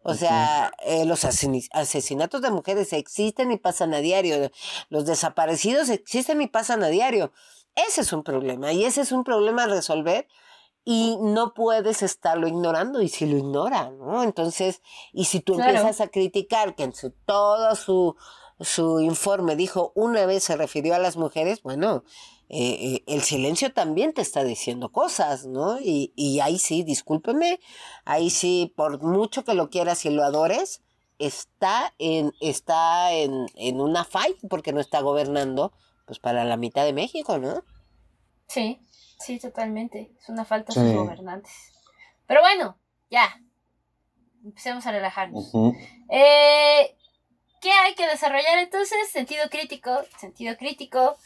O 0.03 0.15
sea, 0.15 0.73
eh, 0.85 1.05
los 1.05 1.25
asesinatos 1.25 2.41
de 2.41 2.51
mujeres 2.51 2.93
existen 2.95 3.53
y 3.53 3.59
pasan 3.59 3.93
a 3.93 3.99
diario. 3.99 4.51
Los 4.89 5.05
desaparecidos 5.05 5.91
existen 5.91 6.41
y 6.41 6.47
pasan 6.47 6.83
a 6.83 6.89
diario. 6.89 7.33
Ese 7.75 8.01
es 8.01 8.13
un 8.13 8.23
problema 8.23 8.73
y 8.73 8.85
ese 8.85 9.03
es 9.03 9.13
un 9.13 9.25
problema 9.25 9.65
a 9.65 9.69
resolver 9.69 10.27
y 10.85 11.19
no 11.21 11.53
puedes 11.53 12.03
estarlo 12.03 12.49
ignorando 12.49 13.03
y 13.03 13.09
si 13.09 13.27
lo 13.27 13.37
ignora, 13.37 13.91
¿no? 13.91 14.23
Entonces, 14.23 14.83
y 15.13 15.27
si 15.27 15.41
tú 15.41 15.61
empiezas 15.61 16.01
a 16.01 16.09
criticar 16.09 16.75
que 16.75 16.85
en 16.85 16.95
su, 16.95 17.11
todo 17.11 17.75
su, 17.77 18.17
su 18.61 19.01
informe 19.01 19.57
dijo 19.57 19.93
una 19.95 20.25
vez 20.25 20.45
se 20.45 20.57
refirió 20.57 20.95
a 20.95 20.99
las 20.99 21.17
mujeres, 21.17 21.63
bueno, 21.63 22.05
eh, 22.53 22.97
eh, 22.97 23.05
el 23.07 23.23
silencio 23.23 23.73
también 23.73 24.13
te 24.13 24.23
está 24.23 24.43
diciendo 24.43 24.91
cosas, 24.91 25.47
¿no? 25.47 25.79
Y, 25.81 26.13
y 26.17 26.41
ahí 26.41 26.59
sí, 26.59 26.83
discúlpeme, 26.83 27.61
ahí 28.05 28.29
sí, 28.29 28.73
por 28.77 29.01
mucho 29.03 29.45
que 29.45 29.55
lo 29.55 29.71
quieras 29.71 30.05
y 30.05 30.11
lo 30.11 30.25
adores, 30.25 30.83
está 31.21 31.95
en, 31.99 32.33
está 32.41 33.13
en, 33.13 33.47
en 33.55 33.81
una 33.81 34.05
falla 34.05 34.35
porque 34.49 34.73
no 34.73 34.81
está 34.81 35.01
gobernando 35.01 35.73
pues 36.07 36.19
para 36.19 36.45
la 36.45 36.57
mitad 36.57 36.85
de 36.85 36.93
México, 36.93 37.39
¿no? 37.39 37.63
Sí, 38.49 38.81
sí, 39.21 39.39
totalmente. 39.39 40.11
Es 40.21 40.29
una 40.29 40.45
falta 40.45 40.73
de 40.83 40.93
gobernantes. 40.95 41.53
Pero 42.27 42.41
bueno, 42.41 42.77
ya. 43.11 43.41
Empecemos 44.45 44.85
a 44.87 44.91
relajarnos. 44.91 45.53
eh, 46.11 46.97
¿Qué 47.61 47.71
hay 47.71 47.95
que 47.95 48.09
desarrollar 48.09 48.59
entonces? 48.59 49.09
Sentido 49.11 49.49
crítico, 49.51 50.01
sentido 50.19 50.57
crítico 50.57 51.17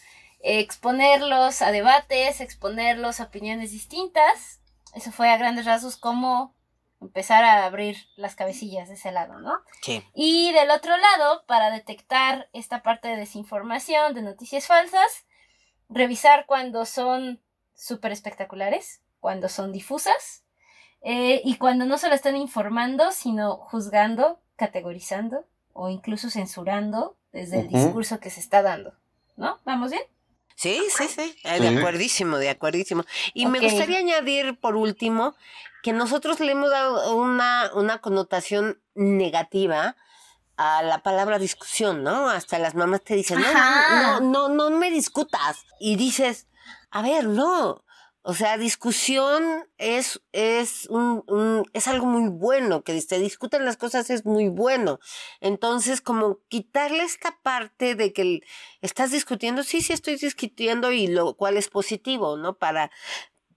exponerlos 0.45 1.63
a 1.63 1.73
debates, 1.73 2.41
exponerlos 2.41 3.19
a 3.19 3.25
opiniones 3.25 3.71
distintas. 3.71 4.61
Eso 4.95 5.11
fue 5.11 5.31
a 5.31 5.39
grandes 5.39 5.65
rasgos 5.65 5.97
como 5.97 6.55
empezar 7.01 7.45
a 7.45 7.65
abrir 7.65 7.97
las 8.17 8.35
cabecillas 8.35 8.89
de 8.89 8.95
ese 8.95 9.11
lado, 9.11 9.41
¿no? 9.41 9.55
Sí. 9.83 10.05
Y 10.15 10.53
del 10.53 10.71
otro 10.71 10.97
lado, 10.97 11.45
para 11.47 11.71
detectar 11.71 12.49
esta 12.53 12.83
parte 12.83 13.09
de 13.09 13.17
desinformación, 13.17 14.15
de 14.15 14.23
noticias 14.23 14.67
falsas, 14.67 15.27
revisar 15.89 16.47
cuando 16.47 16.85
son 16.85 17.43
súper 17.75 18.13
espectaculares, 18.13 19.03
cuando 19.21 19.49
son 19.49 19.73
difusas, 19.73 20.45
eh, 21.01 21.41
y 21.45 21.57
cuando 21.57 21.85
no 21.85 21.99
solo 21.99 22.15
están 22.15 22.37
informando, 22.37 23.13
sino 23.13 23.57
juzgando, 23.57 24.41
categorizando 24.57 25.47
o 25.73 25.89
incluso 25.89 26.31
censurando 26.31 27.17
desde 27.33 27.61
el 27.61 27.69
discurso 27.69 28.21
que 28.21 28.31
se 28.31 28.41
está 28.41 28.63
dando, 28.63 28.95
¿no? 29.37 29.59
¿Vamos 29.65 29.91
bien? 29.91 30.05
Sí, 30.57 30.81
sí, 30.97 31.09
sí, 31.09 31.37
eh, 31.45 31.61
de 31.61 31.79
acuerdísimo, 31.79 32.39
de 32.39 32.49
acuerdísimo. 32.49 33.05
Y 33.33 33.47
me 33.47 33.61
gustaría 33.61 33.99
añadir, 33.99 34.59
por 34.59 34.77
último, 34.77 35.35
que 35.83 35.93
nosotros 35.93 36.41
le 36.41 36.53
hemos 36.53 36.71
dado 36.71 37.17
una, 37.17 37.71
una 37.75 37.99
connotación 38.01 38.81
negativa 38.95 39.97
a 40.57 40.83
la 40.83 41.03
palabra 41.03 41.39
discusión, 41.39 42.05
¿no? 42.05 42.29
Hasta 42.29 42.59
las 42.59 42.75
mamás 42.75 43.03
te 43.03 43.17
dicen, 43.17 43.41
no, 43.41 44.21
no, 44.21 44.49
no, 44.49 44.49
no 44.49 44.71
me 44.71 44.91
discutas. 44.91 45.65
Y 45.81 45.97
dices, 45.97 46.47
a 46.91 47.03
ver, 47.03 47.27
no. 47.27 47.85
O 48.27 48.33
sea, 48.33 48.57
discusión 48.57 49.45
es, 49.77 50.23
es, 50.33 50.87
un, 50.89 51.23
un- 51.29 51.65
es 51.75 51.87
algo 51.89 52.07
muy 52.07 52.31
bueno, 52.31 52.83
que 52.83 52.99
se 53.03 53.19
discutan 53.19 53.67
las 53.67 53.77
cosas 53.77 54.09
es 54.09 54.25
muy 54.25 54.49
bueno. 54.49 54.99
Entonces, 55.41 56.01
como 56.01 56.41
quitarle 56.49 57.03
esta 57.05 57.39
parte 57.43 57.95
de 57.95 58.15
que 58.15 58.41
estás 58.81 59.11
discutiendo, 59.11 59.63
sí, 59.63 59.83
sí 59.83 59.93
estoy 59.93 60.17
discutiendo 60.17 60.91
y 60.91 61.07
lo 61.07 61.35
cual 61.37 61.59
es 61.59 61.69
positivo, 61.69 62.39
¿no? 62.39 62.57
Para, 62.57 62.91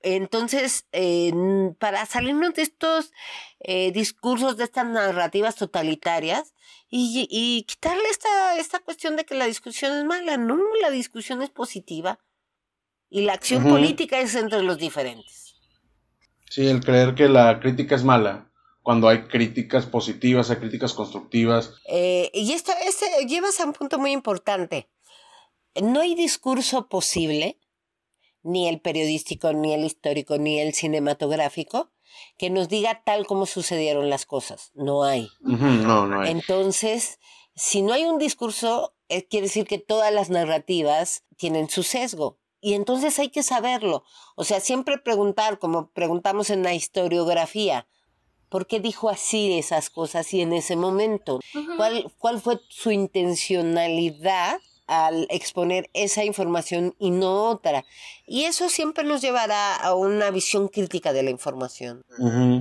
entonces, 0.02 0.86
eh, 0.92 1.34
para 1.80 2.06
salirnos 2.06 2.54
de 2.54 2.64
estos 2.64 3.12
eh, 3.60 3.92
discursos, 3.92 4.58
de 4.58 4.66
estas 4.66 4.86
narrativas 4.88 5.56
totalitarias 5.56 6.54
y, 6.90 7.28
y 7.32 7.64
quitarle 7.64 8.04
esta, 8.12 8.58
esta 8.58 8.80
cuestión 8.80 9.16
de 9.16 9.26
que 9.26 9.36
la 9.36 9.46
discusión 9.46 9.98
es 9.98 10.06
mala, 10.06 10.38
no, 10.38 10.58
la 10.82 10.92
discusión 10.92 11.42
es 11.42 11.50
positiva 11.50 12.20
y 13.10 13.22
la 13.22 13.34
acción 13.34 13.64
política 13.64 14.20
es 14.20 14.36
entre 14.36 14.64
los 14.64 14.78
diferentes. 14.78 15.56
Sí, 16.50 16.68
el 16.68 16.84
creer 16.84 17.16
que 17.16 17.30
la 17.30 17.60
crítica 17.60 17.96
es 17.96 18.04
mala, 18.04 18.48
cuando 18.88 19.10
hay 19.10 19.28
críticas 19.28 19.86
positivas, 19.86 20.50
hay 20.50 20.58
críticas 20.58 20.94
constructivas. 20.94 21.74
Eh, 21.90 22.32
y 22.34 22.54
esta, 22.54 22.72
este, 22.80 23.06
llevas 23.28 23.60
a 23.60 23.66
un 23.66 23.74
punto 23.74 24.00
muy 24.00 24.14
importante. 24.14 24.90
No 25.76 26.00
hay 26.00 26.16
discurso 26.16 26.88
posible, 26.88 27.60
ni 28.44 28.70
el 28.70 28.80
periodístico, 28.80 29.52
ni 29.52 29.74
el 29.74 29.84
histórico, 29.84 30.38
ni 30.38 30.62
el 30.62 30.74
cinematográfico, 30.74 31.92
que 32.38 32.50
nos 32.50 32.70
diga 32.70 33.04
tal 33.04 33.26
como 33.26 33.46
sucedieron 33.46 34.10
las 34.10 34.26
cosas. 34.26 34.72
No 34.74 35.04
hay. 35.04 35.28
No, 35.42 36.08
no 36.08 36.22
hay. 36.22 36.32
Entonces, 36.32 37.20
si 37.56 37.82
no 37.82 37.92
hay 37.92 38.06
un 38.06 38.20
discurso, 38.20 38.96
eh, 39.10 39.28
quiere 39.28 39.48
decir 39.48 39.68
que 39.68 39.80
todas 39.80 40.14
las 40.14 40.30
narrativas 40.30 41.26
tienen 41.36 41.70
su 41.70 41.84
sesgo. 41.84 42.40
Y 42.60 42.74
entonces 42.74 43.18
hay 43.20 43.30
que 43.30 43.44
saberlo. 43.44 44.04
O 44.36 44.44
sea, 44.44 44.60
siempre 44.60 44.98
preguntar, 44.98 45.60
como 45.60 45.90
preguntamos 45.90 46.50
en 46.50 46.64
la 46.64 46.74
historiografía, 46.74 47.88
¿por 48.50 48.68
qué 48.68 48.80
dijo 48.80 49.10
así 49.10 49.58
esas 49.58 49.90
cosas 49.90 50.34
y 50.34 50.42
en 50.42 50.54
ese 50.54 50.76
momento? 50.76 51.40
¿Cuál, 51.78 52.12
cuál 52.18 52.42
fue 52.42 52.60
su 52.70 52.92
intencionalidad 52.92 54.60
al 54.88 55.28
exponer 55.30 55.90
esa 55.94 56.24
información 56.24 56.96
y 56.98 57.12
no 57.12 57.44
otra? 57.44 57.86
Y 58.26 58.46
eso 58.46 58.70
siempre 58.70 59.04
nos 59.04 59.22
llevará 59.22 59.76
a 59.76 59.94
una 59.94 60.32
visión 60.32 60.68
crítica 60.68 61.14
de 61.14 61.24
la 61.24 61.30
información. 61.30 62.04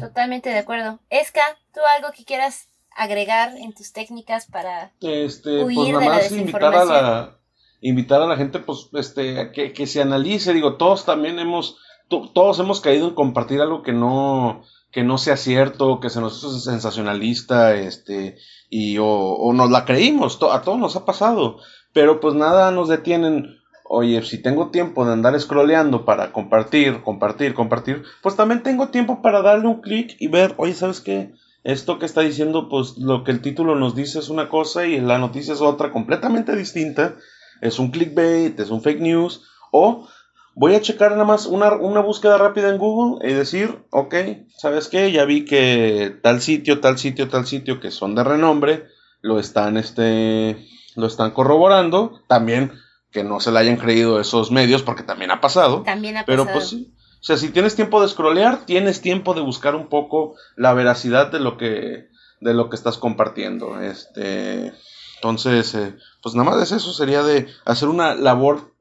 Totalmente 0.00 0.50
de 0.50 0.58
acuerdo. 0.58 1.00
Esca, 1.08 1.42
¿tú 1.72 1.80
algo 1.96 2.12
que 2.12 2.24
quieras 2.24 2.68
agregar 2.90 3.56
en 3.56 3.72
tus 3.72 3.92
técnicas 3.92 4.46
para... 4.46 4.92
Este, 5.00 5.64
Huir 5.64 5.76
pues 5.76 5.86
de 5.86 5.92
nada 5.92 6.04
la 6.04 6.14
más 6.14 6.32
invitar 6.32 6.64
a 6.64 6.84
la 6.84 7.38
invitar 7.80 8.22
a 8.22 8.26
la 8.26 8.36
gente 8.36 8.58
pues 8.58 8.88
este 8.94 9.40
a 9.40 9.52
que, 9.52 9.72
que 9.72 9.86
se 9.86 10.00
analice, 10.02 10.52
digo, 10.54 10.76
todos 10.76 11.04
también 11.04 11.38
hemos 11.38 11.78
to- 12.08 12.30
todos 12.34 12.58
hemos 12.60 12.80
caído 12.80 13.08
en 13.08 13.14
compartir 13.14 13.60
algo 13.60 13.82
que 13.82 13.92
no 13.92 14.62
que 14.92 15.02
no 15.04 15.18
sea 15.18 15.36
cierto, 15.36 16.00
que 16.00 16.08
se 16.08 16.20
nos 16.20 16.38
hizo 16.38 16.58
sensacionalista, 16.58 17.74
este 17.74 18.38
y 18.70 18.98
o, 18.98 19.06
o 19.06 19.52
nos 19.52 19.70
la 19.70 19.84
creímos, 19.84 20.38
a 20.50 20.62
todos 20.62 20.78
nos 20.78 20.96
ha 20.96 21.04
pasado, 21.04 21.58
pero 21.92 22.20
pues 22.20 22.34
nada 22.34 22.70
nos 22.70 22.88
detienen. 22.88 23.56
Oye, 23.88 24.20
si 24.22 24.42
tengo 24.42 24.70
tiempo 24.70 25.04
de 25.04 25.12
andar 25.12 25.38
scrolleando 25.38 26.04
para 26.04 26.32
compartir, 26.32 27.02
compartir, 27.04 27.54
compartir, 27.54 28.02
pues 28.20 28.34
también 28.34 28.64
tengo 28.64 28.88
tiempo 28.88 29.22
para 29.22 29.42
darle 29.42 29.68
un 29.68 29.80
clic 29.80 30.16
y 30.18 30.26
ver, 30.26 30.54
oye, 30.56 30.74
¿sabes 30.74 31.00
qué? 31.00 31.32
Esto 31.62 31.98
que 32.00 32.06
está 32.06 32.22
diciendo, 32.22 32.68
pues 32.68 32.96
lo 32.98 33.22
que 33.22 33.30
el 33.30 33.40
título 33.42 33.76
nos 33.76 33.94
dice 33.94 34.18
es 34.18 34.28
una 34.28 34.48
cosa 34.48 34.86
y 34.86 35.00
la 35.00 35.18
noticia 35.18 35.54
es 35.54 35.60
otra 35.60 35.92
completamente 35.92 36.56
distinta. 36.56 37.14
Es 37.60 37.78
un 37.78 37.90
clickbait, 37.90 38.58
es 38.58 38.70
un 38.70 38.82
fake 38.82 39.00
news. 39.00 39.42
O 39.72 40.08
voy 40.54 40.74
a 40.74 40.80
checar 40.80 41.12
nada 41.12 41.24
más 41.24 41.46
una, 41.46 41.74
una 41.74 42.00
búsqueda 42.00 42.38
rápida 42.38 42.70
en 42.70 42.78
Google 42.78 43.28
y 43.28 43.34
decir, 43.34 43.78
ok, 43.90 44.14
¿sabes 44.56 44.88
qué? 44.88 45.12
Ya 45.12 45.24
vi 45.24 45.44
que 45.44 46.18
tal 46.22 46.40
sitio, 46.40 46.80
tal 46.80 46.98
sitio, 46.98 47.28
tal 47.28 47.46
sitio 47.46 47.80
que 47.80 47.90
son 47.90 48.14
de 48.14 48.24
renombre, 48.24 48.86
lo 49.20 49.38
están, 49.38 49.76
este, 49.76 50.56
lo 50.94 51.06
están 51.06 51.32
corroborando. 51.32 52.20
También 52.28 52.72
que 53.12 53.24
no 53.24 53.40
se 53.40 53.52
le 53.52 53.58
hayan 53.58 53.76
creído 53.76 54.20
esos 54.20 54.50
medios, 54.50 54.82
porque 54.82 55.02
también 55.02 55.30
ha 55.30 55.40
pasado. 55.40 55.82
También 55.82 56.16
ha 56.16 56.24
Pero 56.24 56.44
pasado. 56.44 56.58
pues 56.58 56.68
sí. 56.68 56.92
O 57.20 57.24
sea, 57.26 57.36
si 57.38 57.48
tienes 57.48 57.74
tiempo 57.74 58.00
de 58.00 58.08
scrollear, 58.08 58.66
tienes 58.66 59.00
tiempo 59.00 59.34
de 59.34 59.40
buscar 59.40 59.74
un 59.74 59.88
poco 59.88 60.36
la 60.54 60.74
veracidad 60.74 61.32
de 61.32 61.40
lo 61.40 61.56
que, 61.56 62.08
de 62.40 62.54
lo 62.54 62.68
que 62.70 62.76
estás 62.76 62.98
compartiendo. 62.98 63.80
Este, 63.80 64.72
entonces, 65.16 65.74
eh, 65.74 65.96
pues 66.26 66.34
nada 66.34 66.50
más 66.50 66.60
es 66.60 66.72
eso, 66.72 66.92
sería 66.92 67.22
de 67.22 67.46
hacer 67.64 67.86
una 67.88 68.16
labor 68.16 68.74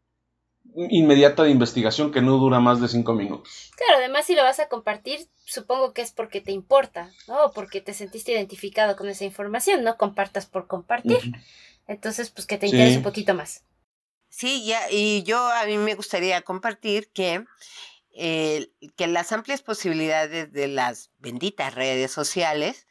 inmediata 0.73 1.43
de 1.43 1.51
investigación 1.51 2.11
que 2.11 2.23
no 2.23 2.37
dura 2.37 2.59
más 2.59 2.81
de 2.81 2.87
cinco 2.87 3.13
minutos. 3.13 3.71
Claro, 3.77 3.99
además 3.99 4.25
si 4.25 4.33
lo 4.33 4.41
vas 4.41 4.59
a 4.59 4.67
compartir, 4.67 5.29
supongo 5.45 5.93
que 5.93 6.01
es 6.01 6.11
porque 6.11 6.41
te 6.41 6.51
importa, 6.51 7.11
¿no? 7.27 7.43
O 7.45 7.51
porque 7.53 7.81
te 7.81 7.93
sentiste 7.93 8.31
identificado 8.31 8.95
con 8.95 9.09
esa 9.09 9.25
información, 9.25 9.83
no 9.83 9.95
compartas 9.95 10.47
por 10.47 10.65
compartir. 10.65 11.19
Entonces, 11.85 12.31
pues 12.31 12.47
que 12.47 12.57
te 12.57 12.65
Sí. 12.67 12.73
interese 12.73 12.97
un 12.97 13.03
poquito 13.03 13.35
más. 13.35 13.63
Sí, 14.29 14.65
ya, 14.65 14.79
y 14.89 15.21
yo 15.21 15.37
a 15.37 15.67
mí 15.67 15.77
me 15.77 15.93
gustaría 15.93 16.41
compartir 16.41 17.11
que, 17.11 17.45
eh, 18.15 18.71
que 18.97 19.05
las 19.05 19.31
amplias 19.31 19.61
posibilidades 19.61 20.51
de 20.51 20.67
las 20.67 21.11
benditas 21.19 21.75
redes 21.75 22.11
sociales 22.11 22.87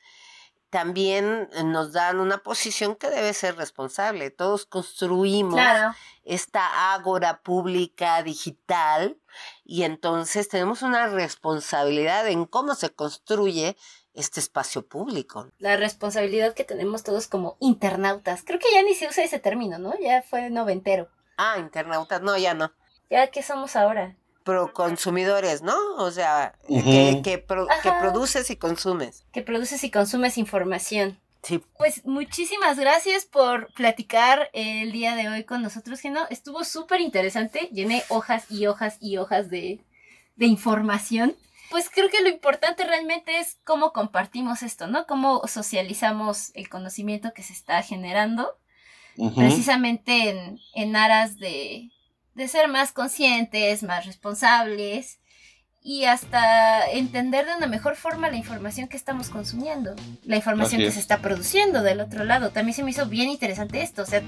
también 0.74 1.48
nos 1.66 1.92
dan 1.92 2.18
una 2.18 2.38
posición 2.38 2.96
que 2.96 3.08
debe 3.08 3.32
ser 3.32 3.54
responsable. 3.56 4.32
Todos 4.32 4.66
construimos 4.66 5.54
Claro. 5.54 5.94
esta 6.24 6.92
ágora 6.94 7.42
pública 7.42 8.20
digital 8.24 9.16
y 9.64 9.84
entonces 9.84 10.48
tenemos 10.48 10.82
una 10.82 11.06
responsabilidad 11.06 12.26
en 12.26 12.44
cómo 12.44 12.74
se 12.74 12.90
construye 12.90 13.76
este 14.14 14.40
espacio 14.40 14.84
público. 14.84 15.46
La 15.60 15.76
responsabilidad 15.76 16.54
que 16.54 16.64
tenemos 16.64 17.04
todos 17.04 17.28
como 17.28 17.56
internautas. 17.60 18.42
Creo 18.44 18.58
que 18.58 18.72
ya 18.72 18.82
ni 18.82 18.94
se 18.94 19.06
usa 19.06 19.22
ese 19.22 19.38
término, 19.38 19.78
¿no? 19.78 19.94
Ya 20.00 20.22
fue 20.22 20.50
noventero. 20.50 21.08
Ah, 21.36 21.54
internautas, 21.60 22.20
no, 22.20 22.36
ya 22.36 22.54
no. 22.54 22.72
¿Ya 23.10 23.28
qué 23.28 23.44
somos 23.44 23.76
ahora? 23.76 24.16
Pro 24.44 24.72
consumidores, 24.72 25.62
¿no? 25.62 25.74
O 25.96 26.10
sea, 26.10 26.54
que, 26.68 27.20
que, 27.24 27.38
pro- 27.38 27.66
que 27.82 27.88
Ajá. 27.88 28.00
produces 28.00 28.50
y 28.50 28.56
consumes. 28.56 29.24
Que 29.32 29.42
produces 29.42 29.82
y 29.84 29.90
consumes 29.90 30.38
información. 30.38 31.18
Sí. 31.42 31.62
Pues 31.76 32.04
muchísimas 32.06 32.78
gracias 32.78 33.24
por 33.24 33.72
platicar 33.74 34.50
el 34.52 34.92
día 34.92 35.14
de 35.16 35.28
hoy 35.28 35.44
con 35.44 35.62
nosotros, 35.62 36.00
Geno. 36.00 36.26
Estuvo 36.30 36.62
súper 36.64 37.00
interesante. 37.00 37.68
Llené 37.72 38.02
hojas 38.08 38.44
y 38.50 38.66
hojas 38.66 38.96
y 39.00 39.16
hojas 39.16 39.50
de, 39.50 39.80
de 40.36 40.46
información. 40.46 41.36
Pues 41.70 41.90
creo 41.90 42.08
que 42.10 42.22
lo 42.22 42.28
importante 42.28 42.84
realmente 42.84 43.38
es 43.38 43.58
cómo 43.64 43.92
compartimos 43.92 44.62
esto, 44.62 44.86
¿no? 44.86 45.06
Cómo 45.06 45.46
socializamos 45.46 46.50
el 46.54 46.68
conocimiento 46.68 47.32
que 47.34 47.42
se 47.42 47.52
está 47.54 47.82
generando, 47.82 48.56
precisamente 49.34 50.28
en, 50.30 50.58
en 50.74 50.96
aras 50.96 51.38
de, 51.38 51.90
de 52.34 52.48
ser 52.48 52.68
más 52.68 52.92
conscientes, 52.92 53.82
más 53.82 54.06
responsables 54.06 55.18
y 55.82 56.04
hasta 56.04 56.90
entender 56.90 57.44
de 57.46 57.56
una 57.56 57.66
mejor 57.66 57.94
forma 57.94 58.30
la 58.30 58.36
información 58.36 58.88
que 58.88 58.96
estamos 58.96 59.28
consumiendo, 59.28 59.94
la 60.24 60.36
información 60.36 60.80
que 60.80 60.90
se 60.90 61.00
está 61.00 61.18
produciendo 61.18 61.82
del 61.82 62.00
otro 62.00 62.24
lado. 62.24 62.50
También 62.50 62.74
se 62.74 62.82
me 62.82 62.90
hizo 62.90 63.06
bien 63.06 63.28
interesante 63.28 63.82
esto, 63.82 64.02
o 64.02 64.06
sea, 64.06 64.22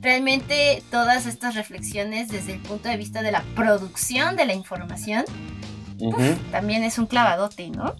realmente 0.00 0.82
todas 0.90 1.26
estas 1.26 1.54
reflexiones 1.54 2.28
desde 2.28 2.52
el 2.52 2.60
punto 2.60 2.88
de 2.88 2.96
vista 2.96 3.22
de 3.22 3.32
la 3.32 3.42
producción 3.56 4.36
de 4.36 4.46
la 4.46 4.54
información 4.54 5.24
también 6.52 6.84
es 6.84 6.98
un 6.98 7.06
clavadote, 7.06 7.70
¿no? 7.70 7.96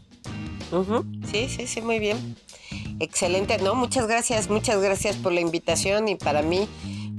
Ujú. 0.71 1.05
Sí, 1.31 1.49
sí, 1.49 1.67
sí, 1.67 1.81
muy 1.81 1.99
bien. 1.99 2.37
Excelente, 3.01 3.59
¿no? 3.59 3.75
Muchas 3.75 4.07
gracias, 4.07 4.51
muchas 4.51 4.81
gracias 4.81 5.17
por 5.17 5.33
la 5.33 5.41
invitación 5.41 6.09
y 6.09 6.15
para 6.15 6.43
mí 6.43 6.69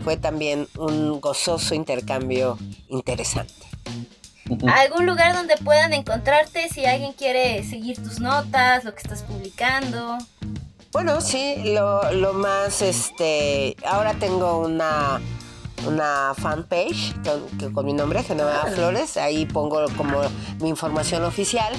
fue 0.04 0.18
también 0.18 0.68
un 0.78 1.20
gozoso 1.22 1.76
intercambio 1.76 2.58
interesante. 2.88 3.54
¿Algún 4.68 5.06
lugar 5.06 5.36
donde 5.36 5.56
puedan 5.58 5.94
encontrarte 5.94 6.70
si 6.70 6.86
alguien 6.86 7.14
quiere 7.14 7.64
seguir 7.64 8.02
tus 8.02 8.20
notas, 8.20 8.84
lo 8.84 8.94
que 8.94 9.02
estás 9.02 9.24
publicando? 9.24 10.18
Bueno, 10.92 11.22
sí, 11.22 11.56
lo, 11.66 12.12
lo 12.14 12.34
más, 12.34 12.82
este, 12.82 13.76
ahora 13.86 14.16
tengo 14.16 14.58
una, 14.58 15.22
una 15.86 16.34
fanpage 16.36 17.14
con, 17.60 17.74
con 17.74 17.86
mi 17.86 17.94
nombre, 17.94 18.24
Genoveva 18.24 18.64
Ah. 18.66 18.72
Flores, 18.74 19.16
ahí 19.18 19.46
pongo 19.46 19.86
como 19.96 20.20
mi 20.62 20.70
información 20.70 21.24
oficial, 21.26 21.72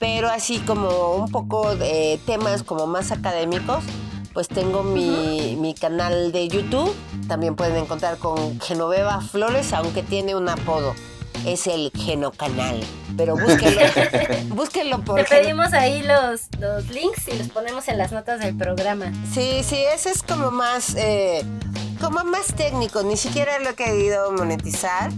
pero 0.00 0.28
así 0.28 0.58
como 0.58 1.12
un 1.14 1.30
poco 1.30 1.76
de 1.76 2.18
temas 2.26 2.64
como 2.64 2.88
más 2.88 3.12
académicos, 3.12 3.84
pues 4.38 4.46
tengo 4.46 4.84
mi, 4.84 5.56
mi 5.58 5.74
canal 5.74 6.30
de 6.30 6.46
YouTube. 6.46 6.94
También 7.26 7.56
pueden 7.56 7.74
encontrar 7.74 8.18
con 8.18 8.60
Genoveva 8.60 9.20
Flores, 9.20 9.72
aunque 9.72 10.04
tiene 10.04 10.36
un 10.36 10.48
apodo. 10.48 10.94
Es 11.44 11.66
el 11.66 11.90
Genocanal. 11.92 12.78
Pero 13.16 13.36
búsquenlo, 13.36 13.80
búsquenlo 14.54 15.00
por 15.00 15.24
Te 15.24 15.24
pedimos 15.24 15.72
ahí 15.72 16.04
los, 16.04 16.42
los 16.60 16.88
links 16.88 17.26
y 17.26 17.36
los 17.36 17.48
ponemos 17.48 17.88
en 17.88 17.98
las 17.98 18.12
notas 18.12 18.38
del 18.38 18.56
programa. 18.56 19.12
Sí, 19.34 19.64
sí, 19.64 19.82
ese 19.92 20.10
es 20.10 20.22
como 20.22 20.52
más, 20.52 20.94
eh, 20.94 21.44
como 22.00 22.22
más 22.22 22.54
técnico. 22.54 23.02
Ni 23.02 23.16
siquiera 23.16 23.58
lo 23.58 23.70
he 23.70 23.74
querido 23.74 24.30
monetizar 24.30 25.10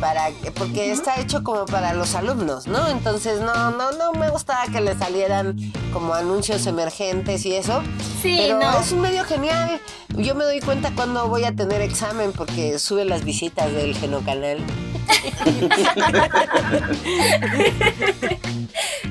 para, 0.00 0.30
porque 0.54 0.90
está 0.90 1.20
hecho 1.20 1.44
como 1.44 1.66
para 1.66 1.92
los 1.94 2.14
alumnos, 2.14 2.66
¿no? 2.66 2.88
Entonces 2.88 3.40
no, 3.40 3.70
no, 3.72 3.92
no 3.92 4.12
me 4.12 4.30
gustaba 4.30 4.64
que 4.72 4.80
le 4.80 4.96
salieran 4.96 5.56
como 5.92 6.14
anuncios 6.14 6.66
emergentes 6.66 7.44
y 7.46 7.54
eso. 7.54 7.82
Sí, 8.22 8.36
Pero 8.38 8.58
no. 8.58 8.80
es 8.80 8.92
un 8.92 9.00
medio 9.02 9.24
genial. 9.24 9.80
Yo 10.16 10.34
me 10.34 10.44
doy 10.44 10.60
cuenta 10.60 10.90
cuando 10.94 11.28
voy 11.28 11.44
a 11.44 11.54
tener 11.54 11.80
examen 11.82 12.32
porque 12.32 12.78
sube 12.78 13.04
las 13.04 13.24
visitas 13.24 13.70
del 13.72 13.94
Genocanal. 13.96 14.58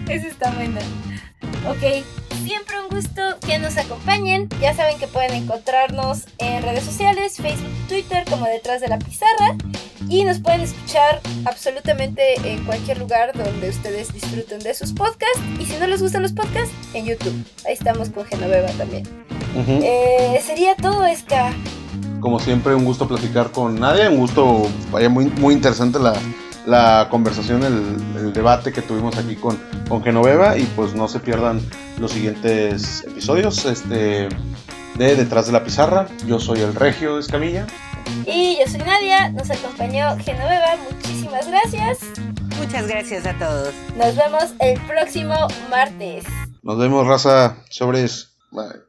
Eso 0.08 0.28
está 0.28 0.52
bueno. 0.52 0.80
Ok, 1.68 2.03
siempre 2.43 2.76
un 2.82 2.89
gusto 2.89 3.22
que 3.45 3.60
nos 3.60 3.78
acompañen. 3.78 4.47
Ya 4.62 4.74
saben 4.74 4.97
que 4.97 5.07
pueden 5.07 5.34
encontrarnos 5.34 6.26
en 6.38 6.64
redes 6.64 6.84
sociales, 6.84 7.38
Facebook, 7.38 7.72
Twitter, 7.88 8.24
como 8.30 8.45
detrás 8.45 8.82
de 8.82 8.88
la 8.88 8.97
pizarra. 8.97 9.55
Y 10.07 10.24
nos 10.24 10.39
pueden 10.39 10.62
escuchar 10.62 11.22
absolutamente 11.45 12.36
en 12.43 12.64
cualquier 12.64 12.97
lugar 12.97 13.38
donde 13.38 13.70
ustedes 13.70 14.14
disfruten 14.14 14.60
de 14.60 14.74
sus 14.74 14.93
podcasts. 14.93 15.41
Y 15.60 15.66
si 15.66 15.76
no 15.78 15.88
les 15.88 16.01
gustan 16.01 16.22
los 16.22 16.32
podcasts, 16.32 16.74
en 16.93 17.05
YouTube. 17.05 17.36
Ahí 17.66 17.74
estamos 17.74 18.10
con 18.10 18.26
Genoveva 18.26 18.70
también. 18.72 19.03
Eh, 19.55 20.41
sería 20.45 20.76
todo, 20.76 21.05
Esca. 21.05 21.53
Como 22.20 22.39
siempre, 22.39 22.74
un 22.76 22.86
gusto 22.86 23.07
platicar 23.07 23.51
con 23.51 23.80
Nadia, 23.80 24.10
un 24.10 24.18
gusto, 24.18 24.68
vaya, 24.91 25.10
muy, 25.10 25.26
muy 25.26 25.53
interesante 25.53 25.99
la, 25.99 26.14
la 26.70 27.07
conversación, 27.09 27.63
el, 27.63 27.97
el 28.17 28.34
debate 28.34 28.72
que 28.72 28.82
tuvimos 28.82 29.17
aquí 29.17 29.36
con, 29.36 29.57
con 29.88 30.03
Genoveva 30.03 30.57
y 30.57 30.63
pues 30.76 30.93
no 30.93 31.07
se 31.07 31.20
pierdan 31.20 31.61
los 31.97 32.11
siguientes 32.11 33.03
episodios 33.07 33.65
este, 33.65 34.30
de 34.95 35.15
Detrás 35.15 35.47
de 35.47 35.53
la 35.53 35.63
Pizarra. 35.63 36.07
Yo 36.28 36.39
soy 36.39 36.59
el 36.61 36.76
Regio 36.76 37.17
Escamilla. 37.17 37.65
Y 38.26 38.57
yo 38.59 38.72
soy 38.72 38.82
Nadia, 38.82 39.30
nos 39.30 39.49
acompañó 39.49 40.15
Genoveva, 40.17 40.76
muchísimas 40.91 41.47
gracias. 41.47 41.99
Muchas 42.59 42.88
gracias 42.88 43.26
a 43.26 43.34
todos. 43.39 43.74
Nos 43.97 44.15
vemos 44.15 44.45
el 44.59 44.80
próximo 44.82 45.36
martes. 45.70 46.26
Nos 46.61 46.78
vemos, 46.78 47.07
raza, 47.07 47.57
sobres. 47.70 48.30
Bye. 48.51 48.70